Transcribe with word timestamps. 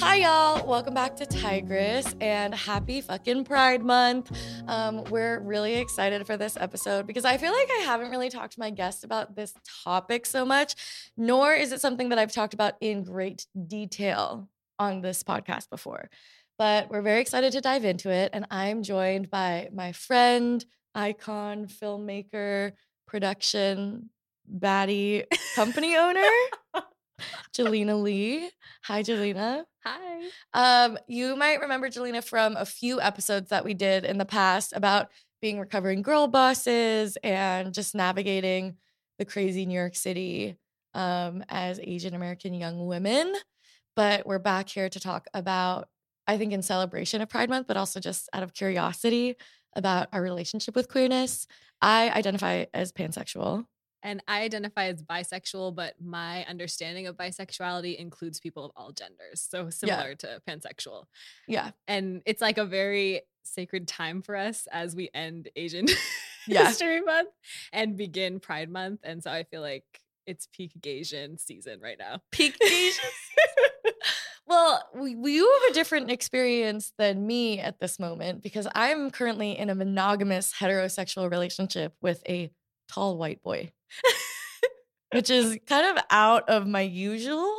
Hi, 0.00 0.16
y'all. 0.16 0.66
Welcome 0.66 0.92
back 0.92 1.14
to 1.16 1.26
Tigress 1.26 2.16
and 2.20 2.52
happy 2.52 3.00
fucking 3.00 3.44
Pride 3.44 3.82
Month. 3.82 4.36
Um, 4.66 5.04
we're 5.04 5.38
really 5.40 5.76
excited 5.76 6.26
for 6.26 6.36
this 6.36 6.56
episode 6.56 7.06
because 7.06 7.24
I 7.24 7.36
feel 7.36 7.52
like 7.52 7.70
I 7.70 7.82
haven't 7.84 8.10
really 8.10 8.28
talked 8.28 8.54
to 8.54 8.60
my 8.60 8.70
guests 8.70 9.04
about 9.04 9.36
this 9.36 9.54
topic 9.84 10.26
so 10.26 10.44
much, 10.44 10.74
nor 11.16 11.54
is 11.54 11.70
it 11.70 11.80
something 11.80 12.08
that 12.08 12.18
I've 12.18 12.32
talked 12.32 12.54
about 12.54 12.74
in 12.80 13.04
great 13.04 13.46
detail 13.68 14.48
on 14.80 15.00
this 15.00 15.22
podcast 15.22 15.70
before. 15.70 16.10
But 16.58 16.90
we're 16.90 17.02
very 17.02 17.20
excited 17.20 17.52
to 17.52 17.60
dive 17.60 17.84
into 17.84 18.10
it. 18.10 18.30
And 18.32 18.46
I'm 18.50 18.82
joined 18.82 19.30
by 19.30 19.68
my 19.72 19.92
friend, 19.92 20.64
icon, 20.94 21.66
filmmaker, 21.66 22.72
production, 23.06 24.10
baddie, 24.52 25.24
company 25.54 25.96
owner. 25.96 26.28
Jelena 27.52 28.00
Lee. 28.02 28.50
Hi, 28.84 29.02
Jelena. 29.02 29.64
Hi. 29.84 30.28
Um, 30.52 30.98
you 31.06 31.36
might 31.36 31.60
remember 31.60 31.88
Jelena 31.88 32.24
from 32.24 32.56
a 32.56 32.64
few 32.64 33.00
episodes 33.00 33.50
that 33.50 33.64
we 33.64 33.74
did 33.74 34.04
in 34.04 34.18
the 34.18 34.24
past 34.24 34.72
about 34.74 35.10
being 35.40 35.58
recovering 35.60 36.02
girl 36.02 36.26
bosses 36.26 37.18
and 37.22 37.74
just 37.74 37.94
navigating 37.94 38.76
the 39.18 39.24
crazy 39.24 39.66
New 39.66 39.78
York 39.78 39.94
City 39.94 40.56
um, 40.94 41.44
as 41.48 41.78
Asian 41.80 42.14
American 42.14 42.54
young 42.54 42.86
women. 42.86 43.34
But 43.94 44.26
we're 44.26 44.38
back 44.38 44.68
here 44.68 44.88
to 44.88 45.00
talk 45.00 45.26
about, 45.34 45.88
I 46.26 46.38
think, 46.38 46.52
in 46.52 46.62
celebration 46.62 47.20
of 47.20 47.28
Pride 47.28 47.50
Month, 47.50 47.66
but 47.66 47.76
also 47.76 48.00
just 48.00 48.28
out 48.32 48.42
of 48.42 48.54
curiosity 48.54 49.36
about 49.76 50.08
our 50.12 50.22
relationship 50.22 50.74
with 50.74 50.88
queerness. 50.88 51.46
I 51.80 52.10
identify 52.10 52.64
as 52.72 52.92
pansexual. 52.92 53.66
And 54.04 54.22
I 54.28 54.42
identify 54.42 54.84
as 54.84 55.02
bisexual, 55.02 55.74
but 55.74 55.94
my 56.00 56.44
understanding 56.44 57.06
of 57.06 57.16
bisexuality 57.16 57.96
includes 57.96 58.38
people 58.38 58.66
of 58.66 58.72
all 58.76 58.92
genders. 58.92 59.40
So 59.40 59.70
similar 59.70 60.14
to 60.16 60.42
pansexual. 60.46 61.06
Yeah. 61.48 61.70
And 61.88 62.20
it's 62.26 62.42
like 62.42 62.58
a 62.58 62.66
very 62.66 63.22
sacred 63.42 63.88
time 63.88 64.20
for 64.20 64.36
us 64.36 64.68
as 64.70 64.94
we 64.94 65.10
end 65.14 65.48
Asian 65.56 65.86
Yeah. 66.46 66.66
History 66.66 67.00
Month 67.00 67.30
and 67.72 67.96
begin 67.96 68.38
Pride 68.38 68.68
Month. 68.68 69.00
And 69.02 69.22
so 69.22 69.30
I 69.30 69.44
feel 69.44 69.62
like 69.62 69.84
it's 70.26 70.46
peak 70.52 70.72
Gaysian 70.78 71.40
season 71.40 71.80
right 71.80 71.98
now. 71.98 72.20
Peak 72.30 72.56
Asian 72.62 73.10
Well, 74.46 74.86
we, 74.94 75.14
we 75.16 75.36
you 75.36 75.60
have 75.62 75.70
a 75.70 75.74
different 75.74 76.10
experience 76.10 76.92
than 76.98 77.26
me 77.26 77.60
at 77.60 77.80
this 77.80 77.98
moment 77.98 78.42
because 78.42 78.68
I'm 78.74 79.10
currently 79.10 79.58
in 79.58 79.70
a 79.70 79.74
monogamous 79.74 80.52
heterosexual 80.52 81.30
relationship 81.30 81.94
with 82.02 82.22
a 82.28 82.50
tall 82.88 83.16
white 83.18 83.42
boy, 83.42 83.72
which 85.12 85.30
is 85.30 85.58
kind 85.66 85.96
of 85.96 86.04
out 86.10 86.48
of 86.48 86.66
my 86.66 86.80
usual 86.80 87.52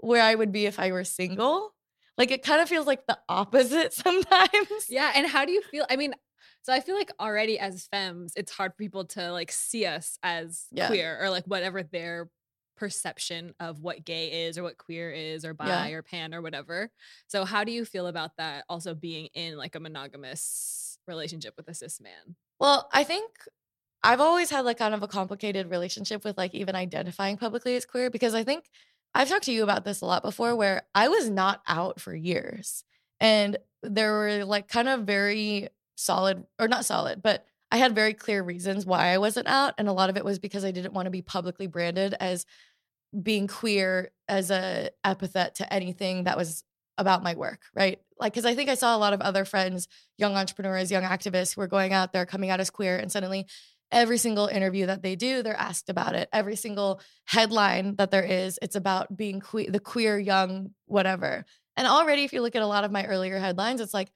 where 0.00 0.22
I 0.22 0.34
would 0.34 0.52
be 0.52 0.66
if 0.66 0.78
I 0.78 0.92
were 0.92 1.04
single. 1.04 1.74
Like 2.16 2.30
it 2.30 2.42
kind 2.42 2.60
of 2.60 2.68
feels 2.68 2.86
like 2.86 3.06
the 3.06 3.18
opposite 3.28 3.92
sometimes. 3.94 4.86
Yeah. 4.88 5.12
And 5.14 5.26
how 5.26 5.44
do 5.44 5.52
you 5.52 5.62
feel? 5.62 5.86
I 5.88 5.96
mean, 5.96 6.14
so 6.62 6.72
I 6.72 6.80
feel 6.80 6.96
like 6.96 7.10
already 7.20 7.58
as 7.58 7.86
femmes, 7.90 8.32
it's 8.36 8.52
hard 8.52 8.72
for 8.72 8.76
people 8.76 9.04
to 9.06 9.32
like 9.32 9.50
see 9.52 9.86
us 9.86 10.18
as 10.22 10.66
Yeah. 10.72 10.88
queer 10.88 11.18
or 11.20 11.30
like 11.30 11.44
whatever 11.46 11.82
their 11.82 12.28
perception 12.76 13.54
of 13.58 13.80
what 13.80 14.04
gay 14.04 14.46
is 14.46 14.56
or 14.58 14.62
what 14.62 14.78
queer 14.78 15.10
is 15.10 15.44
or 15.44 15.52
bi 15.54 15.66
Yeah. 15.88 15.96
or 15.96 16.02
pan 16.02 16.34
or 16.34 16.42
whatever. 16.42 16.90
So 17.26 17.44
how 17.44 17.64
do 17.64 17.72
you 17.72 17.84
feel 17.84 18.06
about 18.06 18.32
that 18.38 18.64
also 18.68 18.94
being 18.94 19.26
in 19.34 19.56
like 19.56 19.74
a 19.74 19.80
monogamous 19.80 20.98
relationship 21.08 21.54
with 21.56 21.68
a 21.68 21.74
cis 21.74 22.00
man? 22.00 22.36
Well, 22.60 22.88
I 22.92 23.02
think 23.04 23.30
I've 24.02 24.20
always 24.20 24.50
had 24.50 24.64
like 24.64 24.78
kind 24.78 24.94
of 24.94 25.02
a 25.02 25.08
complicated 25.08 25.70
relationship 25.70 26.24
with 26.24 26.38
like 26.38 26.54
even 26.54 26.74
identifying 26.74 27.36
publicly 27.36 27.76
as 27.76 27.84
queer 27.84 28.10
because 28.10 28.34
I 28.34 28.44
think 28.44 28.64
I've 29.14 29.28
talked 29.28 29.44
to 29.44 29.52
you 29.52 29.62
about 29.62 29.84
this 29.84 30.00
a 30.00 30.06
lot 30.06 30.22
before 30.22 30.54
where 30.54 30.82
I 30.94 31.08
was 31.08 31.28
not 31.28 31.62
out 31.66 32.00
for 32.00 32.14
years. 32.14 32.84
And 33.20 33.56
there 33.82 34.12
were 34.12 34.44
like 34.44 34.68
kind 34.68 34.88
of 34.88 35.02
very 35.02 35.68
solid 35.96 36.44
or 36.58 36.68
not 36.68 36.84
solid, 36.84 37.22
but 37.22 37.44
I 37.70 37.78
had 37.78 37.94
very 37.94 38.14
clear 38.14 38.42
reasons 38.42 38.86
why 38.86 39.08
I 39.08 39.18
wasn't 39.18 39.48
out 39.48 39.74
and 39.78 39.88
a 39.88 39.92
lot 39.92 40.10
of 40.10 40.16
it 40.16 40.24
was 40.24 40.38
because 40.38 40.64
I 40.64 40.70
didn't 40.70 40.94
want 40.94 41.06
to 41.06 41.10
be 41.10 41.22
publicly 41.22 41.66
branded 41.66 42.14
as 42.20 42.46
being 43.22 43.46
queer 43.46 44.10
as 44.28 44.50
a 44.50 44.90
epithet 45.04 45.56
to 45.56 45.72
anything 45.72 46.24
that 46.24 46.36
was 46.36 46.62
about 46.98 47.22
my 47.22 47.34
work, 47.34 47.62
right? 47.74 48.00
Like 48.20 48.34
cuz 48.34 48.44
I 48.44 48.54
think 48.54 48.68
I 48.68 48.74
saw 48.74 48.96
a 48.96 48.98
lot 48.98 49.12
of 49.12 49.20
other 49.20 49.44
friends, 49.44 49.88
young 50.18 50.36
entrepreneurs, 50.36 50.90
young 50.90 51.04
activists 51.04 51.54
who 51.54 51.60
were 51.60 51.66
going 51.66 51.92
out 51.92 52.12
there 52.12 52.26
coming 52.26 52.50
out 52.50 52.60
as 52.60 52.70
queer 52.70 52.96
and 52.98 53.10
suddenly 53.10 53.46
every 53.90 54.18
single 54.18 54.46
interview 54.46 54.86
that 54.86 55.02
they 55.02 55.16
do 55.16 55.42
they're 55.42 55.56
asked 55.56 55.88
about 55.88 56.14
it. 56.14 56.28
Every 56.32 56.56
single 56.56 57.00
headline 57.24 57.96
that 57.96 58.10
there 58.10 58.24
is 58.24 58.58
it's 58.60 58.76
about 58.76 59.16
being 59.16 59.40
que- 59.40 59.70
the 59.70 59.80
queer 59.80 60.18
young 60.18 60.70
whatever. 60.86 61.44
And 61.76 61.86
already 61.86 62.24
if 62.24 62.32
you 62.32 62.42
look 62.42 62.56
at 62.56 62.62
a 62.62 62.66
lot 62.66 62.84
of 62.84 62.92
my 62.92 63.06
earlier 63.06 63.38
headlines 63.38 63.80
it's 63.80 63.94
like 63.94 64.10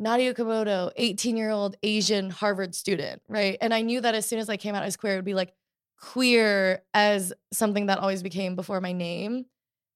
Nadya 0.00 0.34
Okamoto 0.34 0.90
18 0.96 1.36
year 1.36 1.50
old 1.50 1.76
asian 1.82 2.30
harvard 2.30 2.74
student 2.74 3.22
right? 3.28 3.58
And 3.60 3.74
i 3.74 3.82
knew 3.82 4.00
that 4.00 4.14
as 4.14 4.26
soon 4.26 4.38
as 4.38 4.48
i 4.48 4.56
came 4.56 4.74
out 4.74 4.84
as 4.84 4.96
queer 4.96 5.14
it 5.14 5.16
would 5.16 5.24
be 5.24 5.34
like 5.34 5.52
queer 6.00 6.82
as 6.94 7.32
something 7.52 7.86
that 7.86 7.98
always 7.98 8.22
became 8.22 8.56
before 8.56 8.80
my 8.80 8.92
name. 8.92 9.46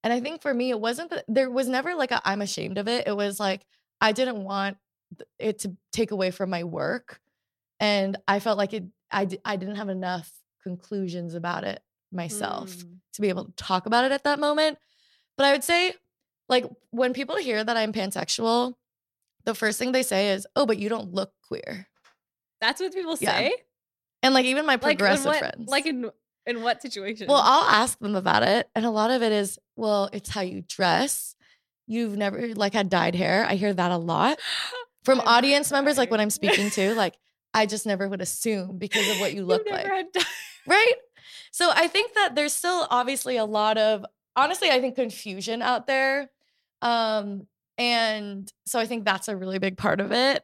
And 0.03 0.11
i 0.13 0.19
think 0.19 0.41
for 0.41 0.53
me 0.53 0.69
it 0.69 0.79
wasn't 0.79 1.11
that 1.11 1.25
there 1.27 1.49
was 1.49 1.67
never 1.67 1.95
like 1.95 2.11
i'm 2.25 2.41
ashamed 2.41 2.77
of 2.77 2.87
it. 2.87 3.07
It 3.07 3.15
was 3.15 3.39
like 3.39 3.65
i 4.01 4.11
didn't 4.11 4.43
want 4.43 4.77
it 5.39 5.59
to 5.59 5.77
take 5.93 6.11
away 6.11 6.31
from 6.31 6.49
my 6.49 6.65
work. 6.65 7.21
And 7.79 8.17
i 8.27 8.39
felt 8.39 8.57
like 8.57 8.73
it 8.73 8.83
I, 9.11 9.25
d- 9.25 9.39
I 9.45 9.55
didn't 9.55 9.75
have 9.75 9.89
enough 9.89 10.31
conclusions 10.63 11.33
about 11.33 11.63
it 11.63 11.81
myself 12.11 12.75
Mm. 12.75 12.97
to 13.13 13.21
be 13.21 13.29
able 13.29 13.45
to 13.45 13.51
talk 13.53 13.85
about 13.85 14.05
it 14.05 14.11
at 14.11 14.23
that 14.25 14.39
moment. 14.39 14.77
But 15.37 15.45
I 15.45 15.51
would 15.53 15.63
say, 15.63 15.93
like, 16.49 16.65
when 16.91 17.13
people 17.13 17.35
hear 17.37 17.63
that 17.63 17.77
I'm 17.77 17.93
pansexual, 17.93 18.73
the 19.45 19.53
first 19.55 19.77
thing 19.79 19.91
they 19.91 20.03
say 20.03 20.31
is, 20.31 20.45
"Oh, 20.55 20.65
but 20.65 20.77
you 20.77 20.89
don't 20.89 21.13
look 21.13 21.31
queer." 21.47 21.87
That's 22.59 22.81
what 22.81 22.93
people 22.93 23.15
Yeah. 23.19 23.31
say. 23.37 23.53
And 24.23 24.33
like 24.33 24.45
even 24.45 24.65
my 24.65 24.73
Like 24.73 24.81
progressive 24.97 25.25
what? 25.27 25.39
friends, 25.39 25.69
Like 25.69 25.85
in 25.85 26.09
in 26.45 26.61
what 26.63 26.81
situation? 26.81 27.27
well, 27.27 27.41
I'll 27.43 27.69
ask 27.69 27.99
them 27.99 28.15
about 28.15 28.43
it, 28.43 28.69
and 28.75 28.85
a 28.85 28.89
lot 28.89 29.11
of 29.11 29.21
it 29.21 29.31
is, 29.31 29.59
well, 29.75 30.09
it's 30.13 30.29
how 30.29 30.41
you 30.41 30.61
dress. 30.67 31.35
You've 31.85 32.17
never 32.17 32.53
like 32.55 32.73
had 32.73 32.89
dyed 32.89 33.15
hair. 33.15 33.45
I 33.47 33.55
hear 33.55 33.73
that 33.73 33.91
a 33.91 33.97
lot 33.97 34.39
from 35.03 35.21
I'm 35.21 35.27
audience 35.27 35.71
members, 35.71 35.97
like 35.97 36.09
when. 36.11 36.19
I'm 36.19 36.29
speaking 36.29 36.69
to, 36.71 36.93
like 36.95 37.15
I 37.57 37.65
just 37.65 37.85
never 37.85 38.07
would 38.07 38.21
assume 38.21 38.77
because 38.77 39.09
of 39.09 39.19
what 39.19 39.33
you 39.33 39.43
look 39.45 39.67
like. 39.69 39.87
right? 40.67 40.93
So 41.51 41.71
I 41.73 41.87
think 41.87 42.13
that 42.13 42.35
there's 42.35 42.53
still 42.53 42.87
obviously 42.89 43.37
a 43.37 43.45
lot 43.45 43.77
of 43.77 44.05
honestly, 44.35 44.69
I 44.69 44.79
think 44.79 44.95
confusion 44.95 45.61
out 45.63 45.87
there. 45.87 46.29
Um, 46.83 47.47
and 47.79 48.51
so 48.65 48.79
I 48.79 48.85
think 48.85 49.05
that's 49.05 49.27
a 49.27 49.35
really 49.35 49.57
big 49.57 49.77
part 49.77 49.99
of 49.99 50.11
it. 50.11 50.43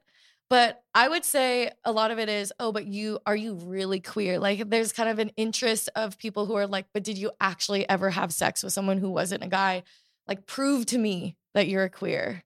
But 0.49 0.81
I 0.93 1.07
would 1.07 1.23
say 1.23 1.71
a 1.83 1.91
lot 1.91 2.11
of 2.11 2.19
it 2.19 2.29
is, 2.29 2.51
oh, 2.59 2.71
but 2.71 2.85
you 2.85 3.19
are 3.25 3.35
you 3.35 3.55
really 3.55 3.99
queer? 3.99 4.39
Like 4.39 4.69
there's 4.69 4.91
kind 4.91 5.09
of 5.09 5.19
an 5.19 5.31
interest 5.37 5.89
of 5.95 6.17
people 6.17 6.45
who 6.45 6.55
are 6.55 6.67
like, 6.67 6.87
but 6.93 7.03
did 7.03 7.17
you 7.17 7.31
actually 7.39 7.87
ever 7.87 8.09
have 8.09 8.33
sex 8.33 8.63
with 8.63 8.73
someone 8.73 8.97
who 8.97 9.09
wasn't 9.09 9.43
a 9.43 9.47
guy? 9.47 9.83
Like 10.27 10.45
prove 10.45 10.85
to 10.87 10.97
me 10.97 11.37
that 11.53 11.67
you're 11.67 11.83
a 11.83 11.89
queer. 11.89 12.43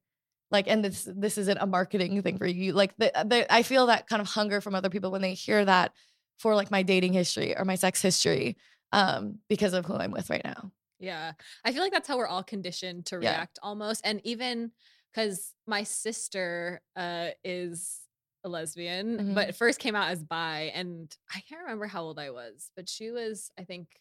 Like, 0.52 0.68
and 0.68 0.84
this 0.84 1.08
this 1.12 1.38
isn't 1.38 1.58
a 1.58 1.66
marketing 1.68 2.22
thing 2.22 2.38
for 2.38 2.48
you. 2.48 2.74
Like 2.74 2.96
the, 2.98 3.12
the 3.26 3.46
I 3.54 3.64
feel 3.64 3.88
that 3.88 4.08
kind 4.08 4.22
of 4.22 4.28
hunger 4.28 4.62
from 4.62 4.76
other 4.76 4.90
people 4.90 5.12
when 5.12 5.22
they 5.22 5.34
hear 5.34 5.66
that 5.66 5.94
for 6.40 6.56
like 6.56 6.72
my 6.72 6.84
dating 6.84 7.14
history 7.14 7.56
or 7.58 7.66
my 7.66 7.76
sex 7.76 8.02
history 8.02 8.58
um 8.94 9.40
because 9.50 9.74
of 9.74 9.86
who 9.86 9.96
I'm 9.96 10.12
with 10.12 10.30
right 10.30 10.44
now. 10.46 10.72
Yeah. 11.00 11.34
I 11.66 11.74
feel 11.74 11.82
like 11.84 11.92
that's 11.92 12.08
how 12.08 12.18
we're 12.18 12.28
all 12.28 12.44
conditioned 12.44 13.06
to 13.08 13.20
Yeah. 13.20 13.32
react 13.32 13.60
almost. 13.62 14.02
And 14.04 14.22
even 14.24 14.72
because 15.14 15.54
my 15.68 15.84
sister 15.84 16.82
uh, 16.96 17.30
is 17.44 18.02
a 18.44 18.50
lesbian, 18.50 19.18
Mhm. 19.18 19.36
but 19.36 19.56
first 19.56 19.80
came 19.80 19.96
out 19.96 20.10
as 20.10 20.24
bi. 20.24 20.72
And 20.74 21.16
I 21.34 21.42
can't 21.42 21.62
remember 21.62 21.88
how 21.88 22.04
old 22.04 22.18
I 22.20 22.30
was, 22.32 22.72
but 22.76 22.88
she 22.90 23.12
was, 23.12 23.52
I 23.60 23.64
think, 23.64 24.00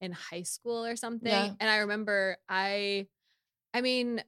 in 0.00 0.12
high 0.12 0.42
school 0.42 0.84
or 0.84 0.96
something. 0.96 1.28
Yeah. 1.30 1.54
And 1.60 1.70
I 1.70 1.78
remember 1.78 2.38
I, 2.48 3.08
I 3.74 3.80
mean, 3.80 4.22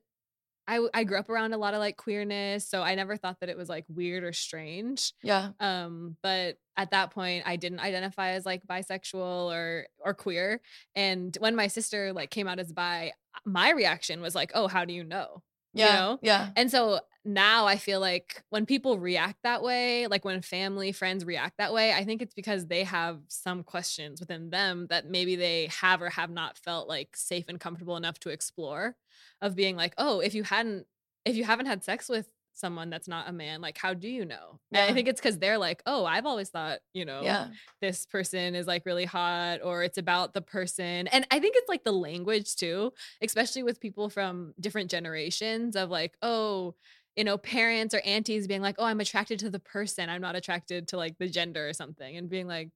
I, 0.66 0.80
I 0.94 1.04
grew 1.04 1.18
up 1.18 1.28
around 1.28 1.52
a 1.52 1.58
lot 1.58 1.74
of 1.74 1.80
like 1.80 1.96
queerness. 1.96 2.66
So 2.66 2.82
I 2.82 2.94
never 2.94 3.16
thought 3.16 3.40
that 3.40 3.48
it 3.48 3.56
was 3.56 3.68
like 3.68 3.84
weird 3.88 4.24
or 4.24 4.32
strange 4.32 5.12
Yeah. 5.22 5.50
um 5.60 6.16
but 6.22 6.56
at 6.76 6.90
that 6.90 7.10
point 7.12 7.44
i 7.46 7.56
didn't 7.56 7.78
identify 7.80 8.30
as 8.30 8.44
like 8.44 8.66
bisexual 8.66 9.52
or 9.52 9.86
or 9.98 10.14
queer 10.14 10.60
and 10.96 11.36
when 11.40 11.54
my 11.54 11.68
sister 11.68 12.12
like 12.12 12.30
came 12.30 12.48
out 12.48 12.58
as 12.58 12.72
bi 12.72 13.12
my 13.44 13.70
reaction 13.70 14.20
was 14.20 14.34
like 14.34 14.50
oh 14.54 14.66
how 14.68 14.84
do 14.84 14.92
you 14.94 15.04
know 15.04 15.42
You 15.74 15.84
Yeah. 15.84 15.96
know? 15.96 16.18
Yeah. 16.22 16.50
and 16.56 16.70
so 16.70 17.00
now 17.26 17.64
i 17.66 17.76
feel 17.78 18.00
like 18.00 18.42
when 18.50 18.66
people 18.66 18.98
react 18.98 19.38
that 19.44 19.62
way 19.62 20.06
like 20.08 20.26
when 20.26 20.42
family 20.42 20.92
friends 20.92 21.24
react 21.24 21.56
that 21.56 21.72
way 21.72 21.90
i 21.94 22.04
think 22.04 22.20
it's 22.20 22.34
because 22.34 22.66
they 22.66 22.84
have 22.84 23.18
some 23.28 23.62
questions 23.62 24.20
within 24.20 24.50
them 24.50 24.86
that 24.90 25.08
maybe 25.08 25.34
they 25.34 25.66
have 25.68 26.02
or 26.02 26.10
have 26.10 26.28
not 26.28 26.58
felt 26.58 26.86
like 26.86 27.16
safe 27.16 27.46
and 27.48 27.58
comfortable 27.58 27.96
enough 27.96 28.18
to 28.20 28.28
explore 28.28 28.94
of 29.40 29.56
being 29.56 29.74
like 29.74 29.94
oh 29.96 30.20
if 30.20 30.34
you 30.34 30.42
hadn't 30.42 30.86
if 31.24 31.34
you 31.34 31.44
haven't 31.44 31.64
had 31.64 31.82
sex 31.82 32.10
with 32.10 32.28
someone 32.54 32.88
that's 32.90 33.08
not 33.08 33.28
a 33.28 33.32
man 33.32 33.60
like 33.60 33.76
how 33.78 33.92
do 33.94 34.08
you 34.08 34.24
know 34.24 34.58
and 34.72 34.88
i 34.90 34.92
think 34.94 35.08
it's 35.08 35.20
because 35.20 35.38
they're 35.38 35.58
like 35.58 35.82
oh 35.86 36.04
i've 36.04 36.26
always 36.26 36.48
thought 36.48 36.78
you 36.92 37.04
know 37.04 37.20
Yeah. 37.22 37.48
this 37.80 38.06
person 38.06 38.54
is 38.54 38.66
like 38.66 38.86
really 38.86 39.04
hot 39.04 39.60
or 39.62 39.82
it's 39.82 39.98
about 39.98 40.34
the 40.34 40.40
person 40.42 41.06
and 41.08 41.26
i 41.30 41.38
think 41.38 41.54
it's 41.56 41.68
like 41.68 41.84
the 41.84 41.92
language 41.92 42.54
too 42.56 42.92
especially 43.22 43.62
with 43.62 43.80
people 43.80 44.08
from 44.08 44.54
different 44.60 44.90
generations 44.90 45.76
of 45.76 45.90
like 45.90 46.14
oh 46.22 46.74
you 47.16 47.24
know 47.24 47.36
parents 47.38 47.94
or 47.94 48.00
aunties 48.04 48.46
being 48.46 48.62
like 48.62 48.76
oh 48.78 48.84
i'm 48.84 49.00
attracted 49.00 49.38
to 49.40 49.50
the 49.50 49.60
person 49.60 50.08
i'm 50.08 50.22
not 50.22 50.36
attracted 50.36 50.88
to 50.88 50.96
like 50.96 51.16
the 51.18 51.28
gender 51.28 51.68
or 51.68 51.72
something 51.72 52.16
and 52.16 52.28
being 52.30 52.46
like 52.46 52.70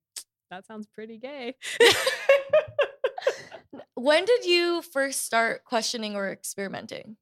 that 0.51 0.67
sounds 0.67 0.87
pretty 0.87 1.19
gay 1.19 1.55
When 3.95 4.25
did 4.25 4.45
you 4.45 4.81
first 4.83 5.25
start 5.25 5.65
questioning 5.65 6.15
or 6.15 6.31
experimenting? 6.31 7.17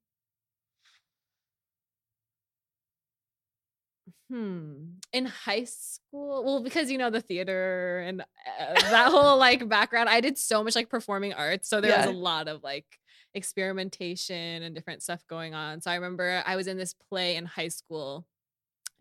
Hmm. 4.28 4.94
In 5.12 5.26
high 5.26 5.64
school, 5.64 6.44
well, 6.44 6.62
because 6.62 6.90
you 6.90 6.98
know 6.98 7.10
the 7.10 7.20
theater 7.20 8.00
and 8.00 8.22
uh, 8.22 8.74
that 8.90 9.10
whole 9.10 9.36
like 9.38 9.68
background, 9.68 10.08
I 10.08 10.20
did 10.20 10.36
so 10.36 10.64
much 10.64 10.74
like 10.74 10.88
performing 10.88 11.32
arts, 11.32 11.68
so 11.68 11.80
there 11.80 11.96
was 11.96 12.06
a 12.06 12.10
lot 12.10 12.48
of 12.48 12.62
like 12.64 12.86
experimentation 13.34 14.62
and 14.62 14.74
different 14.74 15.02
stuff 15.02 15.22
going 15.28 15.54
on. 15.54 15.80
So 15.80 15.90
I 15.90 15.94
remember 15.94 16.42
I 16.46 16.56
was 16.56 16.66
in 16.66 16.76
this 16.76 16.94
play 17.08 17.36
in 17.36 17.46
high 17.46 17.68
school, 17.68 18.26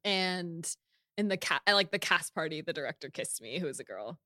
and 0.04 0.70
in 1.18 1.28
the 1.28 1.38
cat, 1.38 1.62
like 1.68 1.92
the 1.92 2.00
cast 2.00 2.36
party, 2.36 2.62
the 2.62 2.74
director 2.74 3.10
kissed 3.10 3.42
me, 3.42 3.58
who 3.60 3.66
was 3.66 3.80
a 3.80 3.84
girl, 3.84 4.20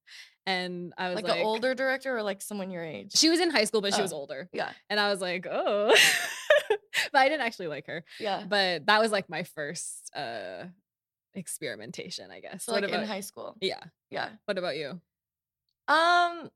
and 0.45 0.93
I 0.97 1.07
was 1.09 1.15
Like, 1.17 1.25
like, 1.27 1.39
an 1.39 1.45
older 1.45 1.73
director 1.75 2.17
or 2.17 2.23
like 2.23 2.41
someone 2.41 2.71
your 2.71 2.83
age? 2.83 3.11
She 3.15 3.29
was 3.29 3.39
in 3.39 3.51
high 3.51 3.65
school, 3.65 3.81
but 3.81 3.93
she 3.93 4.01
was 4.01 4.11
Oh. 4.13 4.17
older, 4.17 4.49
yeah. 4.53 4.71
and 4.89 4.99
I 4.99 5.09
was 5.11 5.21
like, 5.21 5.45
oh, 5.49 5.95
but 6.69 7.19
I 7.19 7.29
didn't 7.29 7.45
actually 7.45 7.67
like 7.67 7.87
her 7.87 8.03
Yeah. 8.19 8.43
but 8.47 8.85
that 8.87 8.99
was 8.99 9.11
like 9.11 9.29
my 9.29 9.43
first 9.43 10.11
uh 10.15 10.65
experimentation 11.39 12.31
i 12.31 12.39
guess 12.39 12.65
So 12.65 12.73
like 12.73 12.89
in 12.89 13.03
high 13.03 13.21
school. 13.21 13.57
yeah 13.61 13.83
Yeah. 14.11 14.29
what 14.45 14.57
about 14.57 14.77
you 14.77 15.01
Um 15.87 16.49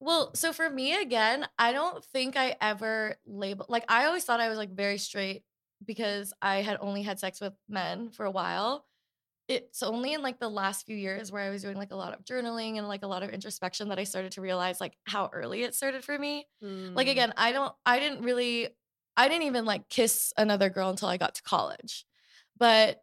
well, 0.00 0.34
so 0.34 0.52
for 0.52 0.68
me 0.68 1.00
again, 1.00 1.46
I 1.58 1.72
don't 1.72 2.04
think 2.04 2.36
I 2.36 2.56
ever 2.60 3.16
label 3.26 3.66
like 3.68 3.84
I 3.88 4.06
always 4.06 4.24
thought 4.24 4.40
I 4.40 4.48
was 4.48 4.58
like 4.58 4.74
very 4.74 4.98
straight 4.98 5.44
because 5.84 6.32
I 6.42 6.56
had 6.62 6.78
only 6.80 7.02
had 7.02 7.18
sex 7.20 7.40
with 7.40 7.54
men 7.68 8.10
for 8.10 8.26
a 8.26 8.30
while. 8.30 8.86
It's 9.48 9.82
only 9.82 10.14
in 10.14 10.22
like 10.22 10.40
the 10.40 10.50
last 10.50 10.86
few 10.86 10.96
years 10.96 11.32
where 11.32 11.42
I 11.42 11.50
was 11.50 11.62
doing 11.62 11.76
like 11.76 11.92
a 11.92 11.96
lot 11.96 12.14
of 12.14 12.24
journaling 12.24 12.78
and 12.78 12.88
like 12.88 13.02
a 13.04 13.08
lot 13.08 13.22
of 13.24 13.30
introspection 13.30 13.90
that 13.90 13.98
I 13.98 14.04
started 14.04 14.32
to 14.32 14.42
realize 14.42 14.80
like 14.80 14.98
how 15.06 15.30
early 15.32 15.62
it 15.64 15.74
started 15.74 16.04
for 16.04 16.18
me. 16.18 16.46
Like 16.96 17.08
Mm, 17.08 17.12
again, 17.12 17.34
I 17.36 17.52
don't 17.52 17.74
I 17.86 18.00
didn't 18.00 18.22
really 18.24 18.70
I 19.16 19.28
didn't 19.28 19.44
even 19.48 19.64
like 19.66 19.88
kiss 19.88 20.32
another 20.38 20.70
girl 20.70 20.90
until 20.90 21.08
I 21.08 21.16
got 21.18 21.36
to 21.36 21.42
college. 21.42 22.06
But 22.58 23.02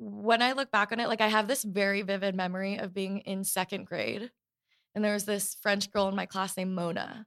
when 0.00 0.40
I 0.40 0.52
look 0.52 0.70
back 0.70 0.92
on 0.92 0.98
it, 0.98 1.08
like 1.08 1.20
I 1.20 1.28
have 1.28 1.46
this 1.46 1.62
very 1.62 2.00
vivid 2.00 2.34
memory 2.34 2.78
of 2.78 2.94
being 2.94 3.18
in 3.18 3.44
second 3.44 3.84
grade. 3.84 4.30
And 4.94 5.04
there 5.04 5.12
was 5.12 5.26
this 5.26 5.56
French 5.60 5.90
girl 5.90 6.08
in 6.08 6.16
my 6.16 6.24
class 6.24 6.56
named 6.56 6.74
Mona. 6.74 7.26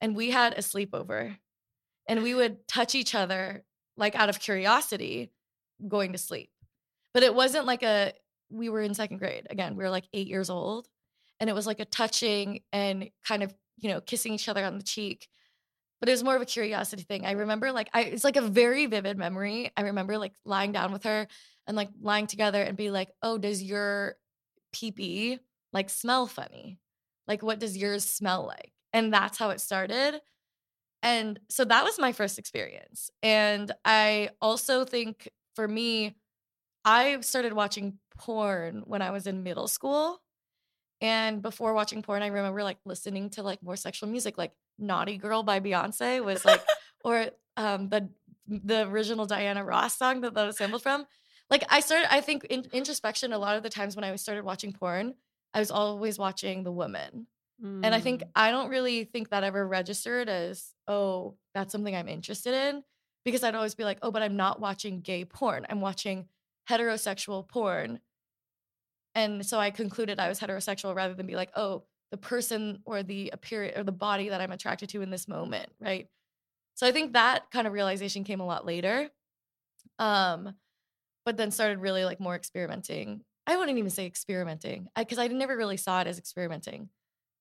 And 0.00 0.16
we 0.16 0.30
had 0.30 0.54
a 0.54 0.62
sleepover. 0.62 1.36
And 2.08 2.22
we 2.22 2.34
would 2.34 2.66
touch 2.66 2.94
each 2.94 3.14
other 3.14 3.62
like 3.98 4.14
out 4.14 4.30
of 4.30 4.40
curiosity 4.40 5.32
going 5.86 6.12
to 6.12 6.18
sleep. 6.18 6.50
But 7.12 7.24
it 7.24 7.34
wasn't 7.34 7.66
like 7.66 7.82
a 7.82 8.14
we 8.50 8.70
were 8.70 8.80
in 8.80 8.94
second 8.94 9.18
grade. 9.18 9.46
Again, 9.50 9.76
we 9.76 9.84
were 9.84 9.90
like 9.90 10.08
8 10.14 10.26
years 10.26 10.48
old. 10.48 10.88
And 11.40 11.50
it 11.50 11.54
was 11.54 11.66
like 11.66 11.80
a 11.80 11.84
touching 11.84 12.60
and 12.72 13.10
kind 13.28 13.42
of, 13.42 13.54
you 13.76 13.90
know, 13.90 14.00
kissing 14.00 14.32
each 14.32 14.48
other 14.48 14.64
on 14.64 14.78
the 14.78 14.84
cheek 14.84 15.28
but 16.00 16.10
it 16.10 16.12
was 16.12 16.24
more 16.24 16.36
of 16.36 16.42
a 16.42 16.44
curiosity 16.44 17.02
thing. 17.02 17.24
I 17.24 17.30
remember 17.30 17.72
like 17.72 17.88
I 17.94 18.02
it's 18.02 18.24
like 18.24 18.36
a 18.36 18.42
very 18.42 18.84
vivid 18.84 19.16
memory. 19.16 19.72
I 19.74 19.82
remember 19.84 20.18
like 20.18 20.34
lying 20.44 20.70
down 20.70 20.92
with 20.92 21.04
her 21.04 21.26
and 21.66 21.76
like 21.76 21.90
lying 22.00 22.26
together 22.26 22.62
and 22.62 22.76
be 22.76 22.90
like, 22.90 23.10
"Oh, 23.22 23.38
does 23.38 23.62
your 23.62 24.16
pee 24.72 24.92
pee 24.92 25.38
like 25.72 25.90
smell 25.90 26.26
funny? 26.26 26.78
Like 27.26 27.42
what 27.42 27.58
does 27.58 27.76
yours 27.76 28.04
smell 28.04 28.46
like?" 28.46 28.72
And 28.92 29.12
that's 29.12 29.38
how 29.38 29.50
it 29.50 29.60
started. 29.60 30.20
And 31.02 31.38
so 31.50 31.64
that 31.64 31.84
was 31.84 31.98
my 31.98 32.12
first 32.12 32.38
experience. 32.38 33.10
And 33.22 33.70
I 33.84 34.30
also 34.40 34.84
think 34.84 35.28
for 35.54 35.68
me 35.68 36.16
I 36.84 37.20
started 37.20 37.52
watching 37.52 37.98
porn 38.18 38.82
when 38.86 39.02
I 39.02 39.10
was 39.10 39.26
in 39.26 39.42
middle 39.42 39.68
school. 39.68 40.20
And 41.00 41.42
before 41.42 41.74
watching 41.74 42.02
porn, 42.02 42.22
I 42.22 42.28
remember 42.28 42.62
like 42.62 42.78
listening 42.84 43.30
to 43.30 43.42
like 43.42 43.62
more 43.62 43.76
sexual 43.76 44.08
music, 44.08 44.38
like 44.38 44.52
Naughty 44.78 45.18
Girl 45.18 45.42
by 45.42 45.60
Beyonce 45.60 46.24
was 46.24 46.44
like, 46.44 46.62
or 47.04 47.26
um 47.56 47.88
the 47.88 48.08
the 48.48 48.88
original 48.88 49.26
Diana 49.26 49.64
Ross 49.64 49.96
song 49.96 50.20
that 50.22 50.34
that 50.34 50.46
was 50.46 50.56
sampled 50.56 50.82
from. 50.82 51.06
Like 51.50 51.64
I 51.68 51.80
started, 51.80 52.12
I 52.12 52.20
think 52.20 52.44
in 52.44 52.66
introspection, 52.72 53.32
a 53.32 53.38
lot 53.38 53.56
of 53.56 53.62
the 53.62 53.70
times 53.70 53.96
when 53.96 54.04
I 54.04 54.14
started 54.16 54.44
watching 54.44 54.72
porn, 54.72 55.14
I 55.52 55.60
was 55.60 55.70
always 55.70 56.18
watching 56.18 56.64
the 56.64 56.72
woman. 56.72 57.26
And 57.62 57.94
I 57.94 58.00
think 58.00 58.22
mm, 58.22 58.28
I 58.34 58.50
don't 58.50 58.68
really 58.68 59.04
think 59.04 59.30
that 59.30 59.44
ever 59.44 59.66
registered 59.66 60.28
as, 60.28 60.74
oh, 60.88 61.36
that's 61.54 61.70
something 61.72 61.94
I'm 61.94 62.08
interested 62.08 62.52
in. 62.52 62.82
Because 63.24 63.42
I'd 63.42 63.54
always 63.54 63.74
be 63.74 63.84
like, 63.84 63.98
oh, 64.02 64.10
but 64.10 64.22
I'm 64.22 64.36
not 64.36 64.60
watching 64.60 65.00
gay 65.00 65.24
porn. 65.24 65.64
I'm 65.70 65.80
watching 65.80 66.26
heterosexual 66.68 67.48
porn. 67.48 68.00
And 69.14 69.46
so 69.46 69.58
I 69.58 69.70
concluded 69.70 70.18
I 70.18 70.28
was 70.28 70.40
heterosexual 70.40 70.94
rather 70.94 71.14
than 71.14 71.26
be 71.26 71.36
like, 71.36 71.50
oh, 71.56 71.84
the 72.10 72.18
person 72.18 72.80
or 72.84 73.02
the 73.02 73.30
appearance 73.32 73.78
or 73.78 73.84
the 73.84 73.92
body 73.92 74.28
that 74.28 74.40
I'm 74.40 74.52
attracted 74.52 74.88
to 74.90 75.02
in 75.02 75.10
this 75.10 75.26
moment, 75.26 75.70
right? 75.80 76.08
So 76.74 76.86
I 76.86 76.92
think 76.92 77.12
that 77.12 77.50
kind 77.50 77.66
of 77.66 77.72
realization 77.72 78.24
came 78.24 78.40
a 78.40 78.46
lot 78.46 78.66
later. 78.66 79.08
Um, 79.98 80.54
but 81.24 81.36
then 81.36 81.50
started 81.50 81.80
really 81.80 82.04
like 82.04 82.20
more 82.20 82.34
experimenting. 82.34 83.22
I 83.46 83.56
wouldn't 83.56 83.78
even 83.78 83.90
say 83.90 84.06
experimenting 84.06 84.88
because 84.96 85.18
I, 85.18 85.26
never 85.28 85.56
really 85.56 85.76
saw 85.76 86.00
it 86.00 86.06
as 86.06 86.18
experimenting. 86.18 86.88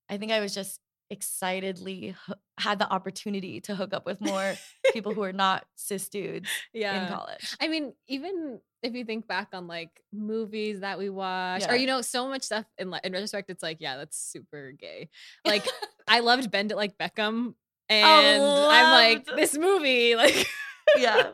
I 0.09 0.17
think 0.17 0.31
I 0.31 0.41
was 0.41 0.53
just 0.53 0.79
excitedly 1.09 2.15
had 2.57 2.79
the 2.79 2.89
opportunity 2.91 3.61
to 3.61 3.75
hook 3.75 3.93
up 3.93 4.05
with 4.05 4.19
more 4.19 4.55
people 4.91 5.13
who 5.13 5.23
are 5.23 5.33
not 5.33 5.65
cis 5.75 6.09
dudes 6.09 6.49
yeah. 6.73 7.03
in 7.03 7.13
college. 7.13 7.55
I 7.61 7.67
mean, 7.67 7.93
even 8.07 8.59
if 8.81 8.93
you 8.93 9.05
think 9.05 9.27
back 9.27 9.49
on 9.53 9.67
like 9.67 10.01
movies 10.11 10.81
that 10.81 10.97
we 10.97 11.09
watch, 11.09 11.63
or 11.69 11.75
you 11.75 11.87
know, 11.87 12.01
so 12.01 12.27
much 12.27 12.43
stuff 12.43 12.65
in 12.77 12.93
in 13.03 13.13
retrospect, 13.13 13.49
it's 13.49 13.63
like, 13.63 13.77
yeah, 13.79 13.97
that's 13.97 14.17
super 14.17 14.71
gay. 14.71 15.09
Like, 15.45 15.65
I 16.07 16.19
loved 16.19 16.51
Bend 16.51 16.71
It 16.71 16.77
Like 16.77 16.97
Beckham, 16.97 17.53
and 17.89 18.43
I'm 18.43 18.91
like, 18.91 19.25
this 19.25 19.57
movie, 19.57 20.15
like, 20.17 20.47
Yeah. 20.97 21.31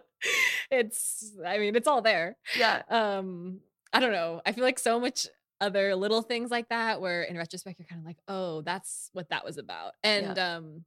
It's. 0.72 1.32
I 1.46 1.58
mean, 1.58 1.76
it's 1.76 1.88
all 1.88 2.02
there. 2.02 2.38
Yeah. 2.58 2.82
Um, 2.90 3.60
I 3.94 4.00
don't 4.00 4.12
know. 4.12 4.42
I 4.46 4.52
feel 4.52 4.64
like 4.64 4.80
so 4.80 5.00
much 5.00 5.28
other 5.62 5.96
little 5.96 6.22
things 6.22 6.52
like 6.52 6.70
that, 6.70 7.02
where 7.02 7.24
in 7.24 7.38
retrospect, 7.38 7.80
you're 7.80 7.88
kind 7.88 8.00
of 8.00 8.06
like, 8.06 8.20
oh, 8.28 8.62
that's 8.62 9.10
what 9.14 9.30
that 9.30 9.44
was 9.46 9.58
about, 9.58 9.94
and 10.04 10.38
um. 10.40 10.86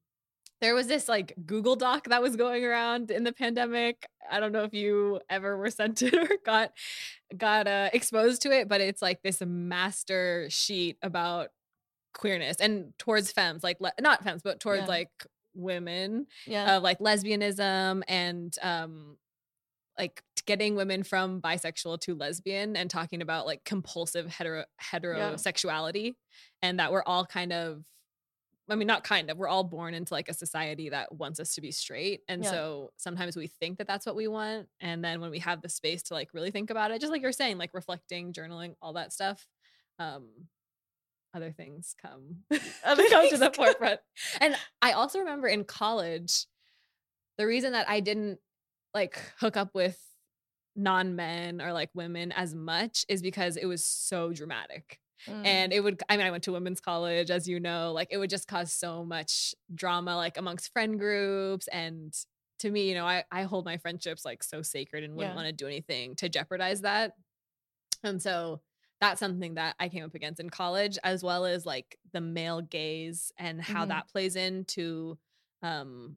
There 0.60 0.76
was 0.76 0.86
this 0.86 1.08
like 1.08 1.34
Google 1.44 1.74
Doc 1.74 2.04
that 2.10 2.22
was 2.22 2.36
going 2.36 2.64
around 2.64 3.10
in 3.10 3.24
the 3.24 3.32
pandemic. 3.32 4.06
I 4.30 4.38
don't 4.38 4.52
know 4.52 4.62
if 4.62 4.72
you 4.72 5.18
ever 5.28 5.56
were 5.56 5.70
sent 5.70 6.02
it 6.02 6.14
or 6.14 6.28
got 6.46 6.70
got 7.36 7.66
uh, 7.66 7.90
exposed 7.92 8.42
to 8.42 8.52
it, 8.52 8.68
but 8.68 8.80
it's 8.80 9.02
like 9.02 9.22
this 9.24 9.42
master 9.44 10.46
sheet 10.50 10.98
about 11.02 11.48
queerness 12.14 12.58
and 12.60 12.96
towards 12.96 13.32
femmes, 13.32 13.64
like 13.64 13.80
le- 13.80 13.90
not 14.00 14.22
femmes, 14.22 14.42
but 14.44 14.60
towards 14.60 14.82
Yeah. 14.82 14.86
like 14.86 15.10
women, 15.54 16.26
Yeah. 16.46 16.76
of 16.76 16.82
like 16.82 16.98
lesbianism 16.98 18.02
and 18.08 18.56
um 18.62 19.16
like 19.98 20.22
getting 20.46 20.74
women 20.74 21.02
from 21.02 21.40
bisexual 21.40 22.00
to 22.00 22.14
lesbian 22.14 22.76
and 22.76 22.88
talking 22.90 23.20
about 23.22 23.46
like 23.46 23.62
compulsive 23.64 24.26
hetero 24.26 24.64
heterosexuality 24.80 26.14
and 26.62 26.78
that 26.78 26.90
we're 26.92 27.02
all 27.04 27.26
kind 27.26 27.52
of 27.52 27.84
I 28.70 28.76
mean, 28.76 28.86
not 28.86 29.02
kind 29.02 29.28
of. 29.28 29.36
We're 29.36 29.48
all 29.48 29.64
born 29.64 29.92
into 29.92 30.14
like 30.14 30.28
a 30.28 30.32
society 30.32 30.88
that 30.90 31.12
wants 31.12 31.40
us 31.40 31.56
to 31.56 31.60
be 31.60 31.72
straight. 31.72 32.20
And 32.28 32.42
Yeah. 32.44 32.50
so 32.50 32.92
sometimes 32.96 33.36
we 33.36 33.48
think 33.48 33.78
that 33.78 33.88
that's 33.88 34.06
what 34.06 34.14
we 34.14 34.28
want. 34.28 34.68
And 34.80 35.04
then 35.04 35.20
when 35.20 35.30
we 35.32 35.40
have 35.40 35.60
the 35.60 35.68
space 35.68 36.00
to 36.04 36.14
like 36.14 36.32
really 36.32 36.52
think 36.52 36.70
about 36.70 36.90
it, 36.92 37.00
just 37.00 37.12
like 37.12 37.22
you're 37.22 37.32
saying, 37.32 37.58
like 37.58 37.74
reflecting, 37.74 38.32
journaling, 38.32 38.76
all 38.80 38.92
that 38.94 39.12
stuff, 39.12 39.46
um, 39.98 40.28
other 41.34 41.52
things 41.52 41.94
come, 42.00 42.38
Other 42.84 43.04
come 43.10 43.28
to 43.30 43.38
the 43.38 43.50
forefront. 43.52 44.00
And 44.40 44.56
I 44.80 44.92
also 44.92 45.20
remember 45.20 45.48
in 45.48 45.64
college, 45.64 46.46
the 47.38 47.46
reason 47.46 47.72
that 47.72 47.88
I 47.88 48.00
didn't 48.00 48.38
like 48.94 49.18
hook 49.38 49.56
up 49.56 49.70
with 49.74 49.98
non 50.76 51.16
men 51.16 51.60
or 51.62 51.72
like 51.72 51.90
women 51.94 52.32
as 52.32 52.54
much 52.54 53.04
is 53.08 53.22
because 53.22 53.56
it 53.56 53.66
was 53.66 53.84
so 53.84 54.32
dramatic 54.32 54.98
Mm. 55.28 55.46
and 55.46 55.72
it 55.72 55.78
would 55.78 56.02
i 56.08 56.16
mean 56.16 56.26
i 56.26 56.32
went 56.32 56.42
to 56.42 56.50
women's 56.50 56.80
college 56.80 57.30
as 57.30 57.46
you 57.46 57.60
know 57.60 57.92
like 57.92 58.08
it 58.10 58.18
would 58.18 58.28
just 58.28 58.48
cause 58.48 58.72
so 58.72 59.04
much 59.04 59.54
drama 59.72 60.16
like 60.16 60.36
amongst 60.36 60.72
friend 60.72 60.98
groups 60.98 61.68
and 61.68 62.12
to 62.58 62.68
me 62.68 62.88
you 62.88 62.94
know 62.96 63.06
i, 63.06 63.22
I 63.30 63.44
hold 63.44 63.64
my 63.64 63.76
friendships 63.76 64.24
like 64.24 64.42
so 64.42 64.62
sacred 64.62 65.04
and 65.04 65.14
wouldn't 65.14 65.34
Yeah. 65.34 65.36
want 65.36 65.46
to 65.46 65.52
do 65.52 65.68
anything 65.68 66.16
to 66.16 66.28
jeopardize 66.28 66.80
that 66.80 67.12
and 68.02 68.20
so 68.20 68.60
that's 69.02 69.20
something 69.20 69.54
that 69.56 69.74
i 69.80 69.88
came 69.90 70.04
up 70.04 70.14
against 70.14 70.40
in 70.40 70.48
college 70.48 70.98
as 71.04 71.22
well 71.24 71.44
as 71.44 71.66
like 71.66 71.98
the 72.14 72.20
male 72.22 72.62
gaze 72.62 73.32
and 73.38 73.60
how 73.60 73.84
Mhm. 73.84 73.88
that 73.88 74.08
plays 74.08 74.36
into 74.36 75.18
um 75.62 76.16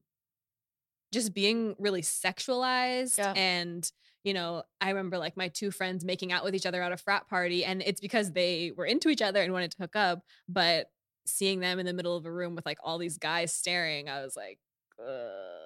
just 1.12 1.34
being 1.34 1.76
really 1.80 2.02
sexualized 2.02 3.18
Yeah. 3.18 3.34
and 3.36 3.92
you 4.24 4.34
know 4.34 4.64
i 4.82 4.90
remember 4.90 5.18
like 5.18 5.38
my 5.38 5.48
two 5.48 5.72
friends 5.72 6.04
making 6.06 6.32
out 6.32 6.44
with 6.44 6.56
each 6.56 6.66
other 6.66 6.82
at 6.82 6.92
a 6.92 6.98
frat 6.98 7.28
party 7.28 7.64
and 7.66 7.82
it's 7.86 8.02
because 8.02 8.32
they 8.34 8.72
were 8.76 8.86
into 8.86 9.10
each 9.10 9.22
other 9.22 9.42
and 9.42 9.54
wanted 9.54 9.72
to 9.72 9.78
hook 9.80 9.96
up 9.96 10.24
but 10.50 10.92
seeing 11.26 11.60
them 11.60 11.80
in 11.80 11.86
the 11.86 11.94
middle 11.94 12.16
of 12.18 12.26
a 12.26 12.32
room 12.32 12.56
with 12.56 12.66
like 12.66 12.78
all 12.84 12.98
these 12.98 13.18
guys 13.18 13.52
staring 13.54 14.10
i 14.10 14.22
was 14.24 14.36
like 14.36 14.60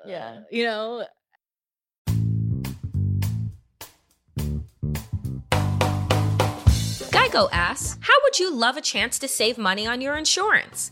Yeah. 0.06 0.42
You 0.52 0.64
know 0.66 1.06
Geico 7.30 7.48
asks, 7.52 7.96
How 8.02 8.14
would 8.24 8.40
you 8.40 8.52
love 8.52 8.76
a 8.76 8.82
chance 8.82 9.20
to 9.20 9.28
save 9.28 9.58
money 9.60 9.86
on 9.86 10.02
your 10.02 10.18
insurance? 10.18 10.92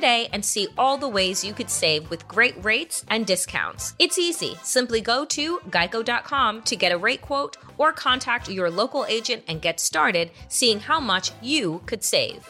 today 0.00 0.30
and 0.32 0.42
see 0.42 0.66
all 0.78 0.96
the 0.96 1.06
ways 1.06 1.44
you 1.44 1.52
could 1.52 1.68
save 1.68 2.08
with 2.08 2.26
great 2.26 2.54
rates 2.64 3.04
and 3.08 3.26
discounts. 3.26 3.94
It's 3.98 4.18
easy. 4.18 4.56
Simply 4.62 5.02
go 5.02 5.26
to 5.26 5.58
geico.com 5.68 6.62
to 6.62 6.76
get 6.76 6.92
a 6.92 6.96
rate 6.96 7.20
quote 7.20 7.58
or 7.76 7.92
contact 7.92 8.48
your 8.48 8.70
local 8.70 9.04
agent 9.04 9.44
and 9.46 9.60
get 9.60 9.78
started 9.78 10.30
seeing 10.48 10.80
how 10.80 11.00
much 11.00 11.32
you 11.42 11.82
could 11.84 12.02
save. 12.02 12.48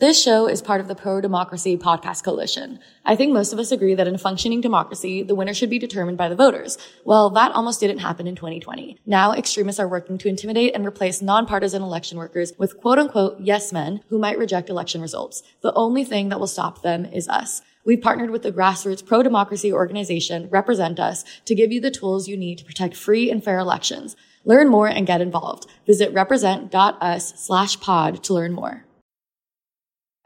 This 0.00 0.22
show 0.22 0.48
is 0.48 0.62
part 0.62 0.80
of 0.80 0.88
the 0.88 0.94
Pro 0.94 1.20
Democracy 1.20 1.76
Podcast 1.76 2.24
Coalition. 2.24 2.78
I 3.04 3.16
think 3.16 3.34
most 3.34 3.52
of 3.52 3.58
us 3.58 3.70
agree 3.70 3.94
that 3.94 4.08
in 4.08 4.14
a 4.14 4.18
functioning 4.18 4.62
democracy, 4.62 5.22
the 5.22 5.34
winner 5.34 5.52
should 5.52 5.68
be 5.68 5.78
determined 5.78 6.16
by 6.16 6.30
the 6.30 6.34
voters. 6.34 6.78
Well, 7.04 7.28
that 7.28 7.52
almost 7.52 7.80
didn't 7.80 7.98
happen 7.98 8.26
in 8.26 8.34
2020. 8.34 8.96
Now, 9.04 9.34
extremists 9.34 9.78
are 9.78 9.86
working 9.86 10.16
to 10.16 10.28
intimidate 10.28 10.74
and 10.74 10.86
replace 10.86 11.20
nonpartisan 11.20 11.82
election 11.82 12.16
workers 12.16 12.54
with 12.56 12.80
quote 12.80 12.98
unquote 12.98 13.40
yes 13.40 13.74
men 13.74 14.00
who 14.08 14.18
might 14.18 14.38
reject 14.38 14.70
election 14.70 15.02
results. 15.02 15.42
The 15.60 15.74
only 15.74 16.04
thing 16.04 16.30
that 16.30 16.40
will 16.40 16.46
stop 16.46 16.80
them 16.80 17.04
is 17.04 17.28
us. 17.28 17.60
We've 17.84 18.00
partnered 18.00 18.30
with 18.30 18.42
the 18.42 18.52
grassroots 18.52 19.04
pro-democracy 19.04 19.70
organization 19.70 20.48
Represent 20.48 20.98
Us 20.98 21.26
to 21.44 21.54
give 21.54 21.72
you 21.72 21.80
the 21.82 21.90
tools 21.90 22.26
you 22.26 22.38
need 22.38 22.56
to 22.56 22.64
protect 22.64 22.96
free 22.96 23.30
and 23.30 23.44
fair 23.44 23.58
elections. 23.58 24.16
Learn 24.46 24.70
more 24.70 24.88
and 24.88 25.06
get 25.06 25.20
involved. 25.20 25.66
Visit 25.86 26.14
represent.us 26.14 27.34
slash 27.36 27.78
pod 27.80 28.22
to 28.24 28.32
learn 28.32 28.54
more. 28.54 28.86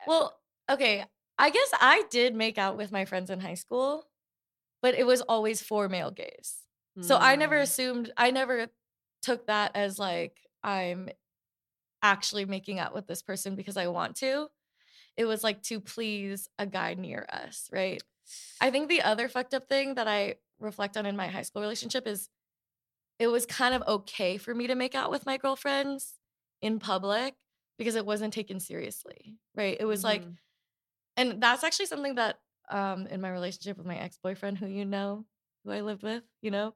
Well, 0.07 0.39
okay. 0.71 1.05
I 1.39 1.51
guess 1.51 1.71
I 1.81 2.05
did 2.11 2.35
make 2.35 2.59
out 2.59 2.77
with 2.77 2.93
my 2.93 3.05
friends 3.05 3.31
in 3.31 3.41
high 3.41 3.55
school, 3.55 4.09
but 4.83 4.95
it 4.95 5.07
was 5.07 5.21
always 5.23 5.63
for 5.63 5.89
male 5.89 6.11
gaze. 6.11 6.59
So 7.01 7.19
I 7.21 7.37
never 7.37 7.57
Mm. 7.57 7.63
assumed, 7.63 8.13
I 8.17 8.31
never 8.31 8.69
took 9.23 9.47
that 9.47 9.77
as 9.77 9.99
like 9.99 10.39
I'm 10.63 11.11
actually 12.03 12.45
making 12.45 12.79
out 12.79 12.95
with 12.95 13.07
this 13.07 13.23
person 13.23 13.57
because 13.57 13.77
I 13.77 13.89
want 13.89 14.17
to. 14.17 14.49
It 15.17 15.27
was 15.27 15.45
like 15.45 15.63
to 15.65 15.81
please 15.81 16.49
a 16.59 16.67
guy 16.67 16.95
near 16.95 17.27
us, 17.33 17.69
right? 17.73 18.03
I 18.61 18.71
think 18.71 18.89
the 18.89 19.03
other 19.03 19.29
fucked 19.29 19.55
up 19.55 19.69
thing 19.69 19.95
that 19.97 20.09
I 20.09 20.37
reflect 20.61 20.97
on 20.97 21.07
in 21.07 21.17
my 21.17 21.29
high 21.29 21.43
school 21.43 21.63
relationship 21.63 22.07
is 22.07 22.31
it 23.19 23.29
was 23.29 23.47
kind 23.47 23.75
of 23.75 23.83
okay 23.87 24.39
for 24.39 24.55
me 24.55 24.67
to 24.67 24.75
make 24.75 24.95
out 24.95 25.11
with 25.11 25.27
my 25.27 25.37
girlfriends 25.37 26.15
in 26.63 26.79
public 26.79 27.37
because 27.79 27.95
it 27.97 28.07
wasn't 28.07 28.33
taken 28.35 28.61
seriously, 28.61 29.37
right? 29.55 29.77
It 29.79 29.85
was 29.85 30.05
like, 30.05 30.23
Mhm. 30.23 30.37
and 31.17 31.43
that's 31.43 31.65
actually 31.65 31.87
something 31.87 32.17
that 32.17 32.39
um 32.71 33.07
in 33.09 33.21
my 33.21 33.31
relationship 33.31 33.77
with 33.77 33.87
my 33.87 33.97
ex-boyfriend 33.99 34.57
who 34.59 34.67
you 34.67 34.87
know 34.87 35.27
who 35.65 35.71
i 35.71 35.81
lived 35.83 36.03
with 36.03 36.23
you 36.41 36.51
know 36.51 36.75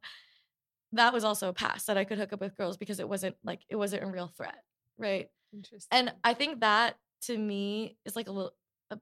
that 0.92 1.12
was 1.14 1.24
also 1.24 1.48
a 1.48 1.52
pass 1.54 1.84
that 1.84 1.96
i 1.98 2.04
could 2.04 2.18
hook 2.18 2.32
up 2.32 2.40
with 2.40 2.56
girls 2.56 2.76
because 2.76 3.00
it 3.00 3.08
wasn't 3.08 3.34
like 3.44 3.60
it 3.70 3.76
wasn't 3.76 4.02
a 4.02 4.06
real 4.06 4.28
threat 4.28 4.62
right 4.98 5.28
Interesting. 5.54 5.88
and 5.98 6.12
i 6.24 6.34
think 6.34 6.60
that 6.60 6.96
to 7.22 7.36
me 7.36 7.96
is 8.04 8.16
like 8.16 8.28
a 8.28 8.32
little 8.32 8.52
a, 8.90 8.98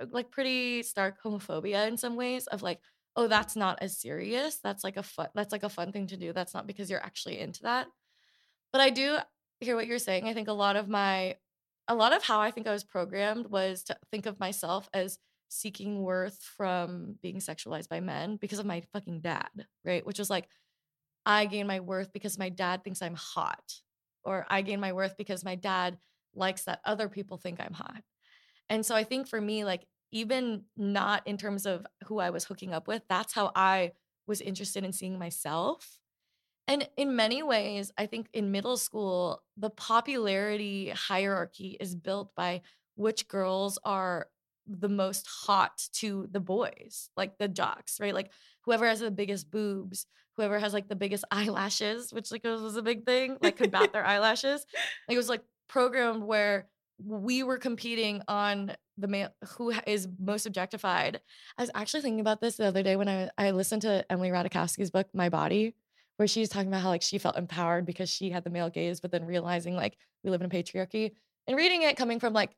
a- 0.00 0.06
like 0.06 0.30
pretty 0.30 0.82
stark 0.82 1.22
homophobia 1.22 1.86
in 1.88 1.96
some 1.96 2.16
ways 2.16 2.46
of 2.46 2.62
like 2.62 2.80
oh 3.16 3.26
that's 3.28 3.56
not 3.56 3.78
as 3.82 3.98
serious 3.98 4.58
that's 4.62 4.82
like 4.84 4.96
a 4.96 5.02
fun 5.02 5.28
that's 5.34 5.52
like 5.52 5.62
a 5.62 5.68
fun 5.68 5.92
thing 5.92 6.06
to 6.06 6.16
do 6.16 6.32
that's 6.32 6.54
not 6.54 6.66
because 6.66 6.90
you're 6.90 7.04
actually 7.04 7.38
into 7.38 7.62
that 7.64 7.86
but 8.72 8.80
i 8.80 8.90
do 8.90 9.18
hear 9.60 9.76
what 9.76 9.86
you're 9.86 9.98
saying 9.98 10.28
i 10.28 10.34
think 10.34 10.48
a 10.48 10.52
lot 10.52 10.76
of 10.76 10.88
my 10.88 11.36
a 11.88 11.94
lot 11.94 12.12
of 12.12 12.22
how 12.22 12.40
i 12.40 12.50
think 12.50 12.66
i 12.66 12.72
was 12.72 12.84
programmed 12.84 13.46
was 13.46 13.82
to 13.84 13.96
think 14.10 14.26
of 14.26 14.40
myself 14.40 14.88
as 14.94 15.18
seeking 15.48 16.02
worth 16.02 16.40
from 16.56 17.16
being 17.22 17.38
sexualized 17.38 17.88
by 17.88 18.00
men 18.00 18.36
because 18.36 18.60
of 18.60 18.66
my 18.66 18.82
fucking 18.92 19.20
dad 19.20 19.48
right? 19.84 20.06
Which 20.06 20.18
was 20.18 20.30
like 20.30 20.48
i 21.26 21.44
gain 21.46 21.66
my 21.66 21.80
worth 21.80 22.12
because 22.12 22.38
my 22.38 22.48
dad 22.48 22.82
thinks 22.82 23.02
i'm 23.02 23.14
hot 23.14 23.74
or 24.24 24.46
i 24.48 24.62
gain 24.62 24.80
my 24.80 24.92
worth 24.92 25.16
because 25.16 25.44
my 25.44 25.54
dad 25.54 25.98
likes 26.34 26.64
that 26.64 26.80
other 26.84 27.08
people 27.08 27.36
think 27.36 27.60
i'm 27.60 27.74
hot. 27.74 28.02
And 28.68 28.86
so 28.86 28.94
i 28.94 29.04
think 29.04 29.28
for 29.28 29.40
me 29.40 29.64
like 29.64 29.86
even 30.12 30.62
not 30.76 31.26
in 31.26 31.36
terms 31.36 31.66
of 31.66 31.86
who 32.06 32.18
i 32.20 32.30
was 32.30 32.44
hooking 32.44 32.72
up 32.72 32.88
with 32.88 33.02
that's 33.08 33.34
how 33.34 33.50
i 33.54 33.92
was 34.26 34.40
interested 34.40 34.84
in 34.84 34.92
seeing 34.92 35.18
myself 35.18 35.98
And 36.70 36.88
in 36.96 37.16
many 37.16 37.42
ways, 37.42 37.90
I 37.98 38.06
think 38.06 38.28
in 38.32 38.52
middle 38.52 38.76
school, 38.76 39.42
the 39.56 39.70
popularity 39.70 40.90
hierarchy 40.90 41.76
is 41.80 41.96
built 41.96 42.32
by 42.36 42.62
which 42.94 43.26
girls 43.26 43.76
are 43.84 44.28
the 44.68 44.88
most 44.88 45.26
hot 45.26 45.82
to 45.94 46.28
the 46.30 46.38
boys, 46.38 47.10
like 47.16 47.38
the 47.38 47.48
jocks, 47.48 47.98
right? 47.98 48.14
Like 48.14 48.30
whoever 48.60 48.86
has 48.86 49.00
the 49.00 49.10
biggest 49.10 49.50
boobs, 49.50 50.06
whoever 50.36 50.60
has 50.60 50.72
like 50.72 50.86
the 50.86 50.94
biggest 50.94 51.24
eyelashes, 51.32 52.12
which 52.12 52.30
like 52.30 52.44
was 52.44 52.76
a 52.76 52.82
big 52.82 53.04
thing, 53.04 53.36
like 53.42 53.56
could 53.56 53.72
bat 53.72 53.92
their 53.92 54.06
eyelashes. 54.06 54.64
Like, 55.08 55.16
it 55.16 55.18
was 55.18 55.28
like 55.28 55.42
programmed 55.68 56.22
where 56.22 56.68
we 57.04 57.42
were 57.42 57.58
competing 57.58 58.22
on 58.28 58.76
the 58.96 59.08
male 59.08 59.30
who 59.56 59.72
is 59.88 60.06
most 60.20 60.46
objectified. 60.46 61.20
I 61.58 61.62
was 61.62 61.70
actually 61.74 62.02
thinking 62.02 62.20
about 62.20 62.40
this 62.40 62.58
the 62.58 62.66
other 62.66 62.84
day 62.84 62.94
when 62.94 63.08
I 63.08 63.28
I 63.36 63.50
listened 63.50 63.82
to 63.82 64.04
Emily 64.08 64.28
Ratajkowski's 64.28 64.92
book 64.92 65.08
My 65.12 65.30
Body, 65.30 65.74
where 66.20 66.28
she's 66.28 66.50
talking 66.50 66.68
about 66.68 66.82
how 66.82 66.90
like 66.90 67.00
she 67.00 67.16
felt 67.16 67.38
empowered 67.38 67.86
because 67.86 68.10
she 68.10 68.28
had 68.28 68.44
the 68.44 68.50
male 68.50 68.68
gaze, 68.68 69.00
but 69.00 69.10
then 69.10 69.24
realizing 69.24 69.74
like 69.74 69.96
we 70.22 70.28
live 70.28 70.42
in 70.42 70.46
a 70.46 70.50
patriarchy. 70.50 71.12
And 71.46 71.56
reading 71.56 71.80
it 71.80 71.96
coming 71.96 72.20
from 72.20 72.34
like 72.34 72.50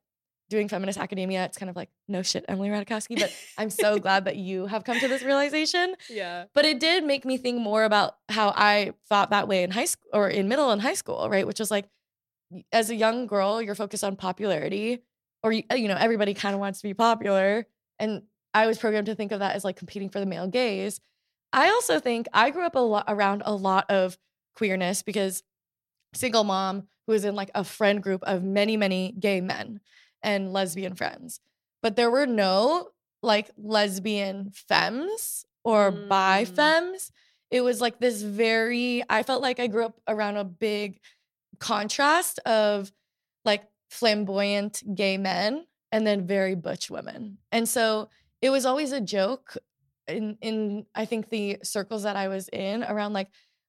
doing 0.51 0.67
feminist 0.67 0.99
academia, 0.99 1.45
it's 1.45 1.57
kind 1.57 1.71
of 1.71 1.77
like, 1.77 1.89
no 2.09 2.23
shit, 2.23 2.45
Emily 2.49 2.71
Ratajkowski. 2.71 3.21
But 3.21 3.33
I'm 3.57 3.71
so 3.71 3.99
glad 4.01 4.25
that 4.25 4.35
you 4.35 4.67
have 4.67 4.83
come 4.83 4.99
to 4.99 5.07
this 5.07 5.23
realization. 5.23 5.95
Yeah. 6.11 6.47
But 6.55 6.65
it 6.65 6.81
did 6.81 7.05
make 7.05 7.25
me 7.25 7.37
think 7.37 7.61
more 7.61 7.85
about 7.85 8.17
how 8.29 8.49
I 8.49 8.95
thought 9.09 9.31
that 9.31 9.47
way 9.47 9.63
in 9.63 9.71
high 9.71 9.85
school 9.85 10.11
or 10.13 10.29
in 10.29 10.49
middle 10.49 10.73
and 10.73 10.83
high 10.83 10.95
school, 10.95 11.31
right? 11.31 11.47
Which 11.47 11.61
was 11.61 11.71
like, 11.71 11.85
as 12.73 12.91
a 12.91 12.97
young 12.97 13.29
girl, 13.29 13.63
you're 13.63 13.77
focused 13.77 14.03
on 14.03 14.17
popularity, 14.17 15.05
or 15.45 15.53
you, 15.53 15.63
you 15.73 15.87
know, 15.87 15.97
everybody 15.97 16.35
kind 16.35 16.53
of 16.53 16.59
wants 16.59 16.81
to 16.81 16.89
be 16.89 16.95
popular. 16.95 17.65
And 18.01 18.23
I 18.55 18.67
was 18.67 18.79
programmed 18.79 19.07
to 19.07 19.15
think 19.15 19.31
of 19.31 19.39
that 19.39 19.55
as 19.55 19.65
like 19.65 19.77
competing 19.77 20.09
for 20.09 20.19
the 20.19 20.27
male 20.27 20.49
gaze. 20.49 21.01
I 21.53 21.69
also 21.69 22.01
think 22.01 22.27
I 22.33 22.51
grew 22.51 22.65
up 22.65 22.75
a 22.75 22.81
lot 22.81 23.05
around 23.09 23.43
a 23.45 23.55
lot 23.55 23.91
of 23.91 24.17
queerness 24.57 25.03
because 25.03 25.43
single 26.15 26.45
mom 26.45 26.89
who 27.07 27.13
was 27.13 27.25
in 27.25 27.35
like 27.35 27.51
a 27.55 27.65
friend 27.65 28.03
group 28.03 28.23
of 28.25 28.43
many, 28.43 28.77
many 28.77 29.13
gay 29.19 29.41
men 29.41 29.81
and 30.23 30.53
lesbian 30.53 30.95
friends. 30.95 31.41
But 31.83 31.97
there 31.97 32.11
were 32.11 32.27
no 32.27 32.91
like 33.23 33.51
lesbian 33.57 34.51
femmes 34.53 35.45
or 35.65 35.91
bi 35.91 36.45
Mm. 36.45 36.49
femmes. 36.55 37.13
It 37.51 37.61
was 37.63 37.81
like 37.81 37.99
this 37.99 38.23
very, 38.23 39.03
I 39.09 39.23
felt 39.23 39.43
like 39.43 39.61
I 39.61 39.67
grew 39.67 39.85
up 39.85 40.01
around 40.09 40.37
a 40.37 40.45
big 40.45 41.01
contrast 41.59 42.39
of 42.41 42.93
like 43.45 43.65
flamboyant 43.91 44.83
gay 44.95 45.19
men 45.19 45.67
and 45.91 46.07
then 46.07 46.27
very 46.27 46.55
butch 46.55 46.91
women. 46.91 47.39
And 47.53 47.69
so 47.69 48.09
it 48.41 48.51
was 48.51 48.65
always 48.65 48.93
a 48.93 49.01
joke 49.01 49.57
in 50.09 50.37
in 50.41 50.87
I 50.95 51.05
think 51.05 51.29
the 51.29 51.59
circles 51.63 52.03
that 52.05 52.17
I 52.17 52.29
was 52.29 52.49
in 52.49 52.85
around 52.85 53.13
like 53.13 53.29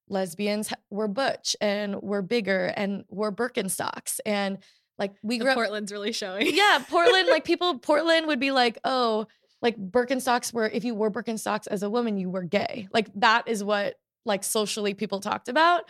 lesbians 0.10 0.74
were 0.90 1.08
butch 1.08 1.56
and 1.62 2.02
were 2.02 2.22
bigger 2.22 2.74
and 2.76 3.04
were 3.10 3.32
Birkenstocks 3.32 4.20
and 4.26 4.58
like 5.00 5.14
we 5.24 5.38
The 5.38 5.46
grew 5.46 5.52
up 5.52 5.58
Portland's 5.58 5.92
really 5.92 6.12
showing. 6.12 6.48
yeah, 6.54 6.84
Portland, 6.88 7.28
like 7.30 7.44
people, 7.46 7.80
Portland 7.80 8.28
would 8.28 8.40
be 8.40 8.52
like, 8.52 8.78
oh, 8.84 9.26
like 9.62 9.76
Birkenstocks 9.78 10.54
were, 10.54 10.68
if 10.68 10.84
you 10.84 10.94
wore 10.94 11.10
Birkenstocks 11.10 11.68
as 11.68 11.84
a 11.84 11.90
woman, 11.90 12.18
you 12.18 12.30
were 12.30 12.44
gay. 12.44 12.88
Like 12.94 13.10
that 13.16 13.48
is 13.48 13.64
what 13.64 13.96
like 14.26 14.44
socially 14.44 14.94
people 14.94 15.20
talked 15.20 15.48
about. 15.50 15.86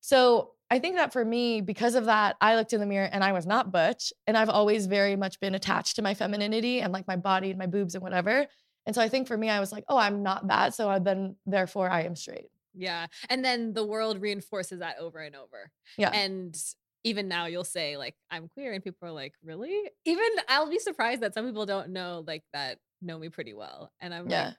So 0.00 0.52
I 0.70 0.78
think 0.78 0.96
that 0.96 1.12
for 1.12 1.24
me, 1.24 1.60
because 1.60 1.94
of 1.96 2.06
that, 2.06 2.36
I 2.40 2.56
looked 2.56 2.72
in 2.72 2.80
the 2.80 2.86
mirror 2.86 3.08
and 3.10 3.22
I 3.22 3.32
was 3.32 3.46
not 3.46 3.70
butch. 3.70 4.12
And 4.26 4.36
I've 4.38 4.48
always 4.48 4.86
very 4.86 5.16
much 5.16 5.38
been 5.38 5.54
attached 5.54 5.96
to 5.96 6.02
my 6.02 6.14
femininity 6.14 6.80
and 6.80 6.92
like 6.92 7.06
my 7.06 7.16
body 7.16 7.50
and 7.50 7.58
my 7.58 7.66
boobs 7.66 7.94
and 7.94 8.02
whatever. 8.02 8.46
And 8.86 8.94
so 8.94 9.02
I 9.02 9.08
think 9.08 9.26
for 9.28 9.36
me, 9.36 9.50
I 9.50 9.60
was 9.60 9.72
like, 9.72 9.84
oh, 9.88 9.98
I'm 9.98 10.22
not 10.22 10.46
that. 10.48 10.74
So 10.74 10.88
I've 10.88 11.04
been, 11.04 11.36
therefore, 11.44 11.90
I 11.90 12.02
am 12.02 12.14
straight. 12.16 12.46
Yeah. 12.74 13.06
And 13.28 13.44
then 13.44 13.72
the 13.72 13.84
world 13.84 14.20
reinforces 14.20 14.78
that 14.80 14.98
over 14.98 15.18
and 15.18 15.34
over. 15.34 15.70
Yeah. 15.98 16.10
And 16.10 16.56
even 17.04 17.28
now 17.28 17.46
you'll 17.46 17.64
say 17.64 17.96
like 17.96 18.14
I'm 18.30 18.48
queer 18.48 18.72
and 18.72 18.82
people 18.82 19.08
are 19.08 19.12
like, 19.12 19.32
"Really?" 19.42 19.90
Even 20.04 20.26
I'll 20.48 20.68
be 20.68 20.78
surprised 20.80 21.22
that 21.22 21.34
some 21.34 21.46
people 21.46 21.64
don't 21.64 21.90
know 21.90 22.24
like 22.26 22.42
that 22.52 22.78
know 23.00 23.18
me 23.18 23.28
pretty 23.28 23.54
well. 23.54 23.92
And 24.00 24.12
I'm 24.12 24.28
Yeah. 24.28 24.46
like, 24.48 24.54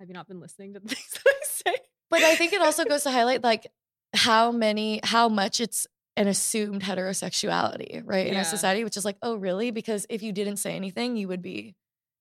have 0.00 0.08
you 0.08 0.14
not 0.14 0.28
been 0.28 0.40
listening 0.40 0.74
to 0.74 0.80
the 0.80 0.88
things 0.94 1.10
that 1.12 1.22
I 1.26 1.46
say? 1.46 1.76
But 2.10 2.22
I 2.22 2.34
think 2.34 2.52
it 2.52 2.60
also 2.60 2.84
goes 2.84 3.02
to 3.04 3.10
highlight 3.10 3.42
like 3.42 3.66
how 4.14 4.52
many, 4.52 5.00
how 5.02 5.28
much 5.28 5.60
it's 5.60 5.86
an 6.16 6.28
assumed 6.28 6.82
heterosexuality, 6.82 8.02
right? 8.04 8.26
In 8.26 8.32
Yeah. 8.34 8.38
our 8.40 8.44
society, 8.44 8.84
which 8.84 8.96
is 8.96 9.04
like, 9.04 9.16
oh, 9.22 9.36
really? 9.36 9.70
Because 9.70 10.06
if 10.10 10.22
you 10.22 10.32
didn't 10.32 10.56
say 10.58 10.74
anything, 10.76 11.16
you 11.16 11.28
would 11.28 11.42
be, 11.42 11.76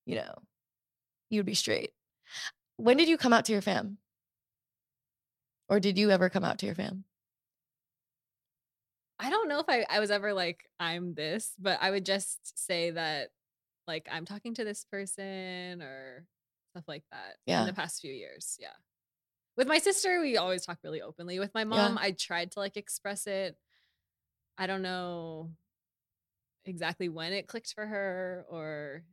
you 0.05 0.15
know, 0.15 0.35
you 1.29 1.39
would 1.39 1.45
be 1.45 1.53
straight. 1.55 1.91
When 2.77 2.97
did 2.97 3.07
you 3.07 3.17
come 3.17 3.33
out 3.33 3.45
to 3.45 3.51
your 3.51 3.61
fam? 3.61 3.97
Or 5.69 5.79
did 5.79 5.97
you 5.97 6.11
ever 6.11 6.29
come 6.29 6.43
out 6.43 6.59
to 6.59 6.65
your 6.65 6.75
fam? 6.75 7.05
I 9.19 9.29
don't 9.29 9.47
know 9.47 9.59
if 9.59 9.65
I, 9.69 9.85
I 9.89 9.99
was 9.99 10.11
ever 10.11 10.33
like, 10.33 10.67
I'm 10.79 11.13
this, 11.13 11.53
but 11.57 11.79
I 11.81 11.89
would 11.89 12.05
just 12.05 12.59
say 12.65 12.91
that 12.91 13.29
like 13.87 14.07
I'm 14.11 14.25
talking 14.25 14.53
to 14.55 14.63
this 14.65 14.85
person 14.91 15.81
or 15.81 16.25
stuff 16.73 16.83
like 16.87 17.03
that 17.11 17.35
Yeah. 17.45 17.61
in 17.61 17.67
the 17.67 17.73
past 17.73 18.01
few 18.01 18.11
years. 18.13 18.57
Yeah. 18.59 18.73
With 19.55 19.67
my 19.67 19.77
sister, 19.77 20.19
we 20.19 20.35
always 20.37 20.65
talk 20.65 20.79
really 20.83 21.01
openly. 21.01 21.39
With 21.39 21.53
my 21.53 21.63
mom, 21.63 21.97
I 21.97 22.11
tried 22.11 22.51
to 22.51 22.59
like 22.59 22.75
express 22.75 23.25
it. 23.25 23.55
I 24.57 24.67
don't 24.67 24.81
know 24.81 25.51
exactly 26.65 27.07
when 27.07 27.31
it 27.31 27.47
clicked 27.47 27.73
for 27.73 27.85
her 27.85 28.45
or 28.49 29.03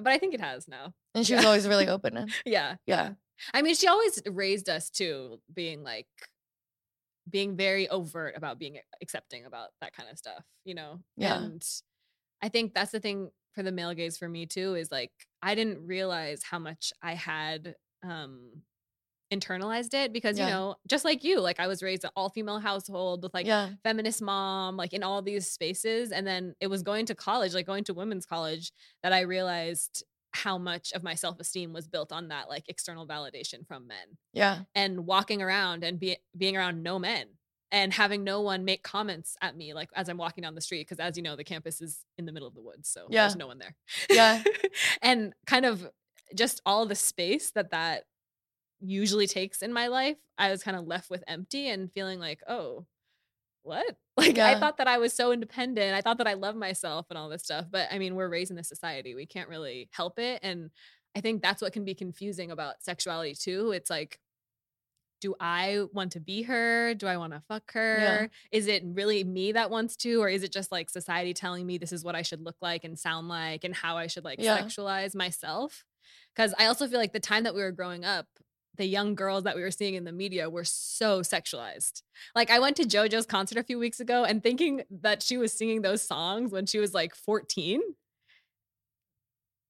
but 0.00 0.12
I 0.12 0.18
think 0.18 0.34
it 0.34 0.40
has 0.40 0.68
now. 0.68 0.92
And 1.14 1.26
she 1.26 1.34
was 1.34 1.44
always 1.44 1.66
really 1.66 1.88
open. 1.94 2.28
Yeah. 2.44 2.76
yeah. 2.86 3.10
I 3.54 3.62
mean, 3.62 3.74
she 3.74 3.86
always 3.88 4.20
raised 4.26 4.68
us 4.68 4.90
too, 4.90 5.40
being 5.52 5.82
like, 5.82 6.06
being 7.28 7.56
very 7.56 7.88
overt 7.88 8.34
about 8.36 8.58
being 8.58 8.78
accepting 9.02 9.44
about 9.44 9.68
that 9.80 9.92
kind 9.92 10.08
of 10.10 10.18
stuff, 10.18 10.44
you 10.64 10.74
know? 10.74 11.00
Yeah. 11.16 11.36
And 11.38 11.62
I 12.42 12.48
think 12.48 12.74
that's 12.74 12.92
the 12.92 13.00
thing 13.00 13.30
for 13.52 13.62
the 13.62 13.72
male 13.72 13.94
gaze 13.94 14.18
for 14.18 14.28
me 14.28 14.46
too, 14.46 14.74
is 14.74 14.90
like, 14.90 15.12
I 15.42 15.54
didn't 15.54 15.86
realize 15.86 16.42
how 16.42 16.58
much 16.58 16.92
I 17.02 17.14
had 17.14 17.74
um 18.02 18.62
internalized 19.32 19.94
it 19.94 20.12
because, 20.12 20.38
Yeah. 20.38 20.46
you 20.46 20.52
know, 20.52 20.74
just 20.88 21.04
like 21.04 21.22
you, 21.24 21.40
like 21.40 21.60
I 21.60 21.66
was 21.66 21.82
raised 21.82 22.04
an 22.04 22.10
all 22.16 22.28
female 22.30 22.58
household 22.58 23.22
with 23.22 23.32
like 23.34 23.46
yeah. 23.46 23.70
feminist 23.84 24.20
mom, 24.22 24.76
like 24.76 24.92
in 24.92 25.02
all 25.02 25.22
these 25.22 25.50
spaces. 25.50 26.10
And 26.12 26.26
then 26.26 26.54
it 26.60 26.66
was 26.68 26.82
going 26.82 27.06
to 27.06 27.14
college, 27.14 27.54
like 27.54 27.66
going 27.66 27.84
to 27.84 27.94
women's 27.94 28.26
college, 28.26 28.72
that 29.02 29.12
I 29.12 29.20
realized 29.20 30.04
how 30.32 30.58
much 30.58 30.92
of 30.92 31.02
my 31.02 31.14
self 31.14 31.40
esteem 31.40 31.72
was 31.72 31.88
built 31.88 32.12
on 32.12 32.28
that 32.28 32.48
like 32.48 32.64
external 32.68 33.06
validation 33.06 33.66
from 33.66 33.86
men 33.88 34.16
Yeah. 34.32 34.60
and 34.74 35.06
walking 35.06 35.42
around 35.42 35.82
and 35.84 35.98
be, 35.98 36.16
being 36.36 36.56
around 36.56 36.82
no 36.82 36.98
men 37.00 37.26
and 37.72 37.92
having 37.92 38.24
no 38.24 38.40
one 38.40 38.64
make 38.64 38.82
comments 38.82 39.36
at 39.40 39.56
me 39.56 39.74
like 39.74 39.88
as 39.94 40.08
I'm 40.08 40.18
walking 40.18 40.42
down 40.42 40.54
the 40.54 40.60
street. 40.60 40.88
Cause 40.88 40.98
as 41.00 41.16
you 41.16 41.22
know, 41.22 41.36
the 41.36 41.44
campus 41.44 41.80
is 41.80 42.04
in 42.18 42.26
the 42.26 42.32
middle 42.32 42.48
of 42.48 42.54
the 42.54 42.62
woods. 42.62 42.88
So 42.88 43.06
Yeah. 43.10 43.22
there's 43.22 43.36
no 43.36 43.46
one 43.46 43.58
there. 43.58 43.74
Yeah. 44.10 44.42
and 45.02 45.32
kind 45.46 45.64
of 45.66 45.88
just 46.34 46.60
all 46.64 46.86
the 46.86 46.94
space 46.94 47.50
that 47.52 47.70
that 47.72 48.04
usually 48.80 49.26
takes 49.26 49.62
in 49.62 49.72
my 49.72 49.88
life, 49.88 50.16
I 50.38 50.50
was 50.50 50.62
kind 50.62 50.76
of 50.76 50.86
left 50.86 51.10
with 51.10 51.24
empty 51.28 51.68
and 51.68 51.92
feeling 51.92 52.18
like, 52.18 52.40
oh, 52.48 52.86
what? 53.62 53.96
Like 54.20 54.36
I 54.38 54.60
thought 54.60 54.76
that 54.76 54.86
I 54.86 54.98
was 54.98 55.14
so 55.14 55.32
independent. 55.32 55.94
I 55.94 56.02
thought 56.02 56.18
that 56.18 56.26
I 56.26 56.34
loved 56.34 56.58
myself 56.58 57.06
and 57.08 57.16
all 57.16 57.30
this 57.30 57.42
stuff. 57.42 57.64
But 57.70 57.88
I 57.90 57.98
mean, 57.98 58.16
we're 58.16 58.28
raised 58.28 58.50
in 58.50 58.56
this 58.56 58.68
society. 58.68 59.14
We 59.14 59.24
can't 59.24 59.48
really 59.48 59.88
help 59.92 60.18
it. 60.18 60.40
And 60.42 60.68
I 61.16 61.22
think 61.22 61.40
that's 61.40 61.62
what 61.62 61.72
can 61.72 61.86
be 61.86 61.94
confusing 61.94 62.50
about 62.50 62.82
sexuality 62.82 63.34
too. 63.34 63.70
It's 63.70 63.88
like, 63.88 64.20
do 65.22 65.34
I 65.40 65.84
want 65.94 66.12
to 66.12 66.20
be 66.20 66.42
her? 66.42 66.92
Do 66.94 67.06
I 67.06 67.16
want 67.16 67.32
to 67.32 67.40
fuck 67.48 67.72
her? 67.72 68.28
Is 68.52 68.66
it 68.66 68.82
really 68.86 69.24
me 69.24 69.52
that 69.52 69.70
wants 69.70 69.96
to? 69.96 70.16
Or 70.22 70.28
is 70.28 70.42
it 70.42 70.52
just 70.52 70.70
like 70.70 70.90
society 70.90 71.32
telling 71.32 71.66
me 71.66 71.78
this 71.78 71.92
is 71.92 72.04
what 72.04 72.14
I 72.14 72.20
should 72.22 72.42
look 72.42 72.56
like 72.60 72.84
and 72.84 72.98
sound 72.98 73.28
like 73.28 73.64
and 73.64 73.74
how 73.74 73.96
I 73.96 74.06
should 74.06 74.24
like 74.24 74.38
Yeah. 74.40 74.58
sexualize 74.58 75.14
myself? 75.14 75.84
Because 76.34 76.54
I 76.58 76.66
also 76.66 76.86
feel 76.88 76.98
like 76.98 77.12
the 77.14 77.20
time 77.20 77.44
that 77.44 77.54
we 77.54 77.62
were 77.62 77.72
growing 77.72 78.04
up, 78.04 78.26
the 78.76 78.86
young 78.86 79.14
girls 79.14 79.44
that 79.44 79.56
we 79.56 79.62
were 79.62 79.70
seeing 79.70 79.94
in 79.94 80.04
the 80.04 80.12
media 80.12 80.48
were 80.48 80.64
so 80.64 81.20
sexualized. 81.20 82.02
Like 82.34 82.50
I 82.50 82.58
went 82.60 82.76
to 82.76 82.84
JoJo's 82.84 83.26
concert 83.26 83.58
a 83.58 83.62
few 83.64 83.78
weeks 83.78 84.00
ago 84.00 84.24
and 84.24 84.42
thinking 84.42 84.82
that 85.02 85.22
she 85.22 85.36
was 85.36 85.52
singing 85.52 85.82
those 85.82 86.02
songs 86.02 86.52
when 86.52 86.66
she 86.66 86.78
was 86.78 86.94
like 86.94 87.14
14. 87.14 87.80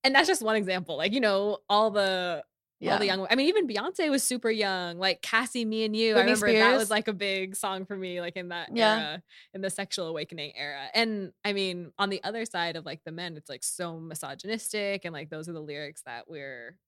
And 0.04 0.14
that's 0.14 0.28
just 0.28 0.42
one 0.42 0.56
example. 0.56 0.96
Like, 0.96 1.12
you 1.12 1.20
know, 1.20 1.58
all 1.68 1.90
the 1.90 2.42
Yeah. 2.78 2.92
all 2.94 2.98
the 2.98 3.06
young 3.06 3.26
I 3.30 3.34
mean, 3.34 3.48
even 3.48 3.66
Beyonce 3.68 4.08
was 4.10 4.22
super 4.22 4.50
young. 4.50 4.98
Like 4.98 5.20
Cassie, 5.22 5.64
Me 5.66 5.84
and 5.84 5.94
You. 5.94 6.14
I 6.16 6.20
Britney 6.20 6.24
remember 6.24 6.52
that 6.52 6.76
was 6.78 6.90
like 6.90 7.08
a 7.08 7.12
big 7.12 7.54
song 7.56 7.84
for 7.84 7.96
me, 7.96 8.20
like 8.20 8.36
in 8.36 8.48
that 8.48 8.70
Yeah. 8.74 8.96
era, 8.98 9.22
in 9.52 9.60
the 9.60 9.68
sexual 9.70 10.06
awakening 10.08 10.52
era. 10.56 10.86
And 10.94 11.32
I 11.44 11.52
mean, 11.52 11.92
on 11.98 12.08
the 12.10 12.22
other 12.24 12.44
side 12.46 12.76
of 12.76 12.86
like 12.86 13.02
the 13.04 13.12
men, 13.12 13.36
it's 13.36 13.50
like 13.50 13.62
so 13.62 13.98
misogynistic, 14.00 15.04
and 15.04 15.12
like 15.12 15.28
those 15.28 15.48
are 15.48 15.52
the 15.52 15.60
lyrics 15.60 16.02
that 16.06 16.28
we're 16.28 16.78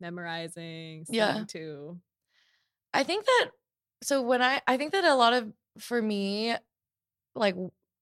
memorizing, 0.00 1.04
Yeah. 1.08 1.34
singing 1.34 1.46
to. 1.48 2.00
I 2.94 3.04
think 3.04 3.24
that 3.26 3.50
so 4.02 4.22
when 4.22 4.42
I 4.42 4.60
I 4.66 4.76
think 4.76 4.92
that 4.92 5.04
a 5.04 5.14
lot 5.14 5.32
of 5.34 5.52
for 5.78 6.00
me 6.00 6.54
like 7.34 7.56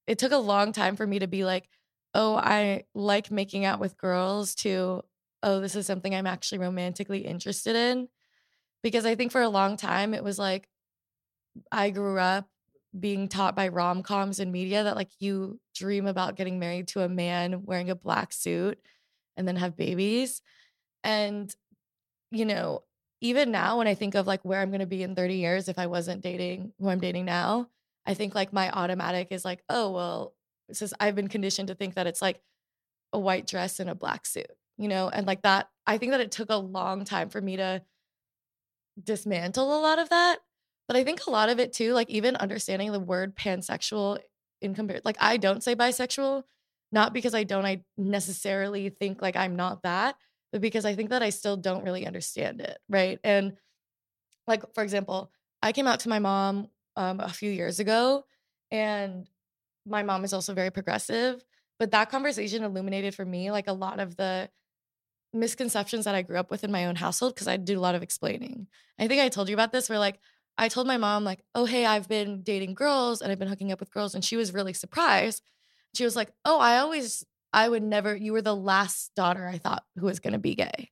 it 0.07 0.19
took 0.19 0.33
a 0.33 0.39
long 0.39 0.73
time 0.73 0.97
for 0.97 1.07
me 1.07 1.21
to 1.21 1.29
be 1.29 1.45
like, 1.45 1.69
"Oh, 2.15 2.37
I 2.37 2.85
like 2.95 3.31
making 3.31 3.65
out 3.65 3.81
with 3.81 3.99
girls" 3.99 4.55
to 4.57 5.03
"Oh, 5.43 5.61
this 5.61 5.77
is 5.77 5.87
something 5.87 6.15
I'm 6.15 6.27
actually 6.29 6.59
romantically 6.59 7.27
interested 7.27 7.77
in." 7.77 8.09
Because 8.83 9.07
I 9.07 9.15
think 9.17 9.33
for 9.33 9.43
a 9.43 9.49
long 9.51 9.77
time 9.79 10.15
it 10.15 10.25
was 10.25 10.39
like, 10.39 10.69
I 11.73 11.91
grew 11.91 12.19
up 12.19 12.49
being 12.99 13.29
taught 13.29 13.57
by 13.57 13.69
rom 13.69 14.03
coms 14.03 14.41
and 14.41 14.53
media 14.53 14.85
that 14.85 14.97
like 14.97 15.11
you 15.21 15.61
dream 15.75 16.07
about 16.07 16.37
getting 16.37 16.59
married 16.59 16.89
to 16.89 17.03
a 17.03 17.09
man 17.09 17.65
wearing 17.65 17.91
a 17.91 17.95
black 17.97 18.33
suit 18.33 18.81
and 19.37 19.47
then 19.49 19.57
have 19.57 19.77
babies. 19.77 20.43
And, 21.05 21.55
you 22.37 22.45
know, 22.45 22.83
even 23.21 23.51
now 23.51 23.79
when 23.79 23.87
I 23.87 23.95
think 23.95 24.15
of 24.15 24.27
like 24.27 24.45
where 24.45 24.61
I'm 24.61 24.71
going 24.71 24.81
to 24.81 24.87
be 24.87 25.03
in 25.03 25.15
30 25.15 25.35
years 25.37 25.69
if 25.69 25.79
I 25.79 25.87
wasn't 25.87 26.23
dating 26.23 26.73
who 26.79 26.89
I'm 26.89 27.01
dating 27.01 27.25
now, 27.25 27.69
I 28.07 28.15
think 28.15 28.35
like 28.35 28.53
my 28.53 28.71
automatic 28.71 29.29
is 29.31 29.45
like, 29.45 29.63
oh, 29.69 29.91
well, 29.91 30.35
just 30.73 30.95
I've 31.01 31.15
been 31.15 31.29
conditioned 31.29 31.69
to 31.69 31.75
think 31.75 31.95
that 31.95 32.07
it's 32.07 32.23
like 32.23 32.41
a 33.13 33.19
white 33.19 33.47
dress 33.47 33.81
and 33.81 33.89
a 33.89 33.95
black 33.95 34.27
suit, 34.27 34.51
you 34.77 34.89
know, 34.89 35.09
and 35.09 35.27
like 35.27 35.43
that. 35.43 35.69
I 35.87 35.99
think 35.99 36.13
that 36.13 36.21
it 36.21 36.31
took 36.31 36.51
a 36.51 36.57
long 36.57 37.05
time 37.05 37.29
for 37.31 37.41
me 37.41 37.57
to 37.57 37.83
dismantle 39.03 39.79
a 39.79 39.81
lot 39.81 39.99
of 39.99 40.09
that. 40.11 40.39
But 40.89 40.97
I 40.97 41.05
think 41.05 41.27
a 41.27 41.31
lot 41.31 41.49
of 41.49 41.59
it 41.59 41.73
too, 41.73 41.93
like 41.95 42.11
even 42.11 42.37
understanding 42.37 42.93
the 42.93 43.01
word 43.01 43.37
pansexual 43.37 44.19
in 44.61 44.75
compared, 44.75 45.05
like 45.05 45.17
I 45.21 45.37
don't 45.37 45.63
say 45.63 45.75
bisexual, 45.75 46.45
not 46.93 47.13
because 47.13 47.35
I 47.35 47.45
don't 47.45 47.67
I 47.67 47.83
necessarily 47.97 48.89
think 48.89 49.21
like 49.21 49.37
I'm 49.37 49.57
not 49.57 49.83
that, 49.83 50.17
but 50.53 50.61
because 50.61 50.85
I 50.85 50.95
think 50.95 51.11
that 51.11 51.23
I 51.23 51.31
still 51.31 51.57
don't 51.57 51.85
really 51.85 52.07
understand 52.07 52.61
it, 52.61 52.79
right? 52.89 53.19
And 53.25 53.57
like 54.47 54.63
for 54.75 54.83
example, 54.83 55.33
I 55.63 55.73
came 55.73 55.87
out 55.87 56.01
to 56.01 56.09
my 56.09 56.19
mom 56.19 56.69
um, 56.97 57.21
a 57.21 57.29
few 57.29 57.51
years 57.51 57.81
ago, 57.81 58.25
and 58.71 59.29
my 59.87 60.03
mom 60.03 60.25
is 60.25 60.33
also 60.33 60.55
very 60.55 60.71
progressive. 60.71 61.45
But 61.79 61.91
that 61.91 62.11
conversation 62.11 62.65
illuminated 62.65 63.15
for 63.15 63.25
me 63.25 63.51
like 63.51 63.69
a 63.69 63.73
lot 63.73 64.01
of 64.01 64.17
the 64.17 64.49
misconceptions 65.33 66.05
that 66.05 66.15
I 66.15 66.23
grew 66.23 66.39
up 66.39 66.51
with 66.51 66.65
in 66.65 66.73
my 66.73 66.87
own 66.87 66.97
household 66.97 67.35
because 67.35 67.49
I 67.49 67.57
did 67.57 67.77
a 67.77 67.81
lot 67.81 67.95
of 67.95 68.03
explaining. 68.03 68.69
I 68.99 69.09
think 69.09 69.21
I 69.21 69.29
told 69.29 69.49
you 69.49 69.55
about 69.55 69.73
this 69.73 69.89
where 69.89 69.99
like 69.99 70.19
I 70.59 70.69
told 70.69 70.87
my 70.87 70.97
mom 70.97 71.25
like, 71.25 71.41
"Oh, 71.55 71.67
hey, 71.67 71.85
I've 71.85 72.09
been 72.09 72.43
dating 72.43 72.75
girls 72.75 73.21
and 73.21 73.31
I've 73.31 73.39
been 73.39 73.49
hooking 73.49 73.73
up 73.73 73.81
with 73.81 73.93
girls." 73.93 74.15
And 74.15 74.25
she 74.25 74.37
was 74.37 74.55
really 74.55 74.73
surprised. 74.73 75.43
She 75.95 76.05
was 76.05 76.17
like, 76.17 76.33
"Oh, 76.45 76.59
I 76.59 76.79
always 76.79 77.25
I 77.57 77.69
would 77.71 77.83
never 77.85 78.17
you 78.17 78.35
were 78.35 78.43
the 78.43 78.57
last 78.57 79.13
daughter 79.17 79.49
I 79.49 79.59
thought 79.59 79.85
who 79.99 80.07
was 80.07 80.21
going 80.21 80.35
to 80.35 80.41
be 80.41 80.57
gay." 80.57 80.91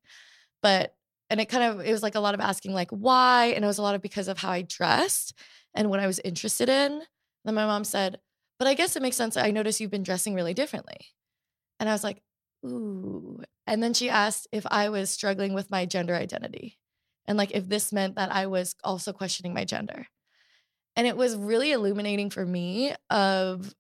But 0.63 0.95
and 1.31 1.41
it 1.41 1.47
kind 1.47 1.65
of 1.65 1.87
it 1.87 1.93
was 1.93 2.03
like 2.03 2.17
a 2.17 2.21
lot 2.21 2.35
of 2.35 2.41
asking 2.41 2.75
like 2.75 2.91
why 2.91 3.47
and 3.57 3.65
it 3.65 3.69
was 3.69 3.79
a 3.79 3.83
lot 3.83 3.95
of 3.97 4.03
because 4.03 4.29
of 4.29 4.39
how 4.39 4.51
I 4.53 4.63
dressed 4.63 5.35
and 5.75 5.91
what 5.91 6.01
I 6.01 6.07
was 6.07 6.21
interested 6.21 6.69
in. 6.69 7.03
Then 7.45 7.55
my 7.55 7.67
mom 7.67 7.85
said, 7.85 8.21
"But 8.59 8.69
I 8.69 8.75
guess 8.75 8.97
it 8.97 9.03
makes 9.03 9.17
sense. 9.17 9.37
I 9.37 9.51
notice 9.53 9.81
you've 9.81 9.91
been 9.91 10.03
dressing 10.05 10.35
really 10.35 10.55
differently." 10.55 10.99
And 11.81 11.89
I 11.89 11.93
was 11.93 12.05
like, 12.05 12.23
"Ooh." 12.67 13.43
And 13.67 13.83
then 13.83 13.95
she 13.95 14.11
asked 14.11 14.49
if 14.53 14.67
I 14.71 14.89
was 14.91 15.11
struggling 15.11 15.55
with 15.55 15.71
my 15.71 15.87
gender 15.87 16.15
identity 16.15 16.79
and 17.27 17.39
like 17.39 17.53
if 17.53 17.69
this 17.69 17.93
meant 17.93 18.17
that 18.17 18.33
I 18.33 18.47
was 18.47 18.75
also 18.85 19.13
questioning 19.13 19.55
my 19.55 19.65
gender. 19.65 20.07
And 20.97 21.07
it 21.07 21.17
was 21.17 21.37
really 21.37 21.73
illuminating 21.73 22.31
for 22.31 22.47
me 22.47 22.95
of 23.11 23.75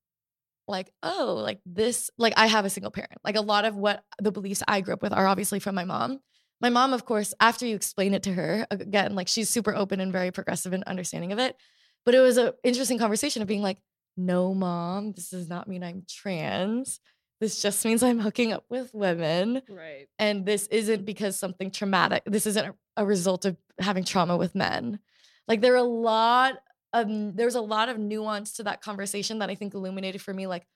like, 0.67 0.91
oh, 1.03 1.41
like 1.43 1.61
this, 1.67 2.11
like 2.19 2.35
I 2.37 2.47
have 2.47 2.65
a 2.65 2.71
single 2.71 2.91
parent. 2.91 3.19
Like 3.25 3.37
a 3.37 3.41
lot 3.41 3.65
of 3.65 3.77
what 3.77 4.03
the 4.19 4.33
beliefs 4.33 4.63
I 4.67 4.81
grew 4.81 4.95
up 4.95 5.03
with 5.03 5.13
are 5.13 5.27
obviously 5.27 5.61
from 5.61 5.75
my 5.75 5.85
mom. 5.85 6.21
My 6.61 6.71
mom, 6.71 6.93
of 6.93 7.05
course, 7.05 7.35
after 7.41 7.67
you 7.67 7.75
explain 7.75 8.15
it 8.15 8.23
to 8.25 8.33
her, 8.33 8.67
again, 8.71 9.15
like 9.15 9.29
she's 9.29 9.51
super 9.51 9.75
open 9.75 10.01
and 10.01 10.13
very 10.13 10.31
progressive 10.31 10.73
and 10.73 10.85
understanding 10.85 11.33
of 11.33 11.39
it. 11.39 11.57
But 12.05 12.15
it 12.15 12.21
was 12.21 12.37
an 12.37 12.53
interesting 12.63 12.99
conversation 12.99 13.43
of 13.43 13.49
being 13.49 13.63
like, 13.63 13.79
no, 14.17 14.55
mom, 14.55 15.13
this 15.13 15.31
does 15.31 15.49
not 15.49 15.69
mean 15.69 15.83
I'm 15.83 16.05
trans. 16.09 17.01
This 17.41 17.61
just 17.61 17.85
means 17.85 18.03
I'm 18.03 18.21
hooking 18.21 18.53
up 18.53 18.65
with 18.69 18.95
women. 18.95 19.61
Right. 19.69 20.07
And 20.19 20.47
this 20.47 20.67
isn't 20.69 21.05
because 21.05 21.39
something 21.39 21.71
traumatic, 21.71 22.23
this 22.25 22.47
isn't 22.47 22.67
a, 22.67 22.75
a 22.97 23.05
result 23.05 23.45
of 23.45 23.57
having 23.79 24.05
trauma 24.05 24.37
with 24.37 24.55
men. 24.55 25.01
Like 25.49 25.61
there 25.61 25.75
are 25.75 25.77
a 25.77 25.83
lot 25.83 26.55
of, 26.95 27.37
there's 27.37 27.57
a 27.57 27.61
lot 27.61 27.91
of 27.91 27.99
nuance 27.99 28.53
to 28.55 28.63
that 28.63 28.81
conversation 28.81 29.41
that 29.41 29.51
I 29.51 29.57
think 29.57 29.75
illuminated 29.75 30.23
for 30.23 30.33
me, 30.33 30.47
like, 30.47 30.67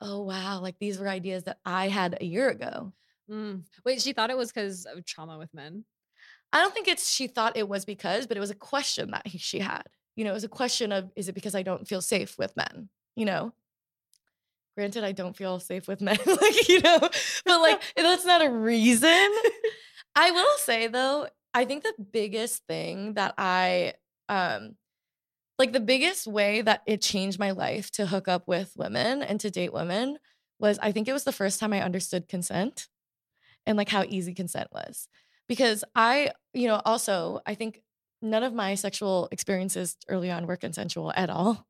oh, 0.00 0.22
wow, 0.22 0.60
like 0.60 0.78
these 0.80 0.98
were 0.98 1.08
ideas 1.08 1.44
that 1.44 1.58
I 1.64 1.88
had 1.88 2.18
a 2.20 2.24
year 2.24 2.48
ago. 2.48 2.92
Mm. 3.30 3.62
Wait, 3.84 4.02
she 4.02 4.12
thought 4.12 4.30
it 4.30 4.36
was 4.36 4.50
because 4.50 4.86
of 4.86 5.04
trauma 5.04 5.38
with 5.38 5.52
men? 5.54 5.84
I 6.52 6.60
don't 6.60 6.74
think 6.74 6.88
it's 6.88 7.10
she 7.10 7.26
thought 7.26 7.56
it 7.56 7.68
was 7.68 7.84
because, 7.84 8.26
but 8.26 8.36
it 8.36 8.40
was 8.40 8.50
a 8.50 8.56
question 8.56 9.10
that 9.10 9.26
he, 9.26 9.38
she 9.38 9.58
had. 9.58 9.84
You 10.16 10.24
know, 10.24 10.30
it 10.30 10.34
was 10.34 10.44
a 10.44 10.48
question 10.48 10.92
of, 10.92 11.10
is 11.16 11.28
it 11.28 11.34
because 11.34 11.54
I 11.54 11.62
don't 11.62 11.86
feel 11.86 12.00
safe 12.00 12.38
with 12.38 12.56
men? 12.56 12.88
You 13.16 13.26
know? 13.26 13.52
Granted, 14.76 15.04
I 15.04 15.12
don't 15.12 15.36
feel 15.36 15.60
safe 15.60 15.86
with 15.86 16.00
men, 16.00 16.18
like, 16.26 16.68
you 16.68 16.80
know, 16.80 16.98
but 17.44 17.60
like, 17.60 17.82
that's 17.96 18.24
not 18.24 18.44
a 18.44 18.50
reason. 18.50 19.30
I 20.16 20.30
will 20.30 20.58
say 20.58 20.86
though, 20.86 21.28
I 21.52 21.64
think 21.64 21.82
the 21.82 21.94
biggest 22.12 22.64
thing 22.66 23.14
that 23.14 23.34
I, 23.38 23.94
um, 24.28 24.76
like 25.58 25.72
the 25.72 25.80
biggest 25.80 26.26
way 26.26 26.62
that 26.62 26.82
it 26.86 27.00
changed 27.00 27.38
my 27.38 27.52
life 27.52 27.90
to 27.92 28.06
hook 28.06 28.28
up 28.28 28.48
with 28.48 28.72
women 28.76 29.22
and 29.22 29.38
to 29.40 29.50
date 29.50 29.72
women 29.72 30.18
was 30.58 30.78
I 30.80 30.92
think 30.92 31.08
it 31.08 31.12
was 31.12 31.24
the 31.24 31.32
first 31.32 31.60
time 31.60 31.72
I 31.72 31.82
understood 31.82 32.28
consent 32.28 32.88
and 33.66 33.76
like 33.76 33.88
how 33.88 34.04
easy 34.08 34.34
consent 34.34 34.68
was. 34.72 35.08
Because 35.48 35.84
I, 35.94 36.32
you 36.52 36.68
know, 36.68 36.80
also, 36.84 37.40
I 37.46 37.54
think 37.54 37.82
none 38.22 38.42
of 38.42 38.54
my 38.54 38.74
sexual 38.74 39.28
experiences 39.30 39.96
early 40.08 40.30
on 40.30 40.46
were 40.46 40.56
consensual 40.56 41.12
at 41.14 41.30
all. 41.30 41.66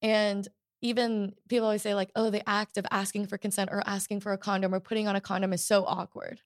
And 0.00 0.48
even 0.80 1.34
people 1.48 1.66
always 1.66 1.82
say, 1.82 1.94
like, 1.94 2.10
oh, 2.16 2.30
the 2.30 2.46
act 2.48 2.76
of 2.76 2.86
asking 2.90 3.26
for 3.28 3.38
consent 3.38 3.70
or 3.70 3.82
asking 3.86 4.20
for 4.20 4.32
a 4.32 4.38
condom 4.38 4.74
or 4.74 4.80
putting 4.80 5.06
on 5.06 5.14
a 5.14 5.20
condom 5.20 5.52
is 5.52 5.64
so 5.64 5.84
awkward. 5.84 6.40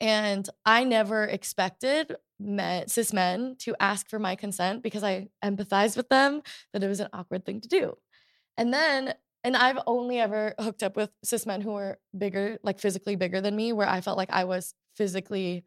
And 0.00 0.48
I 0.64 0.84
never 0.84 1.24
expected 1.24 2.16
men, 2.40 2.88
cis 2.88 3.12
men 3.12 3.56
to 3.60 3.74
ask 3.80 4.08
for 4.08 4.18
my 4.18 4.36
consent 4.36 4.82
because 4.82 5.02
I 5.02 5.28
empathized 5.44 5.96
with 5.96 6.08
them 6.08 6.42
that 6.72 6.82
it 6.82 6.88
was 6.88 7.00
an 7.00 7.08
awkward 7.12 7.44
thing 7.44 7.60
to 7.60 7.68
do. 7.68 7.96
And 8.56 8.72
then, 8.72 9.14
and 9.44 9.56
I've 9.56 9.78
only 9.86 10.18
ever 10.18 10.54
hooked 10.58 10.82
up 10.82 10.96
with 10.96 11.10
cis 11.24 11.46
men 11.46 11.60
who 11.60 11.72
were 11.72 11.98
bigger, 12.16 12.58
like 12.62 12.78
physically 12.78 13.16
bigger 13.16 13.40
than 13.40 13.56
me, 13.56 13.72
where 13.72 13.88
I 13.88 14.00
felt 14.00 14.18
like 14.18 14.30
I 14.30 14.44
was 14.44 14.74
physically, 14.96 15.64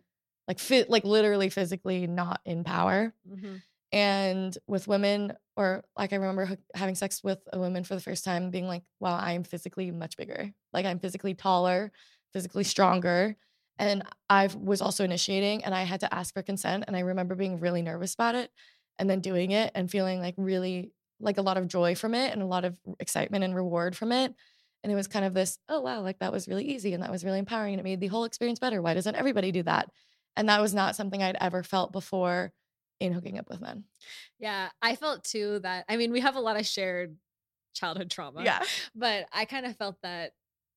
like 0.47 0.59
fit, 0.59 0.89
like 0.89 1.05
literally 1.05 1.49
physically 1.49 2.07
not 2.07 2.41
in 2.45 2.63
power. 2.63 3.13
Mm-hmm. 3.29 3.55
And 3.93 4.57
with 4.67 4.87
women, 4.87 5.33
or 5.57 5.83
like 5.97 6.13
I 6.13 6.17
remember 6.17 6.57
having 6.73 6.95
sex 6.95 7.23
with 7.23 7.39
a 7.51 7.59
woman 7.59 7.83
for 7.83 7.95
the 7.95 8.01
first 8.01 8.23
time, 8.23 8.49
being 8.49 8.67
like, 8.67 8.83
wow, 8.99 9.17
I 9.17 9.33
am 9.33 9.43
physically 9.43 9.91
much 9.91 10.15
bigger. 10.15 10.51
Like 10.71 10.85
I'm 10.85 10.99
physically 10.99 11.33
taller, 11.33 11.91
physically 12.31 12.63
stronger. 12.63 13.35
And 13.79 14.03
I 14.29 14.49
was 14.55 14.81
also 14.81 15.03
initiating 15.03 15.63
and 15.63 15.73
I 15.73 15.83
had 15.83 16.01
to 16.01 16.13
ask 16.13 16.33
for 16.33 16.43
consent. 16.43 16.85
And 16.87 16.95
I 16.95 16.99
remember 17.01 17.35
being 17.35 17.59
really 17.59 17.81
nervous 17.81 18.13
about 18.13 18.35
it 18.35 18.51
and 18.99 19.09
then 19.09 19.21
doing 19.21 19.51
it 19.51 19.71
and 19.73 19.89
feeling 19.89 20.19
like 20.19 20.35
really 20.37 20.91
like 21.19 21.37
a 21.37 21.41
lot 21.41 21.57
of 21.57 21.67
joy 21.67 21.95
from 21.95 22.13
it 22.13 22.31
and 22.33 22.41
a 22.41 22.47
lot 22.47 22.65
of 22.65 22.77
excitement 22.99 23.43
and 23.43 23.55
reward 23.55 23.95
from 23.95 24.11
it. 24.11 24.33
And 24.83 24.91
it 24.91 24.95
was 24.95 25.07
kind 25.07 25.25
of 25.25 25.33
this, 25.33 25.59
oh, 25.69 25.79
wow, 25.79 26.01
like 26.01 26.19
that 26.19 26.31
was 26.31 26.47
really 26.47 26.65
easy 26.65 26.93
and 26.93 27.03
that 27.03 27.11
was 27.11 27.23
really 27.23 27.39
empowering 27.39 27.73
and 27.73 27.79
it 27.79 27.83
made 27.83 27.99
the 27.99 28.07
whole 28.07 28.23
experience 28.23 28.59
better. 28.59 28.81
Why 28.81 28.93
doesn't 28.93 29.15
everybody 29.15 29.51
do 29.51 29.63
that? 29.63 29.89
And 30.35 30.49
that 30.49 30.61
was 30.61 30.73
not 30.73 30.95
something 30.95 31.21
I'd 31.21 31.37
ever 31.39 31.61
felt 31.63 31.91
before 31.91 32.51
in 32.99 33.13
hooking 33.13 33.37
up 33.37 33.49
with 33.49 33.61
men. 33.61 33.83
Yeah, 34.39 34.69
I 34.81 34.95
felt 34.95 35.23
too 35.23 35.59
that 35.63 35.85
I 35.89 35.97
mean, 35.97 36.11
we 36.11 36.21
have 36.21 36.35
a 36.35 36.39
lot 36.39 36.59
of 36.59 36.65
shared 36.65 37.17
childhood 37.73 38.09
trauma. 38.09 38.43
Yeah. 38.43 38.61
But 38.95 39.25
I 39.31 39.45
kind 39.45 39.65
of 39.65 39.75
felt 39.75 39.97
that 40.03 40.31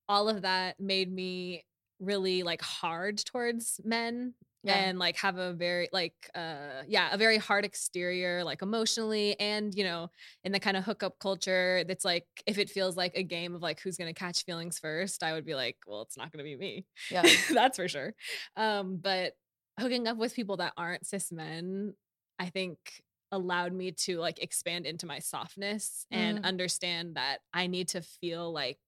all 0.08 0.28
of 0.28 0.42
that 0.42 0.80
made 0.80 1.12
me 1.12 1.64
really 2.00 2.42
like 2.42 2.62
hard 2.62 3.18
towards 3.24 3.80
men 3.84 4.34
yeah. 4.62 4.76
and 4.76 4.98
like 4.98 5.16
have 5.16 5.36
a 5.36 5.52
very 5.52 5.88
like 5.92 6.14
uh 6.34 6.82
yeah 6.86 7.08
a 7.12 7.18
very 7.18 7.38
hard 7.38 7.64
exterior 7.64 8.42
like 8.44 8.62
emotionally 8.62 9.38
and 9.38 9.74
you 9.74 9.84
know 9.84 10.10
in 10.42 10.52
the 10.52 10.60
kind 10.60 10.76
of 10.76 10.84
hookup 10.84 11.18
culture 11.18 11.84
that's 11.86 12.04
like 12.04 12.26
if 12.46 12.58
it 12.58 12.70
feels 12.70 12.96
like 12.96 13.12
a 13.14 13.22
game 13.22 13.54
of 13.54 13.62
like 13.62 13.80
who's 13.80 13.96
gonna 13.96 14.14
catch 14.14 14.44
feelings 14.44 14.78
first 14.78 15.22
i 15.22 15.32
would 15.32 15.44
be 15.44 15.54
like 15.54 15.76
well 15.86 16.02
it's 16.02 16.16
not 16.16 16.32
gonna 16.32 16.44
be 16.44 16.56
me 16.56 16.84
yeah 17.10 17.22
that's 17.52 17.76
for 17.76 17.88
sure 17.88 18.14
um 18.56 18.98
but 19.00 19.34
hooking 19.78 20.06
up 20.08 20.16
with 20.16 20.34
people 20.34 20.56
that 20.56 20.72
aren't 20.76 21.06
cis 21.06 21.30
men 21.30 21.94
I 22.38 22.46
think 22.46 22.78
allowed 23.32 23.72
me 23.72 23.92
to 23.92 24.18
like 24.18 24.42
expand 24.42 24.86
into 24.86 25.06
my 25.06 25.18
softness 25.18 26.06
and 26.10 26.38
mm. 26.38 26.44
understand 26.44 27.16
that 27.16 27.38
I 27.52 27.66
need 27.66 27.88
to 27.88 28.02
feel 28.02 28.52
like 28.52 28.78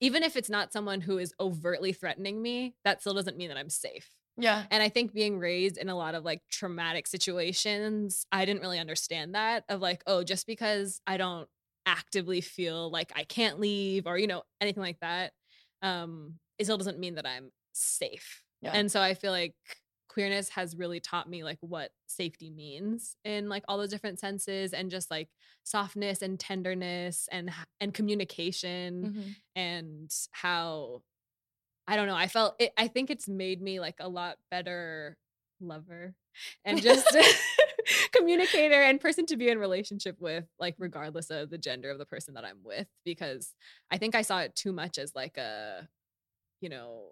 even 0.00 0.22
if 0.22 0.36
it's 0.36 0.50
not 0.50 0.72
someone 0.72 1.00
who 1.00 1.18
is 1.18 1.34
overtly 1.38 1.92
threatening 1.92 2.40
me, 2.40 2.74
that 2.84 3.00
still 3.00 3.14
doesn't 3.14 3.36
mean 3.36 3.48
that 3.48 3.58
I'm 3.58 3.70
safe. 3.70 4.10
Yeah. 4.36 4.64
And 4.70 4.82
I 4.82 4.88
think 4.88 5.12
being 5.12 5.38
raised 5.38 5.76
in 5.76 5.88
a 5.88 5.96
lot 5.96 6.14
of 6.14 6.24
like 6.24 6.42
traumatic 6.50 7.06
situations, 7.06 8.26
I 8.32 8.44
didn't 8.44 8.62
really 8.62 8.78
understand 8.78 9.34
that 9.34 9.64
of 9.68 9.80
like, 9.80 10.02
oh, 10.06 10.24
just 10.24 10.46
because 10.46 11.00
I 11.06 11.18
don't 11.18 11.48
actively 11.84 12.40
feel 12.40 12.90
like 12.90 13.12
I 13.14 13.24
can't 13.24 13.60
leave 13.60 14.06
or, 14.06 14.16
you 14.16 14.26
know, 14.26 14.42
anything 14.60 14.82
like 14.82 14.98
that, 15.00 15.32
um, 15.82 16.38
it 16.58 16.64
still 16.64 16.78
doesn't 16.78 16.98
mean 16.98 17.16
that 17.16 17.26
I'm 17.26 17.50
safe. 17.72 18.42
Yeah. 18.62 18.72
And 18.72 18.90
so 18.90 19.00
I 19.00 19.14
feel 19.14 19.32
like 19.32 19.54
queerness 20.10 20.48
has 20.48 20.76
really 20.76 20.98
taught 20.98 21.30
me 21.30 21.44
like 21.44 21.58
what 21.60 21.92
safety 22.08 22.50
means 22.50 23.16
in 23.24 23.48
like 23.48 23.62
all 23.68 23.78
those 23.78 23.90
different 23.90 24.18
senses 24.18 24.72
and 24.72 24.90
just 24.90 25.08
like 25.08 25.28
softness 25.62 26.20
and 26.20 26.40
tenderness 26.40 27.28
and 27.30 27.48
and 27.80 27.94
communication 27.94 29.04
mm-hmm. 29.04 29.30
and 29.54 30.10
how 30.32 31.00
I 31.86 31.94
don't 31.94 32.08
know 32.08 32.16
I 32.16 32.26
felt 32.26 32.56
it 32.58 32.72
I 32.76 32.88
think 32.88 33.08
it's 33.08 33.28
made 33.28 33.62
me 33.62 33.78
like 33.78 33.96
a 34.00 34.08
lot 34.08 34.36
better 34.50 35.16
lover 35.60 36.14
and 36.64 36.82
just 36.82 37.06
communicator 38.12 38.82
and 38.82 39.00
person 39.00 39.26
to 39.26 39.36
be 39.36 39.48
in 39.48 39.58
relationship 39.58 40.16
with 40.18 40.44
like 40.58 40.74
regardless 40.78 41.30
of 41.30 41.50
the 41.50 41.58
gender 41.58 41.90
of 41.90 41.98
the 41.98 42.06
person 42.06 42.34
that 42.34 42.44
i'm 42.44 42.58
with 42.64 42.86
because 43.04 43.54
i 43.90 43.98
think 43.98 44.14
i 44.14 44.22
saw 44.22 44.40
it 44.40 44.54
too 44.54 44.72
much 44.72 44.98
as 44.98 45.14
like 45.14 45.36
a 45.36 45.88
you 46.60 46.68
know 46.68 47.08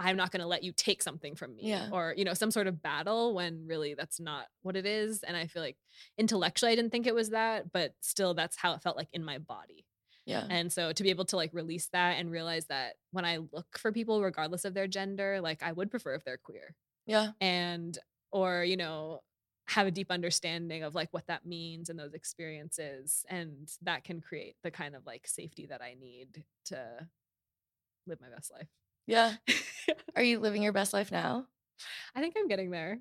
i'm 0.00 0.16
not 0.16 0.32
going 0.32 0.40
to 0.40 0.46
let 0.48 0.64
you 0.64 0.72
take 0.72 1.02
something 1.02 1.36
from 1.36 1.54
me 1.54 1.68
Yeah. 1.68 1.88
or 1.92 2.14
you 2.16 2.24
know 2.24 2.34
some 2.34 2.50
sort 2.50 2.66
of 2.66 2.82
battle 2.82 3.34
when 3.34 3.66
really 3.66 3.94
that's 3.94 4.18
not 4.18 4.46
what 4.62 4.74
it 4.74 4.86
is 4.86 5.22
and 5.22 5.36
i 5.36 5.46
feel 5.46 5.62
like 5.62 5.76
intellectually 6.18 6.72
i 6.72 6.74
didn't 6.74 6.90
think 6.90 7.06
it 7.06 7.14
was 7.14 7.30
that 7.30 7.70
but 7.72 7.94
still 8.00 8.34
that's 8.34 8.56
how 8.56 8.72
it 8.74 8.82
felt 8.82 8.96
like 8.96 9.08
in 9.12 9.22
my 9.24 9.38
body 9.38 9.84
Yeah. 10.26 10.46
and 10.50 10.72
so 10.72 10.92
to 10.92 11.02
be 11.02 11.10
able 11.10 11.26
to 11.26 11.36
like 11.36 11.50
release 11.52 11.88
that 11.92 12.18
and 12.18 12.30
realize 12.30 12.66
that 12.66 12.94
when 13.12 13.24
I 13.24 13.38
look 13.38 13.78
for 13.78 13.90
people, 13.92 14.22
regardless 14.22 14.64
of 14.64 14.74
their 14.74 14.86
gender, 14.86 15.40
like 15.40 15.62
I 15.62 15.72
would 15.72 15.90
prefer 15.90 16.14
if 16.14 16.24
they're 16.24 16.36
queer 16.38 16.74
Yeah. 17.06 17.32
and, 17.40 17.98
or, 18.30 18.62
you 18.64 18.76
know, 18.76 19.20
have 19.66 19.86
a 19.86 19.90
deep 19.90 20.10
understanding 20.10 20.82
of 20.84 20.94
like 20.94 21.08
what 21.12 21.26
that 21.26 21.44
means 21.46 21.88
and 21.90 21.98
those 21.98 22.14
experiences. 22.14 23.24
And 23.28 23.68
that 23.82 24.04
can 24.04 24.20
create 24.20 24.54
the 24.62 24.70
kind 24.70 24.94
of 24.94 25.04
like 25.06 25.26
safety 25.26 25.66
that 25.66 25.82
I 25.82 25.94
need 25.98 26.44
to 26.66 27.08
live 28.06 28.20
my 28.20 28.28
best 28.34 28.52
life. 28.52 28.68
Yeah. 29.06 29.34
Are 30.16 30.22
you 30.22 30.38
living 30.38 30.62
your 30.62 30.72
best 30.72 30.92
life 30.92 31.10
now? 31.10 31.46
I 32.14 32.20
think 32.20 32.34
I'm 32.38 32.48
getting 32.48 32.70
there. 32.70 32.98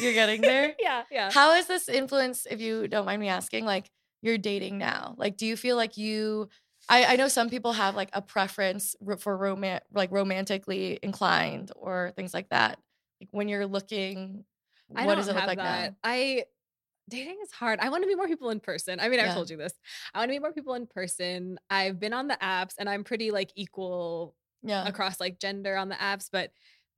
You're 0.00 0.12
getting 0.12 0.40
there? 0.40 0.74
yeah. 0.80 1.02
Yeah. 1.10 1.30
How 1.32 1.52
has 1.52 1.66
this 1.66 1.88
influenced, 1.88 2.46
if 2.50 2.60
you 2.60 2.88
don't 2.88 3.04
mind 3.06 3.20
me 3.20 3.28
asking, 3.28 3.64
like 3.64 3.90
you're 4.22 4.38
dating 4.38 4.78
now? 4.78 5.14
Like, 5.18 5.36
do 5.36 5.46
you 5.46 5.56
feel 5.56 5.76
like 5.76 5.96
you? 5.96 6.48
I, 6.88 7.04
I 7.04 7.16
know 7.16 7.28
some 7.28 7.50
people 7.50 7.72
have 7.72 7.96
like 7.96 8.10
a 8.12 8.22
preference 8.22 8.94
for 9.18 9.36
roman 9.36 9.80
like 9.92 10.12
romantically 10.12 10.98
inclined 11.02 11.72
or 11.74 12.12
things 12.16 12.32
like 12.32 12.48
that. 12.50 12.78
Like 13.20 13.28
when 13.32 13.48
you're 13.48 13.66
looking, 13.66 14.44
I 14.94 15.04
what 15.06 15.16
does 15.16 15.28
it 15.28 15.34
look 15.34 15.46
like 15.46 15.58
that. 15.58 15.90
now? 15.90 15.96
I 16.04 16.44
dating 17.08 17.38
is 17.42 17.50
hard. 17.52 17.80
I 17.80 17.88
want 17.88 18.02
to 18.04 18.08
meet 18.08 18.16
more 18.16 18.28
people 18.28 18.50
in 18.50 18.60
person. 18.60 19.00
I 19.00 19.08
mean, 19.08 19.20
I've 19.20 19.34
told 19.34 19.50
you 19.50 19.56
this. 19.56 19.72
I 20.14 20.18
want 20.18 20.28
to 20.28 20.32
meet 20.32 20.40
more 20.40 20.52
people 20.52 20.74
in 20.74 20.86
person. 20.86 21.58
I've 21.70 21.98
been 21.98 22.12
on 22.12 22.28
the 22.28 22.38
apps 22.42 22.74
and 22.78 22.88
I'm 22.88 23.04
pretty 23.04 23.30
like 23.30 23.50
equal 23.56 24.34
Yeah, 24.66 24.86
across 24.88 25.20
like 25.20 25.38
gender 25.40 25.76
on 25.76 25.88
the 25.88 25.94
apps, 25.96 26.28
but 26.30 26.50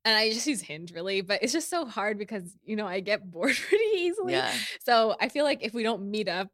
and 0.05 0.15
I 0.15 0.31
just 0.31 0.47
use 0.47 0.61
Hinge 0.61 0.91
really, 0.93 1.21
but 1.21 1.43
it's 1.43 1.53
just 1.53 1.69
so 1.69 1.85
hard 1.85 2.17
because 2.17 2.57
you 2.63 2.75
know 2.75 2.87
I 2.87 2.99
get 3.01 3.29
bored 3.31 3.55
pretty 3.55 3.83
easily. 3.97 4.33
yeah, 4.33 4.53
So 4.81 5.15
I 5.19 5.29
feel 5.29 5.45
like 5.45 5.59
if 5.63 5.73
we 5.73 5.83
don't 5.83 6.09
meet 6.09 6.27
up 6.27 6.51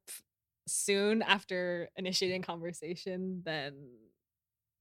soon 0.67 1.21
after 1.21 1.89
initiating 1.95 2.41
conversation, 2.41 3.41
then 3.45 3.87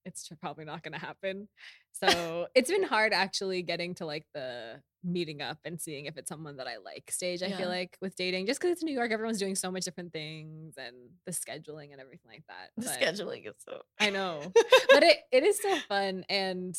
it's 0.05 0.29
probably 0.41 0.65
not 0.65 0.83
going 0.83 0.93
to 0.93 0.99
happen. 0.99 1.49
So 1.93 2.47
it's 2.55 2.71
been 2.71 2.83
hard 2.83 3.13
actually 3.13 3.63
getting 3.63 3.95
to 3.97 4.07
like 4.07 4.27
the 4.35 4.81
meeting 5.03 5.41
up 5.43 5.59
and 5.65 5.81
seeing 5.81 6.07
if 6.07 6.17
it's 6.17 6.29
someone 6.29 6.57
that 6.57 6.67
I 6.67 6.79
like 6.79 7.11
stage. 7.11 7.43
I 7.43 7.47
Yeah. 7.47 7.57
feel 7.59 7.69
like 7.69 7.97
with 8.01 8.17
dating, 8.17 8.47
just 8.47 8.61
because 8.61 8.73
it's 8.73 8.83
New 8.83 8.93
York, 8.95 9.13
everyone's 9.13 9.39
doing 9.39 9.55
so 9.55 9.71
much 9.71 9.85
different 9.85 10.13
things 10.13 10.75
and 10.77 10.95
the 11.27 11.33
scheduling 11.33 11.93
and 11.93 12.01
everything 12.01 12.31
like 12.31 12.45
that. 12.49 12.71
the 12.77 12.87
But- 12.87 13.01
scheduling 13.01 13.47
is 13.49 13.55
so. 13.69 13.83
I 14.01 14.11
know, 14.11 14.41
but 14.91 15.03
it, 15.03 15.19
it 15.31 15.45
is 15.45 15.57
still 15.59 15.79
fun 15.89 16.25
and 16.29 16.79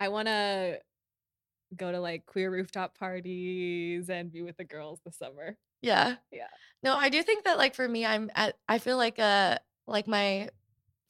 I 0.00 0.08
want 0.08 0.28
to 0.28 0.80
go 1.76 1.90
to 1.92 2.00
like 2.00 2.26
queer 2.26 2.50
rooftop 2.50 2.96
parties 2.98 4.08
and 4.10 4.32
be 4.32 4.42
with 4.42 4.56
the 4.56 4.64
girls 4.64 5.00
this 5.04 5.16
summer. 5.16 5.56
Yeah. 5.82 6.16
Yeah. 6.32 6.46
No, 6.82 6.94
I 6.96 7.08
do 7.08 7.22
think 7.22 7.44
that 7.44 7.58
like 7.58 7.74
for 7.74 7.86
me, 7.88 8.04
I'm 8.06 8.30
at 8.34 8.56
I 8.68 8.78
feel 8.78 8.96
like 8.96 9.18
uh 9.18 9.58
like 9.86 10.06
my 10.08 10.48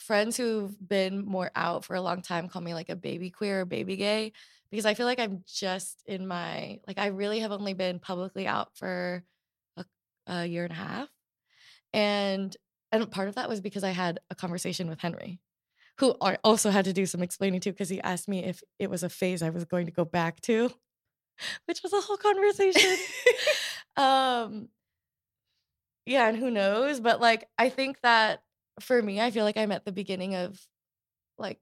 friends 0.06 0.36
who've 0.36 0.76
been 0.86 1.24
more 1.24 1.50
out 1.54 1.84
for 1.84 1.96
a 1.96 2.00
long 2.00 2.22
time 2.22 2.48
call 2.48 2.62
me 2.62 2.74
like 2.74 2.88
a 2.88 2.96
baby 2.96 3.30
queer 3.30 3.62
or 3.62 3.64
baby 3.64 3.96
gay 3.96 4.32
because 4.70 4.86
I 4.86 4.94
feel 4.94 5.06
like 5.06 5.20
I'm 5.20 5.44
just 5.46 6.02
in 6.04 6.26
my 6.26 6.80
like 6.86 6.98
I 6.98 7.06
really 7.06 7.38
have 7.40 7.52
only 7.52 7.74
been 7.74 8.00
publicly 8.00 8.46
out 8.46 8.76
for 8.76 9.22
a, 9.76 9.84
a 10.26 10.46
year 10.46 10.64
and 10.64 10.72
a 10.72 10.76
half. 10.76 11.08
And 11.92 12.56
and 12.90 13.08
part 13.08 13.28
of 13.28 13.36
that 13.36 13.48
was 13.48 13.60
because 13.60 13.84
I 13.84 13.90
had 13.90 14.18
a 14.30 14.34
conversation 14.34 14.88
with 14.88 15.00
Henry, 15.00 15.38
who 15.98 16.16
I 16.20 16.38
also 16.42 16.70
had 16.70 16.86
to 16.86 16.92
do 16.92 17.06
some 17.06 17.22
explaining 17.22 17.60
to 17.60 17.72
because 17.72 17.88
he 17.88 18.00
asked 18.00 18.28
me 18.28 18.44
if 18.44 18.62
it 18.80 18.90
was 18.90 19.04
a 19.04 19.08
phase 19.08 19.42
I 19.42 19.50
was 19.50 19.64
going 19.64 19.86
to 19.86 19.92
go 19.92 20.04
back 20.04 20.40
to, 20.42 20.72
which 21.66 21.82
was 21.84 21.92
a 21.92 22.00
whole 22.00 22.16
conversation. 22.16 22.96
um 23.96 24.68
yeah 26.04 26.28
and 26.28 26.36
who 26.36 26.50
knows 26.50 26.98
but 26.98 27.20
like 27.20 27.48
i 27.58 27.68
think 27.68 28.00
that 28.02 28.42
for 28.80 29.00
me 29.00 29.20
i 29.20 29.30
feel 29.30 29.44
like 29.44 29.56
i'm 29.56 29.72
at 29.72 29.84
the 29.84 29.92
beginning 29.92 30.34
of 30.34 30.60
like 31.38 31.60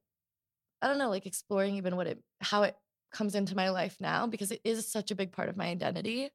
i 0.80 0.88
don't 0.88 0.98
know 0.98 1.10
like 1.10 1.26
exploring 1.26 1.76
even 1.76 1.96
what 1.96 2.06
it 2.06 2.22
how 2.40 2.62
it 2.62 2.76
comes 3.12 3.34
into 3.34 3.54
my 3.54 3.70
life 3.70 3.96
now 4.00 4.26
because 4.26 4.50
it 4.50 4.60
is 4.64 4.90
such 4.90 5.10
a 5.10 5.14
big 5.14 5.32
part 5.32 5.48
of 5.48 5.56
my 5.56 5.66
identity 5.66 6.30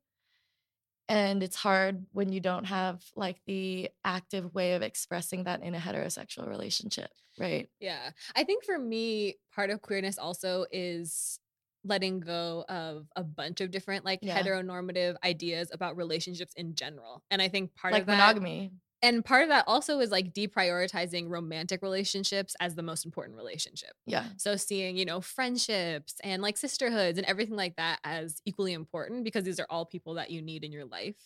and 1.09 1.41
it's 1.41 1.55
hard 1.55 2.05
when 2.11 2.31
you 2.31 2.39
don't 2.39 2.65
have 2.65 3.01
like 3.15 3.37
the 3.45 3.89
active 4.03 4.53
way 4.53 4.73
of 4.73 4.81
expressing 4.81 5.45
that 5.45 5.63
in 5.63 5.73
a 5.73 5.79
heterosexual 5.79 6.47
relationship 6.47 7.09
right 7.39 7.69
Yeah. 7.79 8.11
I 8.35 8.43
think 8.43 8.65
for 8.65 8.77
me, 8.77 9.35
part 9.53 9.69
of 9.69 9.81
queerness 9.81 10.17
also 10.17 10.65
is 10.71 11.39
letting 11.83 12.19
go 12.19 12.65
of 12.67 13.07
a 13.15 13.23
bunch 13.23 13.61
of 13.61 13.71
different 13.71 14.03
like 14.03 14.19
Yeah. 14.21 14.41
heteronormative 14.41 15.15
ideas 15.23 15.69
about 15.71 15.95
relationships 15.95 16.53
in 16.55 16.75
general. 16.75 17.23
And 17.29 17.41
I 17.41 17.47
think 17.47 17.73
part 17.75 17.93
like 17.93 18.01
of 18.01 18.07
that 18.07 18.17
monogamy 18.17 18.71
and 19.01 19.23
part 19.23 19.43
of 19.43 19.49
that 19.49 19.65
also 19.67 19.99
is 19.99 20.11
like 20.11 20.33
deprioritizing 20.33 21.29
romantic 21.29 21.81
relationships 21.81 22.55
as 22.59 22.75
the 22.75 22.83
most 22.83 23.05
important 23.05 23.37
relationship. 23.37 23.91
yeah 24.05 24.29
So 24.37 24.55
seeing, 24.55 24.97
you 24.97 25.05
know, 25.05 25.21
friendships 25.21 26.15
and 26.23 26.41
like 26.41 26.57
sisterhoods 26.57 27.17
and 27.17 27.27
everything 27.27 27.55
like 27.55 27.75
that 27.77 27.99
as 28.03 28.41
equally 28.45 28.73
important 28.73 29.23
because 29.23 29.43
these 29.43 29.59
are 29.59 29.67
all 29.69 29.85
people 29.85 30.15
that 30.15 30.31
you 30.31 30.41
need 30.41 30.63
in 30.63 30.71
your 30.71 30.85
life. 30.85 31.19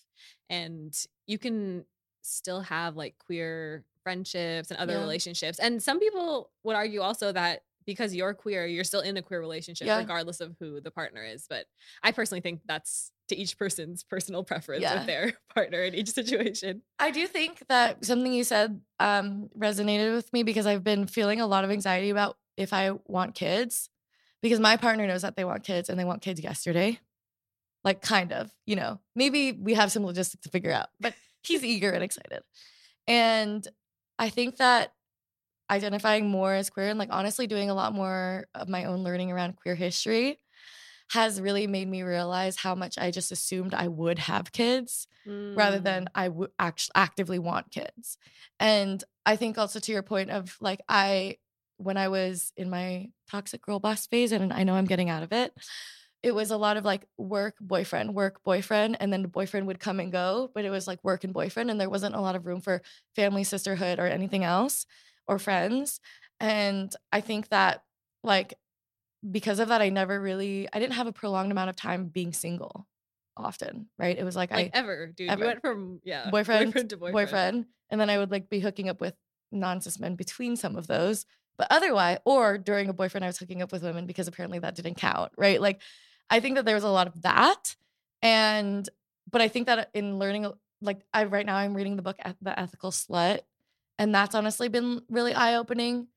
And 0.50 0.94
you 1.28 1.38
can 1.38 1.86
still 2.22 2.62
have 2.62 2.96
like 2.96 3.18
queer 3.20 3.86
friendships 4.04 4.72
and 4.72 4.80
other 4.80 4.94
Yeah. 4.94 5.00
relationships. 5.00 5.60
And 5.60 5.82
some 5.82 6.00
people 6.00 6.52
would 6.64 6.76
argue 6.76 7.02
also 7.02 7.32
that 7.32 7.64
because 7.86 8.14
you're 8.16 8.34
queer, 8.34 8.66
you're 8.66 8.84
still 8.84 9.02
in 9.02 9.18
a 9.18 9.22
queer 9.22 9.40
relationship, 9.40 9.88
Yeah. 9.88 9.98
regardless 9.98 10.40
of 10.42 10.56
who 10.60 10.80
the 10.82 10.92
partner 10.92 11.24
is. 11.24 11.46
But 11.50 11.66
I 12.04 12.12
personally 12.12 12.42
think 12.42 12.62
that's 12.66 13.12
to 13.30 13.36
each 13.36 13.58
person's 13.58 14.04
personal 14.04 14.44
preference 14.44 14.82
Yeah. 14.84 14.96
with 14.96 15.08
their 15.08 15.34
partner 15.56 15.82
in 15.82 15.96
each 15.96 16.10
situation. 16.10 16.82
I 17.00 17.12
do 17.12 17.28
think 17.28 17.64
that 17.70 18.04
something 18.06 18.34
you 18.34 18.44
said 18.44 18.82
um, 19.00 19.50
resonated 19.58 20.14
with 20.16 20.32
me 20.34 20.44
because 20.44 20.66
I've 20.66 20.84
been 20.84 21.08
feeling 21.08 21.40
a 21.42 21.48
lot 21.48 21.64
of 21.64 21.72
anxiety 21.72 22.10
about 22.10 22.38
if 22.58 22.74
I 22.74 22.92
want 23.08 23.34
kids 23.36 23.90
because 24.42 24.60
my 24.60 24.76
partner 24.78 25.08
knows 25.08 25.22
that 25.22 25.36
they 25.36 25.46
want 25.46 25.64
kids 25.64 25.90
and 25.90 25.98
they 26.00 26.04
want 26.06 26.22
kids 26.22 26.42
yesterday. 26.42 27.00
Like, 27.84 28.02
kind 28.04 28.32
of, 28.32 28.52
you 28.68 28.76
know, 28.76 29.00
maybe 29.16 29.54
we 29.54 29.74
have 29.74 29.92
some 29.92 30.06
logistics 30.06 30.44
to 30.44 30.50
figure 30.50 30.72
out, 30.72 30.90
but 31.00 31.16
he's 31.42 31.64
eager 31.64 31.90
and 31.90 32.04
excited. 32.04 32.42
And 33.08 33.68
I 34.20 34.30
think 34.30 34.58
that 34.58 34.94
identifying 35.72 36.30
more 36.30 36.54
as 36.54 36.70
queer 36.70 36.90
and 36.90 37.00
like 37.00 37.10
honestly 37.12 37.48
doing 37.48 37.70
a 37.70 37.74
lot 37.76 37.94
more 37.94 38.48
of 38.56 38.70
my 38.70 38.86
own 38.86 39.04
learning 39.04 39.32
around 39.32 39.56
queer 39.56 39.76
history 39.76 40.40
has 41.10 41.42
really 41.42 41.68
made 41.68 41.88
me 41.88 42.04
realize 42.04 42.58
how 42.58 42.76
much 42.76 42.98
I 42.98 43.12
just 43.12 43.32
assumed 43.32 43.74
I 43.74 43.88
would 43.88 44.20
have 44.20 44.52
kids 44.52 45.08
rather 45.56 45.80
Mm. 45.80 45.84
than 45.84 46.08
I 46.16 46.30
would 46.30 46.52
actually 46.60 46.94
actively 46.96 47.40
want 47.40 47.72
kids. 47.72 48.18
And 48.60 49.04
I 49.26 49.36
think 49.36 49.58
also 49.58 49.80
to 49.80 49.92
your 49.92 50.04
point 50.04 50.30
of 50.32 50.58
like 50.62 50.82
I 50.88 51.38
when 51.78 51.98
I 51.98 52.10
was 52.10 52.54
in 52.56 52.70
my 52.70 53.10
toxic 53.30 53.62
girl 53.64 53.80
boss 53.80 54.06
phase 54.08 54.32
and 54.32 54.54
I 54.54 54.64
know 54.64 54.76
I'm 54.76 54.86
getting 54.86 55.10
out 55.10 55.24
of 55.24 55.34
it, 55.34 55.54
it 56.24 56.36
was 56.36 56.52
a 56.52 56.58
lot 56.58 56.78
of 56.78 56.86
like 56.86 57.08
work 57.18 57.56
boyfriend, 57.60 58.14
work 58.14 58.44
boyfriend 58.44 58.98
and 59.00 59.12
then 59.12 59.24
the 59.24 59.28
boyfriend 59.28 59.66
would 59.68 59.80
come 59.80 60.00
and 60.00 60.12
go, 60.12 60.52
but 60.54 60.66
it 60.66 60.70
was 60.70 60.88
like 60.88 61.04
work 61.04 61.24
and 61.24 61.34
boyfriend 61.34 61.72
and 61.72 61.82
there 61.82 61.90
wasn't 61.90 62.14
a 62.16 62.22
lot 62.22 62.36
of 62.36 62.46
room 62.46 62.62
for 62.62 62.82
family 63.16 63.44
sisterhood 63.44 64.00
or 64.00 64.06
anything 64.06 64.44
else 64.44 64.86
or 65.32 65.40
friends. 65.40 66.00
And 66.40 66.94
I 67.12 67.22
think 67.22 67.50
that 67.50 67.84
like 68.24 68.54
because 69.30 69.60
of 69.60 69.70
that 69.70 69.82
I 69.82 69.90
never 69.90 70.20
really 70.20 70.68
I 70.74 70.80
didn't 70.80 70.94
have 70.94 71.08
a 71.08 71.14
prolonged 71.14 71.52
amount 71.52 71.70
of 71.70 71.76
time 71.76 72.08
being 72.08 72.34
single 72.34 72.88
often, 73.38 73.88
right? 73.98 74.18
It 74.18 74.24
was 74.24 74.36
like, 74.36 74.52
like 74.52 74.72
I 74.76 74.78
ever, 74.78 75.08
dude. 75.08 75.30
ever. 75.30 75.42
You 75.42 75.48
went 75.48 75.62
from 75.62 76.02
yeah, 76.04 76.30
boyfriend, 76.32 76.74
to 76.74 76.98
boyfriend. 76.98 77.14
boyfriend. 77.14 77.66
and 77.90 78.02
then 78.02 78.10
I 78.10 78.18
would 78.18 78.30
like 78.30 78.50
be 78.50 78.60
hooking 78.60 78.90
up 78.90 79.00
with 79.00 79.16
non-cis 79.52 80.00
men 80.00 80.16
between 80.16 80.56
some 80.58 80.76
of 80.76 80.88
those. 80.88 81.26
But 81.58 81.68
otherwise, 81.70 82.18
or 82.26 82.58
during 82.58 82.90
a 82.90 82.94
boyfriend, 82.94 83.24
I 83.24 83.28
was 83.28 83.38
hooking 83.38 83.62
up 83.62 83.72
with 83.72 83.84
women 83.84 84.06
because 84.06 84.28
apparently 84.28 84.60
that 84.60 84.76
didn't 84.76 84.96
count, 84.96 85.32
right? 85.38 85.62
Like, 85.62 85.82
I 86.30 86.40
think 86.40 86.56
that 86.56 86.66
there 86.66 86.76
was 86.76 86.84
a 86.84 86.90
lot 86.90 87.08
of 87.08 87.22
that, 87.22 87.76
and 88.22 88.88
but 89.30 89.42
I 89.42 89.48
think 89.48 89.68
that 89.68 89.90
in 89.94 90.18
learning, 90.18 90.52
like, 90.82 91.02
I 91.14 91.26
right 91.26 91.46
now 91.46 91.56
I'm 91.56 91.74
reading 91.74 91.96
the 91.96 92.02
book 92.02 92.18
The 92.42 92.60
Ethical 92.60 92.92
Slut, 92.92 93.42
and 94.02 94.16
that's 94.16 94.34
honestly 94.34 94.68
been 94.68 95.04
really 95.12 95.36
eye-opening 95.36 96.08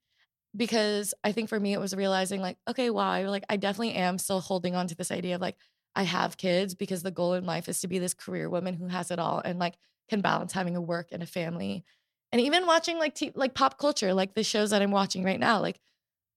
because 0.57 1.13
I 1.23 1.33
think 1.33 1.51
for 1.51 1.61
me 1.61 1.75
it 1.75 1.81
was 1.81 1.95
realizing 1.95 2.41
like, 2.41 2.57
okay, 2.67 2.89
wow, 2.89 3.29
like 3.29 3.45
I 3.51 3.59
definitely 3.59 3.93
am 3.93 4.17
still 4.17 4.41
holding 4.41 4.75
on 4.75 4.87
to 4.87 4.95
this 4.95 5.11
idea 5.11 5.35
of 5.35 5.43
like 5.43 5.57
I 5.95 6.05
have 6.05 6.39
kids 6.39 6.75
because 6.75 7.03
the 7.03 7.11
goal 7.11 7.35
in 7.35 7.45
life 7.45 7.69
is 7.69 7.83
to 7.83 7.89
be 7.89 7.99
this 7.99 8.15
career 8.15 8.49
woman 8.49 8.73
who 8.73 8.87
has 8.87 9.11
it 9.11 9.19
all 9.19 9.43
and 9.45 9.59
like 9.59 9.75
can 10.09 10.23
balance 10.23 10.55
having 10.55 10.77
a 10.77 10.81
work 10.81 11.09
and 11.13 11.23
a 11.23 11.27
family. 11.27 11.85
And 12.33 12.41
even 12.41 12.65
watching 12.65 12.99
like 12.99 13.15
t- 13.15 13.33
like 13.35 13.53
pop 13.53 13.77
culture, 13.77 14.15
like 14.15 14.33
the 14.33 14.43
shows 14.43 14.71
that 14.71 14.81
I'm 14.81 14.91
watching 14.91 15.23
right 15.23 15.39
now, 15.39 15.61
like 15.61 15.79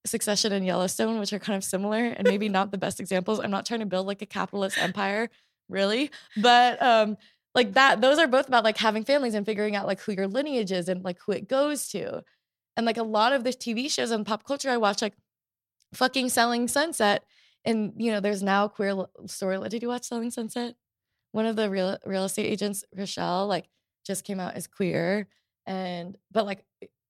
Succession 0.05 0.51
and 0.51 0.65
Yellowstone, 0.65 1.17
which 1.17 1.31
are 1.31 1.39
kind 1.39 1.55
of 1.55 1.63
similar 1.63 2.03
and 2.03 2.27
maybe 2.27 2.49
not 2.59 2.71
the 2.71 2.77
best 2.77 2.99
examples. 2.99 3.39
I'm 3.39 3.51
not 3.51 3.65
trying 3.65 3.79
to 3.79 3.85
build 3.85 4.05
like 4.05 4.21
a 4.21 4.25
capitalist 4.25 4.77
empire, 4.77 5.29
really, 5.69 6.11
but 6.35 6.81
um, 6.81 7.15
like 7.57 7.73
that. 7.73 8.01
Those 8.01 8.19
are 8.19 8.27
both 8.27 8.47
about 8.47 8.63
like 8.63 8.77
having 8.77 9.03
families 9.03 9.33
and 9.33 9.45
figuring 9.45 9.75
out 9.75 9.87
like 9.87 9.99
who 10.01 10.13
your 10.13 10.27
lineage 10.27 10.71
is 10.71 10.87
and 10.87 11.03
like 11.03 11.17
who 11.25 11.33
it 11.33 11.49
goes 11.49 11.89
to, 11.89 12.23
and 12.77 12.85
like 12.85 12.97
a 12.97 13.03
lot 13.03 13.33
of 13.33 13.43
the 13.43 13.49
TV 13.51 13.91
shows 13.91 14.11
and 14.11 14.25
pop 14.25 14.45
culture 14.45 14.69
I 14.69 14.77
watch, 14.77 15.01
like 15.01 15.15
fucking 15.93 16.29
Selling 16.29 16.67
Sunset, 16.69 17.25
and 17.65 17.93
you 17.97 18.11
know, 18.11 18.19
there's 18.21 18.43
now 18.43 18.65
a 18.65 18.69
queer 18.69 18.95
story. 19.27 19.57
Did 19.69 19.81
you 19.81 19.89
watch 19.89 20.05
Selling 20.05 20.31
Sunset? 20.31 20.75
One 21.33 21.45
of 21.47 21.55
the 21.57 21.69
real 21.69 21.97
real 22.05 22.25
estate 22.25 22.45
agents, 22.47 22.85
Chrishell, 22.95 23.47
like 23.47 23.67
just 24.05 24.23
came 24.23 24.39
out 24.39 24.55
as 24.55 24.67
queer, 24.67 25.27
and 25.65 26.17
but 26.31 26.45
like 26.45 26.63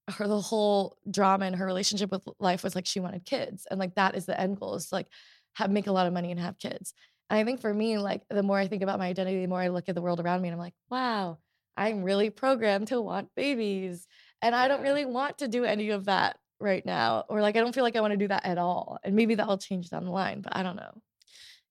her 0.10 0.28
the 0.28 0.42
whole 0.42 0.98
drama 1.12 1.46
and 1.46 1.56
her 1.58 1.66
relationship 1.66 2.12
with 2.12 2.22
life 2.40 2.64
was 2.64 2.76
like 2.76 2.86
she 2.86 3.02
wanted 3.02 3.26
kids 3.26 3.68
and 3.70 3.78
like 3.80 3.96
that 3.96 4.16
is 4.16 4.26
the 4.26 4.40
end 4.40 4.58
goal 4.58 4.76
is 4.76 4.88
to 4.88 4.96
like 4.96 5.08
have 5.56 5.70
make 5.70 5.88
a 5.88 5.92
lot 5.92 6.08
of 6.08 6.14
money 6.14 6.32
and 6.32 6.40
have 6.40 6.58
kids 6.58 6.94
and 7.30 7.40
i 7.40 7.44
think 7.44 7.62
for 7.62 7.74
me 7.74 7.98
like 7.98 8.24
the 8.30 8.44
more 8.44 8.58
i 8.58 8.68
think 8.68 8.84
about 8.84 9.00
my 9.00 9.08
identity 9.08 9.42
the 9.42 9.48
more 9.48 9.62
i 9.62 9.68
look 9.70 9.90
at 9.90 9.96
the 9.96 10.02
world 10.02 10.20
around 10.20 10.42
me 10.42 10.48
and 10.50 10.54
i'm 10.54 10.60
like 10.60 10.74
wow 10.90 11.38
i'm 11.76 12.04
really 12.04 12.30
programmed 12.30 12.88
to 12.88 13.02
want 13.02 13.30
babies 13.36 14.08
and 14.42 14.56
i 14.56 14.68
don't 14.68 14.82
really 14.82 15.06
want 15.06 15.38
to 15.38 15.48
do 15.48 15.64
any 15.66 15.90
of 15.90 16.06
that 16.06 16.40
right 16.60 16.86
now 16.86 17.24
or 17.30 17.42
like 17.42 17.56
i 17.56 17.60
don't 17.60 17.74
feel 17.76 17.84
like 17.84 17.96
i 17.96 18.02
want 18.02 18.12
to 18.12 18.18
do 18.18 18.28
that 18.28 18.46
at 18.46 18.58
all 18.58 18.98
and 19.04 19.16
maybe 19.16 19.36
that'll 19.36 19.58
change 19.58 19.90
down 19.90 20.06
the 20.06 20.12
line 20.12 20.42
but 20.42 20.56
i 20.56 20.64
don't 20.64 20.76
know 20.76 21.02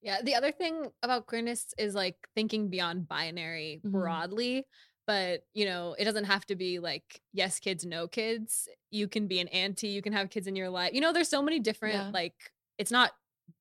Yeah. 0.03 0.23
The 0.23 0.35
other 0.35 0.53
thing 0.53 0.91
about 1.03 1.27
queerness 1.27 1.75
is 1.79 1.95
like 1.95 2.29
thinking 2.35 2.69
beyond 2.69 3.09
binary 3.09 3.83
Mhm. 3.83 3.93
broadly. 3.93 4.67
But, 5.07 5.43
you 5.55 5.65
know, 5.67 5.95
it 5.99 6.05
doesn't 6.05 6.25
have 6.25 6.47
to 6.47 6.57
be 6.57 6.81
like, 6.81 7.23
yes, 7.33 7.61
kids, 7.61 7.87
no 7.87 8.09
kids. 8.09 8.69
You 8.91 9.07
can 9.07 9.29
be 9.29 9.39
an 9.39 9.47
auntie. 9.49 9.89
You 9.89 10.03
can 10.03 10.13
have 10.13 10.31
kids 10.31 10.49
in 10.49 10.57
your 10.57 10.69
life. 10.69 10.93
You 10.95 11.01
know, 11.01 11.13
there's 11.13 11.29
so 11.29 11.43
many 11.43 11.61
different, 11.61 11.95
Yeah. 11.95 12.11
like, 12.13 12.35
it's 12.77 12.91
not 12.91 13.13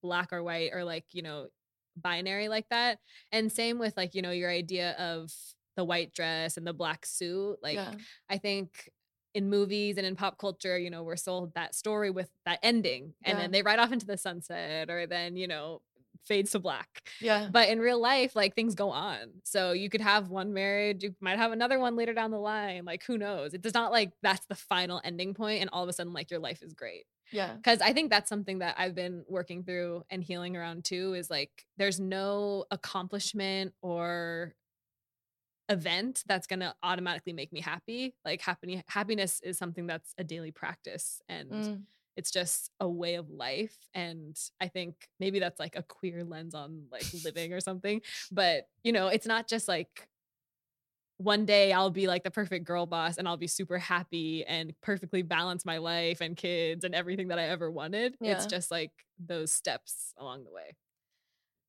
black 0.01 0.34
or 0.34 0.41
white 0.43 0.71
or 0.73 0.84
like, 0.84 1.05
you 1.13 1.21
know, 1.21 1.49
binary 1.97 2.47
like 2.49 2.69
that. 2.69 2.99
And 3.31 3.51
same 3.51 3.79
with 3.79 3.95
like, 3.97 4.15
you 4.15 4.21
know, 4.21 4.31
your 4.31 4.49
idea 4.49 4.91
of 4.93 5.31
the 5.75 5.84
white 5.86 6.13
dress 6.13 6.58
and 6.58 6.65
the 6.65 6.73
black 6.73 7.05
suit. 7.05 7.58
Like, 7.62 7.81
yeah 7.81 7.95
I 8.29 8.38
think 8.38 8.89
in 9.34 9.49
movies 9.49 9.97
and 9.97 10.05
in 10.08 10.15
pop 10.15 10.38
culture, 10.38 10.77
you 10.77 10.89
know, 10.89 11.03
we're 11.03 11.17
sold 11.17 11.53
that 11.55 11.75
story 11.75 12.10
with 12.10 12.29
that 12.45 12.60
ending 12.63 13.13
and 13.23 13.38
Yeah. 13.38 13.39
then 13.39 13.51
they 13.51 13.62
ride 13.62 13.79
off 13.79 13.91
into 13.91 14.05
the 14.05 14.17
sunset 14.17 14.89
or 14.89 15.08
then, 15.08 15.36
you 15.36 15.47
know, 15.47 15.81
fades 16.25 16.51
to 16.51 16.60
black. 16.60 17.10
yeah 17.19 17.49
But 17.49 17.69
in 17.69 17.79
real 17.79 17.99
life, 17.99 18.36
like 18.36 18.55
things 18.55 18.73
go 18.75 18.89
on. 18.89 19.34
So 19.43 19.71
you 19.73 19.89
could 19.89 20.01
have 20.01 20.29
one 20.29 20.53
marriage, 20.53 21.03
you 21.03 21.15
might 21.19 21.38
have 21.38 21.51
another 21.51 21.79
one 21.79 21.95
later 21.95 22.13
down 22.13 22.31
the 22.31 22.39
line. 22.39 22.86
Like 22.86 23.03
who 23.03 23.17
knows? 23.17 23.53
It 23.53 23.62
does 23.62 23.73
not 23.73 23.91
like 23.91 24.13
that's 24.23 24.45
the 24.47 24.55
final 24.55 25.01
ending 25.03 25.34
point 25.34 25.62
and 25.62 25.69
all 25.71 25.84
of 25.84 25.89
a 25.89 25.93
sudden 25.93 26.13
like 26.13 26.31
your 26.31 26.39
life 26.39 26.63
is 26.63 26.73
great. 26.73 27.05
Yeah 27.32 27.58
Cuz 27.64 27.82
I 27.82 27.94
think 27.94 28.10
that's 28.10 28.30
something 28.30 28.60
that 28.60 28.76
I've 28.78 28.96
been 28.96 29.24
working 29.28 29.64
through 29.64 30.04
and 30.10 30.24
healing 30.24 30.56
around 30.56 30.86
too 30.86 31.14
is 31.14 31.30
like 31.30 31.66
there's 31.78 32.00
no 32.00 32.66
accomplishment 32.72 33.74
or 33.82 34.54
event 35.70 36.24
that's 36.28 36.46
going 36.48 36.60
to 36.60 36.76
automatically 36.84 37.34
make 37.34 37.52
me 37.52 37.60
happy. 37.60 38.14
Like 38.24 38.42
happy 38.42 38.84
happiness 38.88 39.42
is 39.44 39.58
something 39.58 39.88
that's 39.88 40.14
a 40.18 40.24
daily 40.24 40.52
practice 40.52 41.22
and 41.28 41.52
Mm. 41.52 41.82
it's 42.16 42.32
just 42.32 42.70
a 42.80 42.88
way 42.88 43.16
of 43.16 43.30
life 43.30 43.76
and 43.94 44.38
i 44.62 44.68
think 44.70 45.10
maybe 45.20 45.38
that's 45.40 45.60
like 45.60 45.76
a 45.76 45.84
queer 45.84 46.24
lens 46.24 46.56
on 46.56 46.86
like 46.92 47.04
living 47.26 47.52
or 47.52 47.60
something 47.60 48.02
but 48.32 48.70
you 48.84 48.94
know 48.94 49.08
it's 49.08 49.28
not 49.28 49.48
just 49.50 49.68
like 49.68 50.08
one 51.17 51.45
day 51.45 51.71
i'll 51.71 51.89
be 51.89 52.08
like 52.08 52.23
the 52.23 52.32
perfect 52.32 52.65
girl 52.65 52.86
boss 52.86 53.17
and 53.17 53.28
i'll 53.28 53.38
be 53.38 53.47
super 53.47 53.78
happy 53.78 54.45
and 54.45 54.73
perfectly 54.82 55.21
balance 55.21 55.65
my 55.65 55.78
life 55.78 56.19
and 56.21 56.36
kids 56.36 56.84
and 56.84 56.93
everything 56.93 57.30
that 57.30 57.39
i 57.39 57.43
ever 57.45 57.71
wanted 57.71 58.17
it's 58.25 58.45
just 58.45 58.69
like 58.69 58.91
those 59.17 59.51
steps 59.51 60.13
along 60.17 60.43
the 60.43 60.51
way 60.51 60.75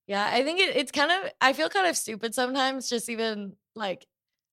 Yeah, 0.07 0.29
I 0.33 0.43
think 0.43 0.61
it, 0.61 0.77
it's 0.77 0.93
kind 0.93 1.11
of, 1.11 1.33
I 1.41 1.53
feel 1.53 1.69
kind 1.69 1.89
of 1.89 1.97
stupid 1.97 2.35
sometimes, 2.35 2.89
just 2.89 3.09
even 3.09 3.57
like 3.75 4.07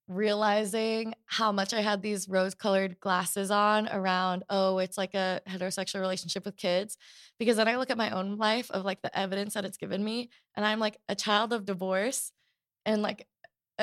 realizing 0.08 1.14
how 1.26 1.52
much 1.52 1.74
I 1.74 1.82
had 1.82 2.02
these 2.02 2.28
rose 2.28 2.56
colored 2.56 3.00
glasses 3.00 3.52
on 3.52 3.88
around, 3.90 4.44
oh, 4.50 4.80
it's 4.80 4.98
like 4.98 5.14
a 5.14 5.42
heterosexual 5.48 6.02
relationship 6.02 6.46
with 6.46 6.58
kids. 6.58 6.98
Because 7.38 7.58
then 7.58 7.68
I 7.68 7.78
look 7.78 7.92
at 7.92 7.98
my 7.98 8.12
own 8.12 8.38
life 8.38 8.72
of 8.72 8.84
like 8.84 9.02
the 9.02 9.16
evidence 9.18 9.54
that 9.54 9.66
it's 9.66 9.78
given 9.78 10.04
me, 10.04 10.30
and 10.56 10.66
I'm 10.66 10.80
like 10.80 10.98
a 11.08 11.16
child 11.16 11.54
of 11.54 11.66
divorce 11.66 12.32
and 12.86 13.02
like 13.02 13.28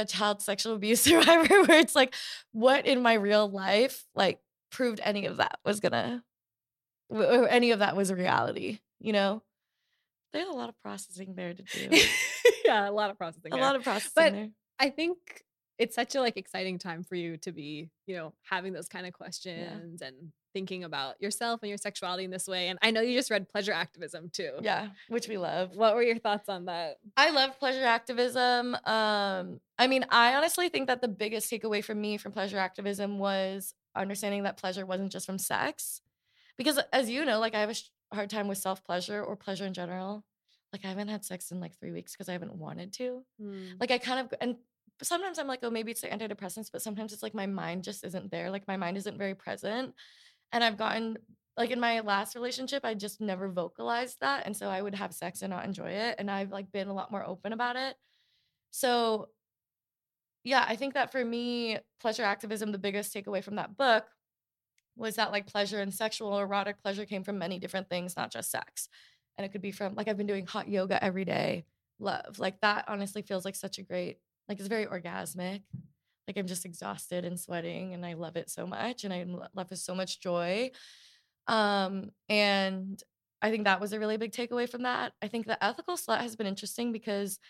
a 0.01 0.05
child 0.05 0.43
sexual 0.43 0.75
abuse 0.75 1.01
survivor, 1.03 1.63
where 1.65 1.79
it's 1.81 1.95
like, 1.95 2.15
what 2.53 2.87
in 2.87 3.03
my 3.03 3.15
real 3.15 3.49
life 3.49 4.05
like 4.15 4.41
proved 4.71 5.01
any 5.03 5.27
of 5.27 5.39
that 5.39 5.59
was 5.65 5.81
gonna, 5.81 6.23
or 7.09 7.49
any 7.49 7.71
of 7.73 7.81
that 7.81 7.97
was 7.97 8.11
a 8.11 8.17
reality, 8.17 8.81
you 9.01 9.13
know? 9.13 9.43
There's 10.33 10.49
a 10.49 10.53
lot 10.53 10.69
of 10.69 10.81
processing 10.83 11.35
there 11.35 11.55
to 11.55 11.63
do. 11.63 11.89
yeah 12.65 12.89
a 12.89 12.93
lot 12.93 13.11
of 13.11 13.19
processing 13.19 13.53
a 13.53 13.57
there. 13.57 13.65
lot 13.65 13.77
of 13.77 13.83
processing 13.83 14.13
But 14.15 14.33
there. 14.33 14.49
I 14.79 14.91
think 14.91 15.19
it's 15.79 15.95
such 15.97 16.15
a 16.15 16.21
like 16.21 16.37
exciting 16.37 16.79
time 16.79 17.03
for 17.03 17.15
you 17.17 17.37
to 17.39 17.53
be, 17.53 17.91
you 18.07 18.15
know, 18.17 18.33
having 18.43 18.73
those 18.73 18.89
kind 18.89 19.07
of 19.07 19.13
questions 19.13 20.03
and 20.03 20.33
thinking 20.53 20.85
about 20.85 21.21
yourself 21.21 21.61
and 21.63 21.69
your 21.69 21.79
sexuality 21.79 22.25
in 22.25 22.31
this 22.31 22.47
way. 22.47 22.69
And 22.69 22.79
I 22.83 22.91
know 22.91 23.01
you 23.01 23.17
just 23.17 23.31
read 23.31 23.49
Pleasure 23.49 23.73
Activism 23.73 24.31
too. 24.33 24.53
Yeah, 24.63 24.89
which 25.09 25.29
we 25.29 25.39
love. 25.39 25.77
What 25.77 25.95
were 25.95 26.03
your 26.03 26.19
thoughts 26.19 26.49
on 26.49 26.67
that? 26.67 26.99
I 27.17 27.31
love 27.31 27.59
pleasure 27.59 27.85
activism. 27.85 28.75
Um, 28.85 29.61
I 29.79 29.87
mean, 29.87 30.05
I 30.11 30.35
honestly 30.35 30.69
think 30.69 30.89
that 30.89 31.01
the 31.01 31.09
biggest 31.09 31.51
takeaway 31.51 31.83
for 31.85 31.95
me 31.95 32.17
from 32.17 32.33
pleasure 32.33 32.59
activism 32.59 33.19
was 33.19 33.75
understanding 33.97 34.45
that 34.45 34.57
pleasure 34.57 34.87
wasn't 34.87 35.13
just 35.13 35.27
from 35.27 35.39
sex. 35.39 36.01
Because 36.57 36.79
as 36.93 37.09
you 37.09 37.25
know, 37.25 37.39
like 37.41 37.55
I 37.55 37.61
have 37.61 37.71
a 37.71 37.75
sh- 37.75 37.91
hard 38.13 38.31
time 38.31 38.49
with 38.49 38.59
self 38.59 38.85
pleasure 38.85 39.23
or 39.23 39.37
pleasure 39.37 39.65
in 39.67 39.75
general. 39.75 40.25
Like 40.73 40.85
I 40.85 40.89
haven't 40.89 41.09
had 41.09 41.25
sex 41.25 41.51
in 41.51 41.59
like 41.61 41.77
three 41.79 41.91
weeks 41.91 42.13
because 42.13 42.29
I 42.29 42.33
haven't 42.33 42.55
wanted 42.55 42.93
to. 42.95 43.25
Like 43.81 43.91
I 43.91 43.99
kind 43.99 44.21
of 44.21 44.35
and 44.41 44.57
sometimes 45.03 45.39
I'm 45.39 45.47
like, 45.47 45.61
oh, 45.63 45.71
maybe 45.71 45.91
it's 45.91 46.03
the 46.03 46.09
antidepressants, 46.09 46.71
but 46.71 46.83
sometimes 46.83 47.13
it's 47.13 47.23
like 47.23 47.35
my 47.35 47.47
mind 47.47 47.85
just 47.85 48.05
isn't 48.05 48.31
there. 48.31 48.51
Like 48.51 48.69
my 48.69 48.77
mind 48.77 48.97
isn't 48.99 49.17
very 49.19 49.35
present. 49.35 49.95
And 50.53 50.65
I've 50.65 50.77
gotten 50.77 51.19
like 51.57 51.71
in 51.71 51.81
my 51.81 52.01
last 52.01 52.35
relationship, 52.35 52.85
I 52.85 52.95
just 52.95 53.21
never 53.21 53.49
vocalized 53.49 54.19
that. 54.21 54.47
And 54.47 54.57
so 54.57 54.69
I 54.69 54.81
would 54.81 54.95
have 54.95 55.13
sex 55.13 55.43
and 55.43 55.51
not 55.51 55.65
enjoy 55.65 55.91
it. 55.91 56.17
And 56.19 56.31
I've 56.31 56.51
like 56.51 56.73
been 56.73 56.89
a 56.89 56.95
lot 56.95 57.11
more 57.11 57.27
open 57.27 57.53
about 57.53 57.77
it. 57.77 57.97
So 58.71 59.29
yeah, 60.45 60.65
I 60.67 60.77
think 60.77 60.95
that 60.95 61.13
for 61.13 61.25
me, 61.25 61.79
pleasure 62.01 62.23
activism, 62.23 62.73
the 62.73 62.79
biggest 62.79 63.13
takeaway 63.15 63.45
from 63.45 63.57
that 63.57 63.77
book 63.77 64.07
was 64.97 65.17
that 65.17 65.33
like 65.33 65.47
pleasure 65.47 65.81
and 65.81 65.93
sexual 65.93 66.39
erotic 66.39 66.83
pleasure 66.83 67.05
came 67.05 67.25
from 67.25 67.39
many 67.39 67.59
different 67.59 67.89
things, 67.89 68.17
not 68.17 68.33
just 68.33 68.51
sex. 68.51 68.89
And 69.37 69.45
it 69.45 69.53
could 69.53 69.63
be 69.63 69.71
from 69.71 69.95
like 69.95 70.09
I've 70.09 70.17
been 70.17 70.27
doing 70.27 70.47
hot 70.47 70.69
yoga 70.69 71.03
every 71.03 71.25
day, 71.25 71.67
love. 71.99 72.39
Like 72.39 72.61
that 72.61 72.87
honestly 72.89 73.23
feels 73.23 73.45
like 73.45 73.57
such 73.57 73.79
a 73.79 73.83
great, 73.83 74.19
like 74.49 74.59
it's 74.59 74.69
very 74.69 74.87
orgasmic. 74.87 75.63
Like 76.31 76.39
I'm 76.39 76.47
just 76.47 76.65
exhausted 76.65 77.25
and 77.25 77.41
sweating 77.41 77.93
and 77.93 78.07
I 78.07 78.13
love 78.13 78.37
it 78.37 78.49
so 78.49 78.65
much 78.65 79.03
and 79.03 79.13
I'm 79.13 79.37
left 79.53 79.71
with 79.71 79.81
so 79.81 79.97
much 79.97 80.21
joy. 80.21 80.71
Um, 81.49 82.13
and 82.29 83.03
I 83.43 83.51
think 83.51 83.65
that 83.65 83.81
was 83.81 83.93
a 83.93 83.99
really 83.99 84.17
big 84.17 84.31
takeaway 84.31 84.71
from 84.71 84.85
that. 84.85 85.13
I 85.21 85.27
think 85.27 85.47
the 85.47 85.63
ethical 85.63 85.97
slut 85.97 86.21
has 86.21 86.37
been 86.37 86.47
interesting 86.47 86.93
because 86.93 87.41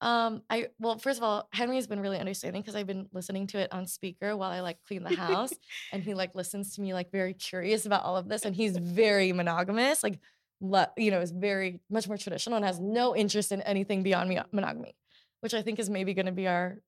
um 0.00 0.42
I 0.50 0.66
well, 0.80 0.98
first 0.98 1.18
of 1.18 1.22
all, 1.22 1.48
Henry 1.52 1.76
has 1.76 1.86
been 1.86 2.00
really 2.00 2.18
understanding 2.18 2.60
because 2.60 2.74
I've 2.74 2.88
been 2.88 3.06
listening 3.12 3.46
to 3.48 3.58
it 3.58 3.72
on 3.72 3.86
speaker 3.86 4.36
while 4.36 4.50
I 4.50 4.62
like 4.62 4.78
clean 4.82 5.04
the 5.04 5.10
house. 5.14 5.52
and 5.92 6.02
he 6.02 6.14
like 6.14 6.34
listens 6.34 6.74
to 6.74 6.80
me 6.80 6.92
like 6.92 7.12
very 7.12 7.34
curious 7.34 7.86
about 7.86 8.02
all 8.02 8.16
of 8.16 8.28
this. 8.28 8.44
And 8.44 8.56
he's 8.56 8.76
very 8.76 9.32
monogamous, 9.32 10.02
like 10.02 10.18
le- 10.60 10.90
you 10.96 11.12
know, 11.12 11.20
is 11.20 11.30
very 11.30 11.78
much 11.88 12.08
more 12.08 12.18
traditional 12.18 12.56
and 12.56 12.66
has 12.66 12.80
no 12.80 13.14
interest 13.14 13.52
in 13.52 13.62
anything 13.62 14.02
beyond 14.02 14.28
me- 14.28 14.40
monogamy, 14.50 14.96
which 15.38 15.54
I 15.54 15.62
think 15.62 15.78
is 15.78 15.88
maybe 15.88 16.14
going 16.14 16.26
to 16.26 16.32
be 16.32 16.48
our, 16.48 16.80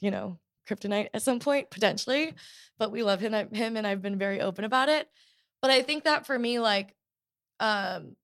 you 0.00 0.10
know, 0.10 0.40
kryptonite 0.70 1.08
at 1.14 1.22
some 1.22 1.40
point 1.40 1.70
potentially. 1.70 2.34
But 2.78 2.92
we 2.92 3.02
love 3.02 3.20
him, 3.20 3.32
him, 3.32 3.76
and 3.76 3.86
I've 3.86 4.02
been 4.02 4.18
very 4.18 4.40
open 4.40 4.64
about 4.64 4.88
it. 4.88 5.08
But 5.60 5.70
I 5.70 5.82
think 5.82 6.04
that 6.04 6.26
for 6.26 6.38
me, 6.38 6.58
like, 6.58 6.94
um, 7.58 8.16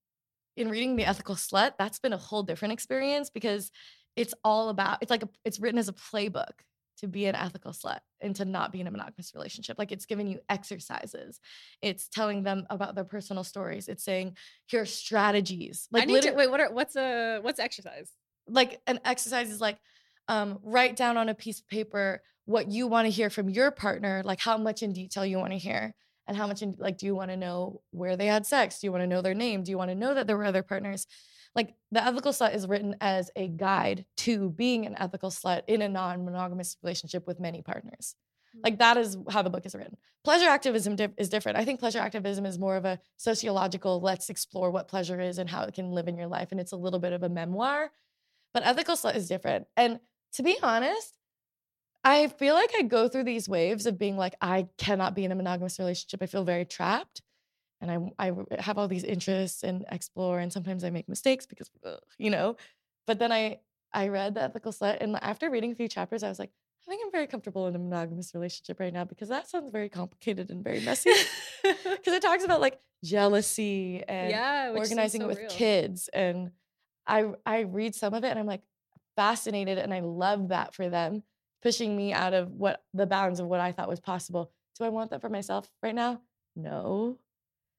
in 0.56 0.70
reading 0.70 0.96
the 0.96 1.04
ethical 1.04 1.35
slut, 1.35 1.72
that's 1.78 1.98
been 1.98 2.14
a 2.14 2.18
whole 2.18 2.42
different 2.42 2.72
experience 2.72 3.28
because 3.28 3.70
it's 4.16 4.32
all 4.42 4.70
about 4.70 4.98
it's 5.02 5.11
like 5.11 5.22
a, 5.22 5.28
it's 5.44 5.61
written 5.61 5.78
as 5.78 5.88
a 5.88 5.92
playbook 5.92 6.62
to 7.00 7.06
be 7.06 7.26
an 7.26 7.35
ethical 7.35 7.72
slut 7.72 7.98
and 8.22 8.35
to 8.37 8.46
not 8.46 8.72
be 8.72 8.80
in 8.80 8.87
a 8.87 8.90
monogamous 8.90 9.35
relationship. 9.35 9.78
Like 9.78 9.92
it's 9.92 10.06
giving 10.06 10.26
you 10.26 10.40
exercises. 10.48 11.38
It's 11.83 12.08
telling 12.08 12.42
them 12.42 12.66
about 12.71 12.94
their 12.94 13.04
personal 13.04 13.44
stories. 13.44 13.88
It's 13.88 14.02
saying 14.02 14.38
here 14.64 14.81
are 14.81 14.87
strategies. 14.87 15.88
Like 15.92 16.04
I 16.04 16.06
need 16.06 16.23
to, 16.23 16.33
wait, 16.33 16.50
what 16.50 16.60
are 16.60 16.73
what's 16.73 16.96
a 16.96 17.40
what's 17.42 17.60
exercise? 17.60 18.10
like 18.48 18.81
an 18.87 19.00
exercise 19.04 19.50
is 19.50 19.60
like 19.60 19.79
um, 20.29 20.58
write 20.62 20.96
down 20.96 21.16
on 21.16 21.29
a 21.29 21.35
piece 21.35 21.60
of 21.60 21.68
paper 21.68 22.22
what 22.44 22.70
you 22.70 22.87
want 22.87 23.06
to 23.06 23.10
hear 23.10 23.31
from 23.31 23.48
your 23.48 23.70
partner, 23.70 24.22
like 24.24 24.40
how 24.40 24.56
much 24.56 24.83
in 24.83 24.92
detail 24.92 25.27
you 25.27 25.38
want 25.38 25.52
to 25.52 25.58
hear, 25.58 25.94
and 26.27 26.37
how 26.37 26.46
much 26.46 26.62
in 26.62 26.74
like 26.79 26.98
do 26.98 27.06
you 27.06 27.14
want 27.14 27.31
to 27.31 27.37
know 27.37 27.81
where 27.90 28.16
they 28.16 28.27
had 28.27 28.46
sex? 28.46 28.79
Do 28.79 28.87
you 28.87 28.92
want 28.92 29.02
to 29.02 29.08
know 29.08 29.22
their 29.22 29.35
name? 29.35 29.62
Do 29.62 29.70
you 29.70 29.79
want 29.79 29.90
to 29.90 29.94
know 29.94 30.14
that 30.14 30.27
there 30.27 30.37
were 30.37 30.44
other 30.44 30.62
partners? 30.62 31.06
Like 31.54 31.74
the 31.90 32.04
ethical 32.04 32.33
slut 32.33 32.54
is 32.54 32.66
written 32.66 32.96
as 33.00 33.31
a 33.35 33.48
guide 33.48 34.04
to 34.18 34.50
being 34.50 34.85
an 34.87 34.94
ethical 34.98 35.31
slut 35.31 35.62
in 35.66 35.83
a 35.83 35.88
non-monogamous 35.88 36.77
relationship 36.83 37.27
with 37.27 37.40
many 37.40 37.62
partners. 37.62 38.14
Like 38.62 38.79
that 38.79 38.96
is 38.96 39.16
how 39.31 39.42
the 39.42 39.50
book 39.50 39.66
is 39.66 39.74
written. 39.74 39.96
Pleasure 40.24 40.48
activism 40.48 40.96
di- 40.96 41.08
is 41.18 41.29
different. 41.29 41.58
I 41.58 41.64
think 41.64 41.81
pleasure 41.81 41.98
activism 41.98 42.46
is 42.46 42.58
more 42.58 42.77
of 42.77 42.85
a 42.85 42.98
sociological, 43.16 44.00
let's 44.00 44.31
explore 44.31 44.70
what 44.70 44.88
pleasure 44.88 45.20
is 45.20 45.38
and 45.38 45.48
how 45.48 45.62
it 45.62 45.74
can 45.74 45.92
live 45.92 46.08
in 46.08 46.16
your 46.16 46.27
life. 46.27 46.48
And 46.50 46.60
it's 46.60 46.72
a 46.72 46.77
little 46.77 46.98
bit 46.98 47.12
of 47.12 47.22
a 47.22 47.29
memoir. 47.29 47.90
But 48.52 48.66
ethical 48.66 48.96
slut 48.96 49.16
is 49.16 49.29
different. 49.29 49.66
And 49.77 50.00
to 50.37 50.42
be 50.42 50.56
honest, 50.62 51.16
I 52.04 52.28
feel 52.28 52.54
like 52.54 52.70
I 52.78 52.82
go 52.82 53.08
through 53.08 53.24
these 53.24 53.48
waves 53.48 53.87
of 53.87 53.98
being 53.98 54.16
like, 54.16 54.37
I 54.40 54.68
cannot 54.78 55.14
be 55.14 55.24
in 55.24 55.32
a 55.32 55.34
monogamous 55.34 55.78
relationship. 55.78 56.22
I 56.22 56.26
feel 56.26 56.44
very 56.44 56.64
trapped. 56.64 57.22
And 57.80 58.12
I, 58.18 58.28
I 58.28 58.32
have 58.60 58.78
all 58.78 58.87
these 58.88 59.04
interests 59.04 59.62
and 59.62 59.84
explore. 59.90 60.38
And 60.38 60.52
sometimes 60.52 60.84
I 60.84 60.90
make 60.90 61.08
mistakes 61.08 61.46
because, 61.46 61.70
ugh, 61.84 61.98
you 62.18 62.30
know, 62.30 62.56
but 63.06 63.18
then 63.18 63.32
I, 63.32 63.60
I 63.92 64.08
read 64.08 64.34
The 64.34 64.42
Ethical 64.42 64.72
Slut. 64.72 64.98
And 65.00 65.16
after 65.22 65.50
reading 65.50 65.72
a 65.72 65.74
few 65.74 65.88
chapters, 65.88 66.22
I 66.22 66.28
was 66.28 66.38
like, 66.38 66.50
I 66.87 66.90
think 66.90 67.02
I'm 67.04 67.10
very 67.10 67.26
comfortable 67.26 67.66
in 67.66 67.74
a 67.74 67.78
monogamous 67.78 68.32
relationship 68.34 68.78
right 68.78 68.92
now 68.92 69.04
because 69.04 69.28
that 69.28 69.48
sounds 69.48 69.72
very 69.72 69.88
complicated 69.88 70.50
and 70.50 70.62
very 70.62 70.80
messy. 70.80 71.10
Because 71.62 72.14
it 72.14 72.22
talks 72.22 72.44
about 72.44 72.60
like 72.60 72.78
jealousy 73.02 74.04
and 74.06 74.30
yeah, 74.30 74.72
organizing 74.72 75.22
so 75.22 75.26
it 75.26 75.28
with 75.28 75.38
real. 75.38 75.48
kids. 75.48 76.08
And 76.12 76.52
I 77.04 77.32
I 77.44 77.60
read 77.60 77.96
some 77.96 78.14
of 78.14 78.22
it 78.22 78.28
and 78.28 78.38
I'm 78.38 78.46
like 78.46 78.62
fascinated 79.17 79.79
and 79.79 79.92
I 79.92 80.00
love 80.00 80.48
that 80.48 80.75
for 80.75 80.88
them, 80.88 81.23
pushing 81.62 81.96
me 81.96 82.12
out 82.12 82.35
of 82.35 82.52
what 82.52 82.83
the 82.94 83.06
bounds 83.06 83.40
of 83.40 83.46
what 83.46 83.60
I 83.60 83.73
thought 83.73 83.88
was 83.88 84.00
possible. 84.00 84.52
Do 84.79 84.85
I 84.85 84.90
want 84.90 85.10
that 85.10 85.21
for 85.21 85.31
myself 85.31 85.71
right 85.83 85.94
now? 85.94 86.21
No. 86.54 87.19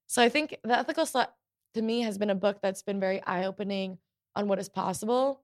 So 0.08 0.22
I 0.22 0.30
think 0.30 0.58
The 0.64 0.78
Ethical 0.78 1.06
Slut 1.06 1.28
to 1.74 1.82
me 1.82 2.02
has 2.02 2.18
been 2.18 2.30
a 2.30 2.36
book 2.36 2.60
that's 2.62 2.82
been 2.82 3.00
very 3.00 3.22
eye-opening 3.24 3.98
on 4.36 4.48
what 4.48 4.60
is 4.60 4.70
possible 4.70 5.44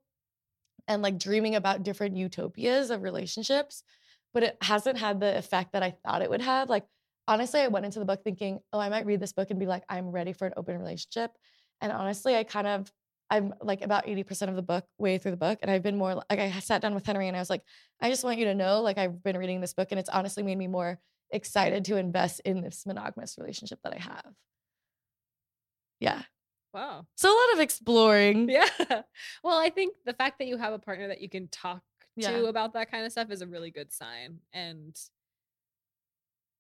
and 0.88 1.02
like 1.02 1.18
dreaming 1.18 1.56
about 1.56 1.84
different 1.84 2.18
utopias 2.18 2.90
of 2.90 3.04
relationships, 3.04 3.84
but 4.34 4.44
it 4.44 4.58
hasn't 4.62 4.98
had 4.98 5.20
the 5.20 5.38
effect 5.38 5.74
that 5.74 5.84
I 5.84 5.92
thought 5.92 6.22
it 6.22 6.30
would 6.30 6.42
have. 6.42 6.70
Like 6.70 6.86
honestly, 7.28 7.62
I 7.62 7.68
went 7.68 7.86
into 7.86 8.00
the 8.00 8.06
book 8.06 8.24
thinking, 8.24 8.60
"Oh, 8.72 8.80
I 8.80 8.90
might 8.90 9.06
read 9.06 9.20
this 9.20 9.34
book 9.34 9.50
and 9.50 9.60
be 9.60 9.66
like, 9.66 9.84
I'm 9.90 10.12
ready 10.12 10.34
for 10.34 10.48
an 10.48 10.54
open 10.58 10.78
relationship." 10.78 11.32
And 11.82 11.92
honestly, 11.92 12.36
I 12.36 12.44
kind 12.44 12.68
of 12.68 12.92
I'm 13.30 13.54
like 13.62 13.82
about 13.82 14.06
80% 14.06 14.50
of 14.50 14.56
the 14.56 14.62
book 14.62 14.86
way 14.98 15.18
through 15.18 15.32
the 15.32 15.38
book 15.38 15.60
and 15.62 15.72
I've 15.72 15.82
been 15.84 15.98
more 15.98 16.14
like 16.16 16.40
I 16.40 16.52
sat 16.60 16.82
down 16.82 16.94
with 16.94 17.06
Henry 17.06 17.28
and 17.28 17.36
I 17.38 17.40
was 17.40 17.50
like, 17.50 17.64
"I 18.02 18.10
just 18.10 18.24
want 18.24 18.38
you 18.38 18.46
to 18.46 18.54
know 18.56 18.82
like 18.82 18.98
I've 18.98 19.24
been 19.24 19.38
reading 19.38 19.62
this 19.62 19.74
book 19.74 19.88
and 19.92 20.00
it's 20.00 20.10
honestly 20.10 20.44
made 20.44 20.58
me 20.58 20.68
more 20.68 21.00
excited 21.32 21.86
to 21.86 21.96
invest 21.98 22.42
in 22.46 22.62
this 22.62 22.86
monogamous 22.86 23.38
relationship 23.40 23.80
that 23.84 23.94
I 23.94 24.00
have." 24.00 24.34
Yeah. 26.00 26.22
Wow. 26.74 27.06
So 27.16 27.30
a 27.30 27.38
lot 27.38 27.54
of 27.54 27.60
exploring. 27.60 28.50
Yeah. 28.50 28.68
Well, 29.44 29.58
I 29.60 29.70
think 29.70 29.96
the 30.06 30.14
fact 30.14 30.40
that 30.40 30.48
you 30.48 30.58
have 30.58 30.74
a 30.74 30.80
partner 30.80 31.08
that 31.10 31.22
you 31.22 31.30
can 31.30 31.48
talk 31.50 31.82
Yeah. 32.16 32.32
to 32.32 32.46
about 32.48 32.74
that 32.74 32.90
kind 32.92 33.06
of 33.06 33.12
stuff 33.12 33.30
is 33.32 33.42
a 33.42 33.48
really 33.48 33.72
good 33.72 33.92
sign. 33.92 34.40
And 34.54 34.96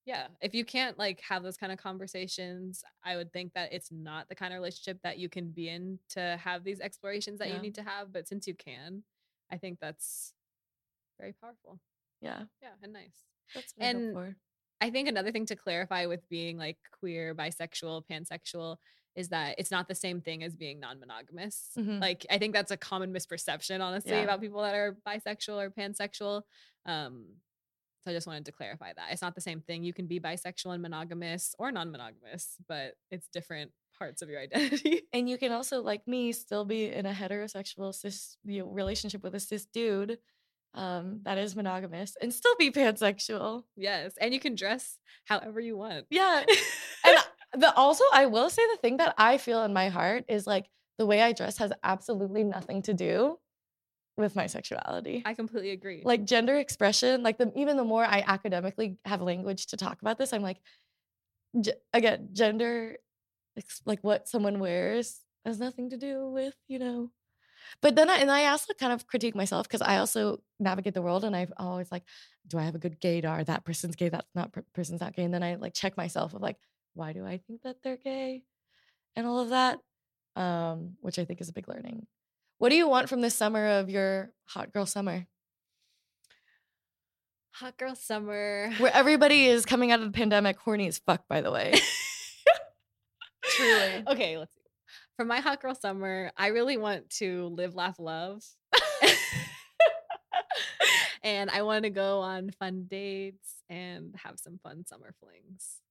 yeah, 0.06 0.28
if 0.42 0.54
you 0.54 0.66
can't 0.66 0.98
like 1.00 1.22
have 1.22 1.44
those 1.44 1.58
kind 1.58 1.72
of 1.72 1.78
conversations, 1.80 2.84
I 3.04 3.16
would 3.16 3.32
think 3.32 3.54
that 3.54 3.72
it's 3.72 3.92
not 3.92 4.28
the 4.30 4.36
kind 4.36 4.54
of 4.54 4.58
relationship 4.58 5.00
that 5.04 5.18
you 5.18 5.30
can 5.30 5.52
be 5.52 5.70
in 5.70 6.00
to 6.10 6.38
have 6.44 6.64
these 6.64 6.80
explorations 6.82 7.40
that 7.40 7.48
Yeah. 7.50 7.56
you 7.56 7.62
need 7.62 7.76
to 7.76 7.84
have. 7.84 8.12
But 8.12 8.28
since 8.28 8.48
you 8.48 8.54
can, 8.56 9.04
I 9.52 9.58
think 9.58 9.80
that's 9.80 10.34
very 11.20 11.34
powerful. 11.34 11.80
Yeah. 12.22 12.44
Yeah, 12.62 12.74
and 12.82 12.94
nice. 12.94 13.26
That's 13.54 13.74
what 13.76 13.86
I 13.86 13.92
hope 13.92 13.96
And. 14.18 14.36
I 14.82 14.90
think 14.90 15.08
another 15.08 15.32
thing 15.32 15.46
to 15.46 15.56
clarify 15.56 16.08
with 16.08 16.28
being 16.28 16.58
like 16.58 16.78
queer, 17.00 17.34
bisexual, 17.34 18.04
pansexual 18.12 18.78
is 19.16 19.30
that 19.30 19.56
it's 19.58 19.72
not 19.72 19.88
the 19.88 19.96
same 19.96 20.20
thing 20.20 20.44
as 20.44 20.56
being 20.58 20.80
non-monogamous. 20.82 21.70
Mhm. 21.78 22.02
Like 22.02 22.26
I 22.30 22.38
think 22.38 22.54
that's 22.54 22.72
a 22.72 22.76
common 22.78 23.14
misperception, 23.14 23.80
honestly, 23.80 24.12
Yeah. 24.12 24.24
about 24.24 24.42
people 24.42 24.62
that 24.64 24.76
are 24.76 24.98
bisexual 25.08 25.62
or 25.62 25.70
pansexual. 25.72 26.44
Um, 26.86 27.38
so 28.04 28.12
I 28.12 28.14
just 28.14 28.28
wanted 28.28 28.46
to 28.46 28.52
clarify 28.52 28.92
that 28.94 29.12
it's 29.12 29.22
not 29.22 29.36
the 29.36 29.42
same 29.42 29.62
thing. 29.62 29.84
You 29.84 29.94
can 29.94 30.08
be 30.08 30.20
bisexual 30.20 30.74
and 30.74 30.82
monogamous 30.82 31.56
or 31.58 31.72
non-monogamous, 31.72 32.58
but 32.68 32.96
it's 33.12 33.28
different 33.28 33.72
parts 33.98 34.22
of 34.22 34.30
your 34.30 34.42
identity. 34.42 35.04
And 35.14 35.30
you 35.30 35.38
can 35.38 35.52
also, 35.52 35.82
like 35.82 36.06
me, 36.08 36.34
still 36.34 36.66
be 36.66 36.86
in 36.86 37.06
a 37.06 37.14
heterosexual 37.14 37.94
cis 37.94 38.38
you 38.44 38.64
know, 38.64 38.70
relationship 38.70 39.24
with 39.24 39.36
a 39.36 39.40
cis 39.40 39.66
dude 39.66 40.18
um, 40.74 41.22
that 41.24 41.38
is 41.38 41.56
monogamous 41.56 42.18
and 42.22 42.34
still 42.34 42.56
be 42.58 42.72
pansexual. 42.72 43.64
yes, 43.78 44.14
and 44.20 44.34
you 44.34 44.40
can 44.40 44.56
dress 44.56 44.98
however 45.26 45.60
you 45.60 45.78
want. 45.78 46.06
Yeah. 46.10 46.44
and 47.06 47.18
the 47.54 47.74
also, 47.76 48.04
I 48.12 48.26
will 48.26 48.50
say 48.50 48.64
the 48.74 48.82
thing 48.82 48.98
that 48.98 49.14
I 49.18 49.38
feel 49.38 49.64
in 49.64 49.74
my 49.74 49.90
heart 49.90 50.26
is 50.28 50.46
like 50.46 50.66
the 50.98 51.06
way 51.06 51.22
I 51.22 51.32
dress 51.32 51.58
has 51.58 51.72
absolutely 51.84 52.44
nothing 52.44 52.82
to 52.84 52.94
do 52.94 53.38
with 54.18 54.36
my 54.36 54.48
sexuality. 54.48 55.24
I 55.26 55.34
completely 55.34 55.72
agree. 55.72 56.02
like 56.04 56.26
gender 56.26 56.56
expression, 56.58 57.24
like 57.24 57.38
the 57.38 57.52
even 57.56 57.78
the 57.78 57.84
more 57.84 58.06
I 58.06 58.24
academically 58.26 58.98
have 59.06 59.22
language 59.22 59.68
to 59.68 59.78
talk 59.78 60.02
about 60.02 60.18
this, 60.18 60.34
I'm 60.34 60.44
like, 60.44 60.62
ge- 61.60 61.80
again, 61.94 62.30
gender, 62.34 62.98
like 63.86 64.00
what 64.02 64.28
someone 64.28 64.60
wears 64.60 65.22
has 65.46 65.60
nothing 65.60 65.90
to 65.90 65.98
do 65.98 66.30
with 66.30 66.56
you 66.68 66.80
know. 66.80 67.12
But 67.82 67.96
then 67.96 68.10
I 68.10 68.18
and 68.18 68.30
I 68.30 68.48
also 68.48 68.74
kind 68.74 68.94
of 68.94 69.08
critique 69.08 69.36
myself 69.36 69.68
because 69.68 69.82
I 69.82 69.98
also 69.98 70.42
navigate 70.60 70.94
the 70.94 71.02
world 71.02 71.24
and 71.24 71.36
I've 71.36 71.54
always 71.58 71.92
like, 71.92 72.04
do 72.48 72.58
I 72.58 72.64
have 72.64 72.76
a 72.76 72.80
good 72.80 73.00
gaydar? 73.00 73.46
That 73.46 73.66
person's 73.66 73.96
gay. 73.96 74.10
That's 74.10 74.28
not 74.36 74.52
per- 74.52 74.66
person's 74.74 75.02
not 75.02 75.16
gay. 75.16 75.24
And 75.24 75.34
then 75.34 75.44
I 75.44 75.56
like 75.56 75.74
check 75.74 75.98
myself 75.98 76.34
of 76.34 76.42
like, 76.42 76.58
why 76.94 77.14
do 77.14 77.26
I 77.26 77.38
think 77.38 77.64
that 77.64 77.78
they're 77.84 77.98
gay, 77.98 78.44
and 79.16 79.26
all 79.26 79.40
of 79.40 79.50
that, 79.50 79.80
um, 80.36 80.98
which 81.02 81.18
I 81.18 81.26
think 81.26 81.42
is 81.42 81.50
a 81.50 81.54
big 81.54 81.68
learning. 81.68 82.06
What 82.64 82.70
do 82.70 82.78
you 82.78 82.88
want 82.88 83.10
from 83.10 83.20
this 83.20 83.36
summer 83.36 83.80
of 83.80 83.90
your 83.90 84.32
hot 84.46 84.72
girl 84.72 84.86
summer? 84.86 85.28
hot 87.52 87.78
girl 87.78 87.94
summer. 87.94 88.72
where 88.78 88.96
everybody 88.96 89.48
is 89.48 89.66
coming 89.66 89.92
out 89.92 90.00
of 90.00 90.06
the 90.06 90.18
pandemic 90.18 90.58
horny 90.58 90.88
as 90.88 90.98
fuck, 90.98 91.28
by 91.28 91.42
the 91.42 91.52
way. 91.52 91.74
Truly. 93.44 94.04
Okay, 94.08 94.38
let's 94.38 94.56
see. 94.56 94.62
For 95.18 95.26
my 95.26 95.42
hot 95.42 95.62
girl 95.62 95.76
summer, 95.76 96.32
I 96.38 96.48
really 96.48 96.78
want 96.78 97.10
to 97.18 97.48
live, 97.48 97.76
laugh, 97.76 98.00
love. 98.00 98.46
and 101.22 101.50
I 101.50 101.64
want 101.64 101.84
to 101.84 101.90
go 101.90 102.22
on 102.22 102.52
fun 102.52 102.86
dates 102.90 103.56
and 103.70 104.16
have 104.24 104.40
some 104.40 104.58
fun 104.64 104.86
summer 104.88 105.14
flings. 105.20 105.82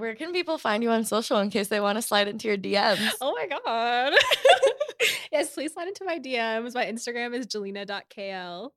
Where 0.00 0.14
can 0.14 0.32
people 0.32 0.56
find 0.56 0.82
you 0.82 0.90
on 0.90 1.04
social 1.04 1.38
in 1.40 1.50
case 1.50 1.68
they 1.68 1.78
want 1.78 1.98
to 1.98 2.02
slide 2.02 2.26
into 2.26 2.48
your 2.48 2.56
DMs? 2.56 3.12
Oh 3.20 3.32
my 3.32 3.46
God. 3.46 4.14
yes, 5.32 5.52
please 5.52 5.74
slide 5.74 5.88
into 5.88 6.04
my 6.04 6.18
DMs. 6.18 6.74
My 6.74 6.86
Instagram 6.86 7.34
is 7.34 7.46
jelena.kl. 7.46 8.72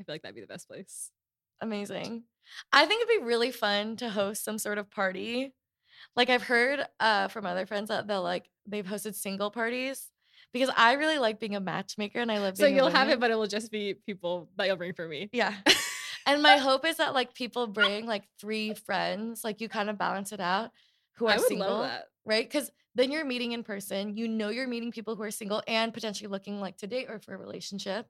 I 0.00 0.02
feel 0.02 0.14
like 0.14 0.22
that'd 0.22 0.34
be 0.34 0.40
the 0.40 0.46
best 0.46 0.66
place. 0.66 1.10
Amazing. 1.60 2.24
I 2.72 2.86
think 2.86 3.02
it'd 3.02 3.20
be 3.20 3.26
really 3.26 3.50
fun 3.50 3.96
to 3.96 4.08
host 4.08 4.42
some 4.42 4.56
sort 4.56 4.78
of 4.78 4.90
party. 4.90 5.52
Like 6.16 6.30
I've 6.30 6.42
heard 6.42 6.80
uh, 6.98 7.28
from 7.28 7.44
other 7.44 7.66
friends 7.66 7.88
that 7.88 8.06
they'll 8.08 8.22
like 8.22 8.48
they've 8.66 8.86
hosted 8.86 9.14
single 9.14 9.50
parties 9.50 10.08
because 10.54 10.70
I 10.74 10.94
really 10.94 11.18
like 11.18 11.38
being 11.38 11.54
a 11.54 11.60
matchmaker 11.60 12.20
and 12.20 12.32
I 12.32 12.38
love. 12.38 12.56
So 12.56 12.64
being 12.64 12.74
a 12.74 12.76
you'll 12.78 12.90
have 12.90 13.10
it, 13.10 13.20
but 13.20 13.30
it 13.30 13.34
will 13.36 13.46
just 13.46 13.70
be 13.70 13.94
people 14.06 14.48
that 14.56 14.66
you'll 14.66 14.76
bring 14.76 14.94
for 14.94 15.06
me. 15.06 15.28
yeah. 15.32 15.54
And 16.26 16.42
my 16.42 16.56
hope 16.56 16.86
is 16.86 16.96
that 16.98 17.14
like 17.14 17.34
people 17.34 17.66
bring 17.66 18.06
like 18.06 18.24
three 18.40 18.74
friends, 18.74 19.42
like 19.44 19.60
you 19.60 19.68
kind 19.68 19.90
of 19.90 19.98
balance 19.98 20.32
it 20.32 20.40
out, 20.40 20.70
who 21.12 21.26
are 21.26 21.32
I 21.32 21.36
would 21.36 21.46
single, 21.46 21.68
love 21.68 21.88
that. 21.88 22.04
right? 22.24 22.46
Because 22.48 22.70
then 22.94 23.10
you're 23.10 23.24
meeting 23.24 23.52
in 23.52 23.62
person. 23.62 24.16
You 24.16 24.28
know 24.28 24.48
you're 24.48 24.68
meeting 24.68 24.92
people 24.92 25.16
who 25.16 25.22
are 25.22 25.30
single 25.30 25.62
and 25.66 25.92
potentially 25.92 26.28
looking 26.28 26.60
like 26.60 26.76
to 26.78 26.86
date 26.86 27.06
or 27.08 27.18
for 27.18 27.34
a 27.34 27.38
relationship, 27.38 28.06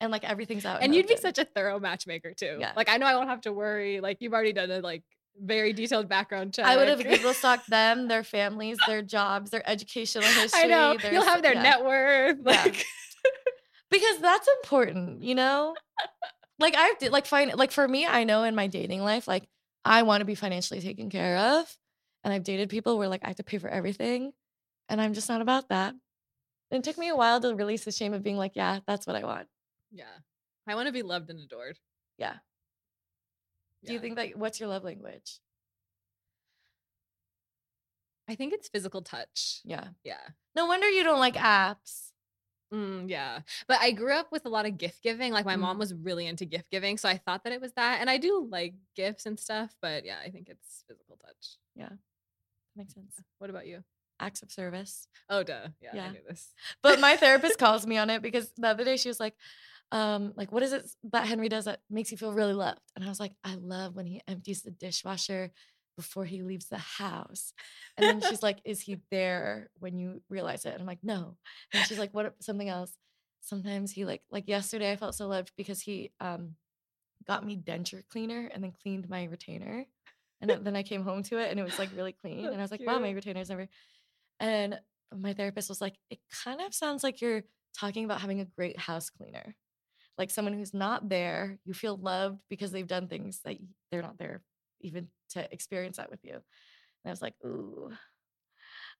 and 0.00 0.12
like 0.12 0.24
everything's 0.24 0.64
out. 0.64 0.82
And 0.82 0.94
you'd 0.94 1.06
be 1.06 1.16
such 1.16 1.38
a 1.38 1.44
thorough 1.44 1.80
matchmaker 1.80 2.32
too. 2.34 2.58
Yeah. 2.60 2.72
Like 2.76 2.88
I 2.88 2.96
know 2.96 3.06
I 3.06 3.14
won't 3.14 3.28
have 3.28 3.42
to 3.42 3.52
worry. 3.52 4.00
Like 4.00 4.18
you've 4.20 4.32
already 4.32 4.52
done 4.52 4.70
a 4.70 4.80
like 4.80 5.02
very 5.40 5.72
detailed 5.72 6.08
background 6.08 6.54
check. 6.54 6.66
I 6.66 6.76
would 6.76 6.88
have 6.88 7.02
Google 7.02 7.32
stalked 7.32 7.70
them, 7.70 8.08
their 8.08 8.24
families, 8.24 8.78
their 8.86 9.02
jobs, 9.02 9.50
their 9.50 9.68
educational 9.68 10.24
history. 10.24 10.62
I 10.62 10.66
know. 10.66 10.96
their 10.96 11.12
You'll 11.12 11.24
have 11.24 11.42
their 11.42 11.54
yeah. 11.54 11.62
net 11.62 11.84
worth. 11.84 12.38
Yeah. 12.44 12.72
Because 13.90 14.18
that's 14.18 14.48
important, 14.62 15.22
you 15.22 15.34
know. 15.34 15.74
like 16.58 16.74
I 16.76 16.94
did, 16.98 17.12
like 17.12 17.26
find 17.26 17.54
like 17.54 17.70
for 17.70 17.86
me, 17.86 18.06
I 18.06 18.24
know 18.24 18.42
in 18.44 18.54
my 18.54 18.66
dating 18.66 19.02
life, 19.02 19.28
like 19.28 19.48
I 19.84 20.02
want 20.02 20.20
to 20.20 20.24
be 20.24 20.34
financially 20.34 20.80
taken 20.80 21.10
care 21.10 21.36
of, 21.36 21.76
and 22.24 22.32
I've 22.32 22.44
dated 22.44 22.68
people 22.68 22.98
where 22.98 23.08
like 23.08 23.22
I 23.24 23.28
have 23.28 23.36
to 23.36 23.44
pay 23.44 23.58
for 23.58 23.68
everything, 23.68 24.32
and 24.88 25.00
I'm 25.00 25.14
just 25.14 25.28
not 25.28 25.40
about 25.40 25.68
that. 25.68 25.94
And 26.70 26.80
it 26.80 26.84
took 26.84 26.98
me 26.98 27.08
a 27.08 27.16
while 27.16 27.40
to 27.40 27.54
release 27.54 27.84
the 27.84 27.92
shame 27.92 28.12
of 28.12 28.22
being 28.22 28.36
like, 28.36 28.52
yeah, 28.54 28.80
that's 28.86 29.06
what 29.06 29.16
I 29.16 29.24
want. 29.24 29.46
Yeah. 29.90 30.04
I 30.66 30.74
want 30.74 30.86
to 30.86 30.92
be 30.92 31.02
loved 31.02 31.30
and 31.30 31.40
adored. 31.40 31.78
Yeah. 32.18 32.34
Do 33.86 33.94
you 33.94 34.00
think 34.00 34.16
that 34.16 34.36
what's 34.36 34.60
your 34.60 34.68
love 34.68 34.84
language? 34.84 35.38
I 38.28 38.34
think 38.34 38.52
it's 38.52 38.68
physical 38.68 39.00
touch. 39.00 39.60
Yeah. 39.64 39.84
Yeah. 40.04 40.20
No 40.54 40.66
wonder 40.66 40.90
you 40.90 41.04
don't 41.04 41.20
like 41.20 41.36
apps. 41.36 42.10
Mm, 42.72 43.08
yeah. 43.08 43.40
But 43.66 43.78
I 43.80 43.92
grew 43.92 44.12
up 44.12 44.30
with 44.30 44.44
a 44.44 44.48
lot 44.50 44.66
of 44.66 44.76
gift 44.76 45.02
giving. 45.02 45.32
Like 45.32 45.46
my 45.46 45.56
Mm. 45.56 45.60
mom 45.60 45.78
was 45.78 45.94
really 45.94 46.26
into 46.26 46.44
gift 46.44 46.70
giving. 46.70 46.98
So 46.98 47.08
I 47.08 47.16
thought 47.16 47.44
that 47.44 47.52
it 47.52 47.60
was 47.60 47.72
that. 47.74 48.00
And 48.00 48.10
I 48.10 48.18
do 48.18 48.46
like 48.50 48.74
gifts 48.94 49.24
and 49.26 49.38
stuff. 49.38 49.74
But 49.80 50.04
yeah, 50.04 50.18
I 50.24 50.30
think 50.30 50.48
it's 50.48 50.84
physical 50.86 51.16
touch. 51.16 51.56
Yeah. 51.74 51.90
Makes 52.76 52.94
sense. 52.94 53.14
What 53.38 53.50
about 53.50 53.66
you? 53.66 53.82
Acts 54.20 54.42
of 54.42 54.50
service. 54.52 55.06
Oh, 55.30 55.42
duh. 55.42 55.68
Yeah. 55.80 55.90
Yeah. 55.94 56.04
I 56.04 56.10
knew 56.12 56.20
this. 56.28 56.52
But 56.82 57.00
my 57.00 57.16
therapist 57.16 57.58
calls 57.58 57.86
me 57.86 57.96
on 57.96 58.10
it 58.10 58.20
because 58.20 58.50
the 58.56 58.68
other 58.68 58.84
day 58.84 58.96
she 58.96 59.08
was 59.08 59.20
like, 59.20 59.34
um, 59.90 60.34
like, 60.36 60.52
what 60.52 60.62
is 60.62 60.72
it 60.74 60.90
that 61.12 61.26
Henry 61.26 61.48
does 61.48 61.64
that 61.64 61.80
makes 61.88 62.10
you 62.10 62.18
feel 62.18 62.32
really 62.34 62.52
loved? 62.52 62.82
And 62.94 63.04
I 63.04 63.08
was 63.08 63.18
like, 63.20 63.32
I 63.42 63.54
love 63.54 63.96
when 63.96 64.04
he 64.06 64.20
empties 64.28 64.60
the 64.62 64.70
dishwasher 64.70 65.50
before 65.98 66.24
he 66.24 66.42
leaves 66.42 66.66
the 66.66 66.78
house. 66.78 67.52
And 67.96 68.06
then 68.06 68.30
she's 68.30 68.40
like, 68.40 68.60
Is 68.64 68.80
he 68.80 68.98
there 69.10 69.68
when 69.80 69.98
you 69.98 70.22
realize 70.30 70.64
it? 70.64 70.72
And 70.72 70.80
I'm 70.80 70.86
like, 70.86 71.02
No. 71.02 71.36
And 71.74 71.84
she's 71.84 71.98
like, 71.98 72.14
What 72.14 72.36
something 72.40 72.68
else? 72.68 72.92
Sometimes 73.40 73.90
he 73.90 74.04
like 74.04 74.22
like 74.30 74.46
yesterday 74.46 74.92
I 74.92 74.96
felt 74.96 75.16
so 75.16 75.26
loved 75.26 75.50
because 75.56 75.80
he 75.80 76.12
um 76.20 76.54
got 77.26 77.44
me 77.44 77.56
denture 77.56 78.02
cleaner 78.08 78.48
and 78.54 78.62
then 78.62 78.72
cleaned 78.80 79.10
my 79.10 79.24
retainer. 79.24 79.86
And 80.40 80.64
then 80.64 80.76
I 80.76 80.84
came 80.84 81.02
home 81.02 81.24
to 81.24 81.38
it 81.38 81.50
and 81.50 81.58
it 81.58 81.64
was 81.64 81.80
like 81.80 81.90
really 81.96 82.12
clean. 82.22 82.46
and 82.46 82.56
I 82.56 82.62
was 82.62 82.70
like, 82.70 82.86
wow, 82.86 83.00
my 83.00 83.10
retainer's 83.10 83.50
never. 83.50 83.68
And 84.38 84.78
my 85.12 85.34
therapist 85.34 85.68
was 85.68 85.80
like, 85.80 85.96
it 86.10 86.20
kind 86.44 86.60
of 86.60 86.72
sounds 86.72 87.02
like 87.02 87.20
you're 87.20 87.42
talking 87.76 88.04
about 88.04 88.20
having 88.20 88.40
a 88.40 88.44
great 88.44 88.78
house 88.78 89.10
cleaner. 89.10 89.56
Like 90.16 90.30
someone 90.30 90.54
who's 90.54 90.72
not 90.72 91.08
there, 91.08 91.58
you 91.64 91.74
feel 91.74 91.96
loved 91.96 92.38
because 92.48 92.70
they've 92.70 92.86
done 92.86 93.08
things 93.08 93.40
that 93.44 93.56
they're 93.90 94.02
not 94.02 94.18
there 94.18 94.42
even 94.80 95.08
to 95.30 95.52
experience 95.52 95.96
that 95.96 96.10
with 96.10 96.24
you. 96.24 96.34
And 96.34 96.42
I 97.06 97.10
was 97.10 97.22
like, 97.22 97.34
ooh, 97.44 97.90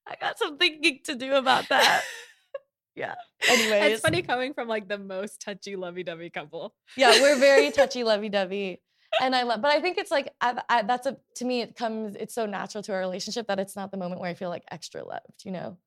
I 0.07 0.15
got 0.19 0.37
some 0.37 0.57
thinking 0.57 0.99
to 1.05 1.15
do 1.15 1.33
about 1.33 1.67
that. 1.69 2.03
yeah. 2.95 3.15
Anyways, 3.47 3.93
it's 3.93 4.01
funny 4.01 4.21
coming 4.21 4.53
from 4.53 4.67
like 4.67 4.87
the 4.87 4.97
most 4.97 5.41
touchy 5.41 5.75
lovey-dovey 5.75 6.29
couple. 6.29 6.73
Yeah, 6.95 7.11
we're 7.21 7.37
very 7.37 7.71
touchy 7.71 8.03
lovey-dovey. 8.03 8.81
And 9.21 9.35
I 9.35 9.43
love, 9.43 9.61
but 9.61 9.71
I 9.71 9.81
think 9.81 9.97
it's 9.97 10.11
like 10.11 10.33
I, 10.39 10.61
I, 10.69 10.81
that's 10.83 11.07
a 11.07 11.17
to 11.37 11.45
me 11.45 11.61
it 11.61 11.75
comes 11.75 12.15
it's 12.15 12.35
so 12.35 12.45
natural 12.45 12.83
to 12.83 12.93
our 12.93 12.99
relationship 12.99 13.47
that 13.47 13.59
it's 13.59 13.75
not 13.75 13.89
the 13.89 13.97
moment 13.97 14.21
where 14.21 14.29
I 14.29 14.35
feel 14.35 14.49
like 14.49 14.63
extra 14.69 15.03
loved, 15.03 15.45
you 15.45 15.51
know. 15.51 15.77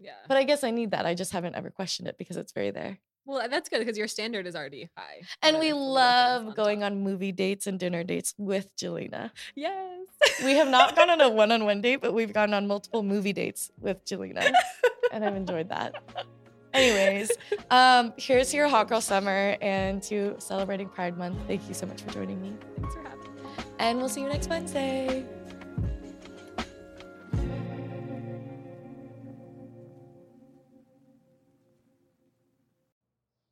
Yeah. 0.00 0.12
But 0.28 0.36
I 0.36 0.42
guess 0.44 0.64
I 0.64 0.72
need 0.72 0.90
that. 0.90 1.06
I 1.06 1.14
just 1.14 1.32
haven't 1.32 1.54
ever 1.54 1.70
questioned 1.70 2.08
it 2.08 2.18
because 2.18 2.36
it's 2.36 2.52
very 2.52 2.70
there. 2.70 2.98
Well, 3.26 3.48
that's 3.48 3.68
good 3.68 3.80
because 3.80 3.98
your 3.98 4.08
standard 4.08 4.46
is 4.46 4.54
already 4.54 4.88
high. 4.96 5.22
And 5.42 5.58
we 5.58 5.72
love 5.72 6.54
going 6.54 6.84
on 6.84 7.02
movie 7.02 7.32
dates 7.32 7.66
and 7.66 7.78
dinner 7.78 8.04
dates 8.04 8.34
with 8.38 8.74
Jelena. 8.76 9.32
Yes. 9.54 10.06
we 10.44 10.52
have 10.52 10.68
not 10.68 10.94
gone 10.94 11.10
on 11.10 11.20
a 11.20 11.28
one 11.28 11.50
on 11.50 11.64
one 11.64 11.80
date, 11.80 11.96
but 12.00 12.14
we've 12.14 12.32
gone 12.32 12.54
on 12.54 12.66
multiple 12.66 13.02
movie 13.02 13.32
dates 13.32 13.70
with 13.80 14.04
Jelena. 14.04 14.50
and 15.12 15.24
I've 15.24 15.36
enjoyed 15.36 15.68
that. 15.70 15.96
Anyways, 16.72 17.32
um, 17.70 18.12
here's 18.16 18.52
your 18.52 18.68
Hot 18.68 18.88
Girl 18.88 19.00
Summer 19.00 19.56
and 19.60 20.02
to 20.04 20.36
celebrating 20.38 20.88
Pride 20.88 21.16
Month. 21.16 21.38
Thank 21.46 21.66
you 21.68 21.74
so 21.74 21.86
much 21.86 22.02
for 22.02 22.10
joining 22.10 22.40
me. 22.40 22.54
Thanks 22.76 22.94
for 22.94 23.02
having 23.02 23.34
me. 23.34 23.40
And 23.78 23.98
we'll 23.98 24.08
see 24.08 24.20
you 24.20 24.28
next 24.28 24.48
Wednesday. 24.48 25.24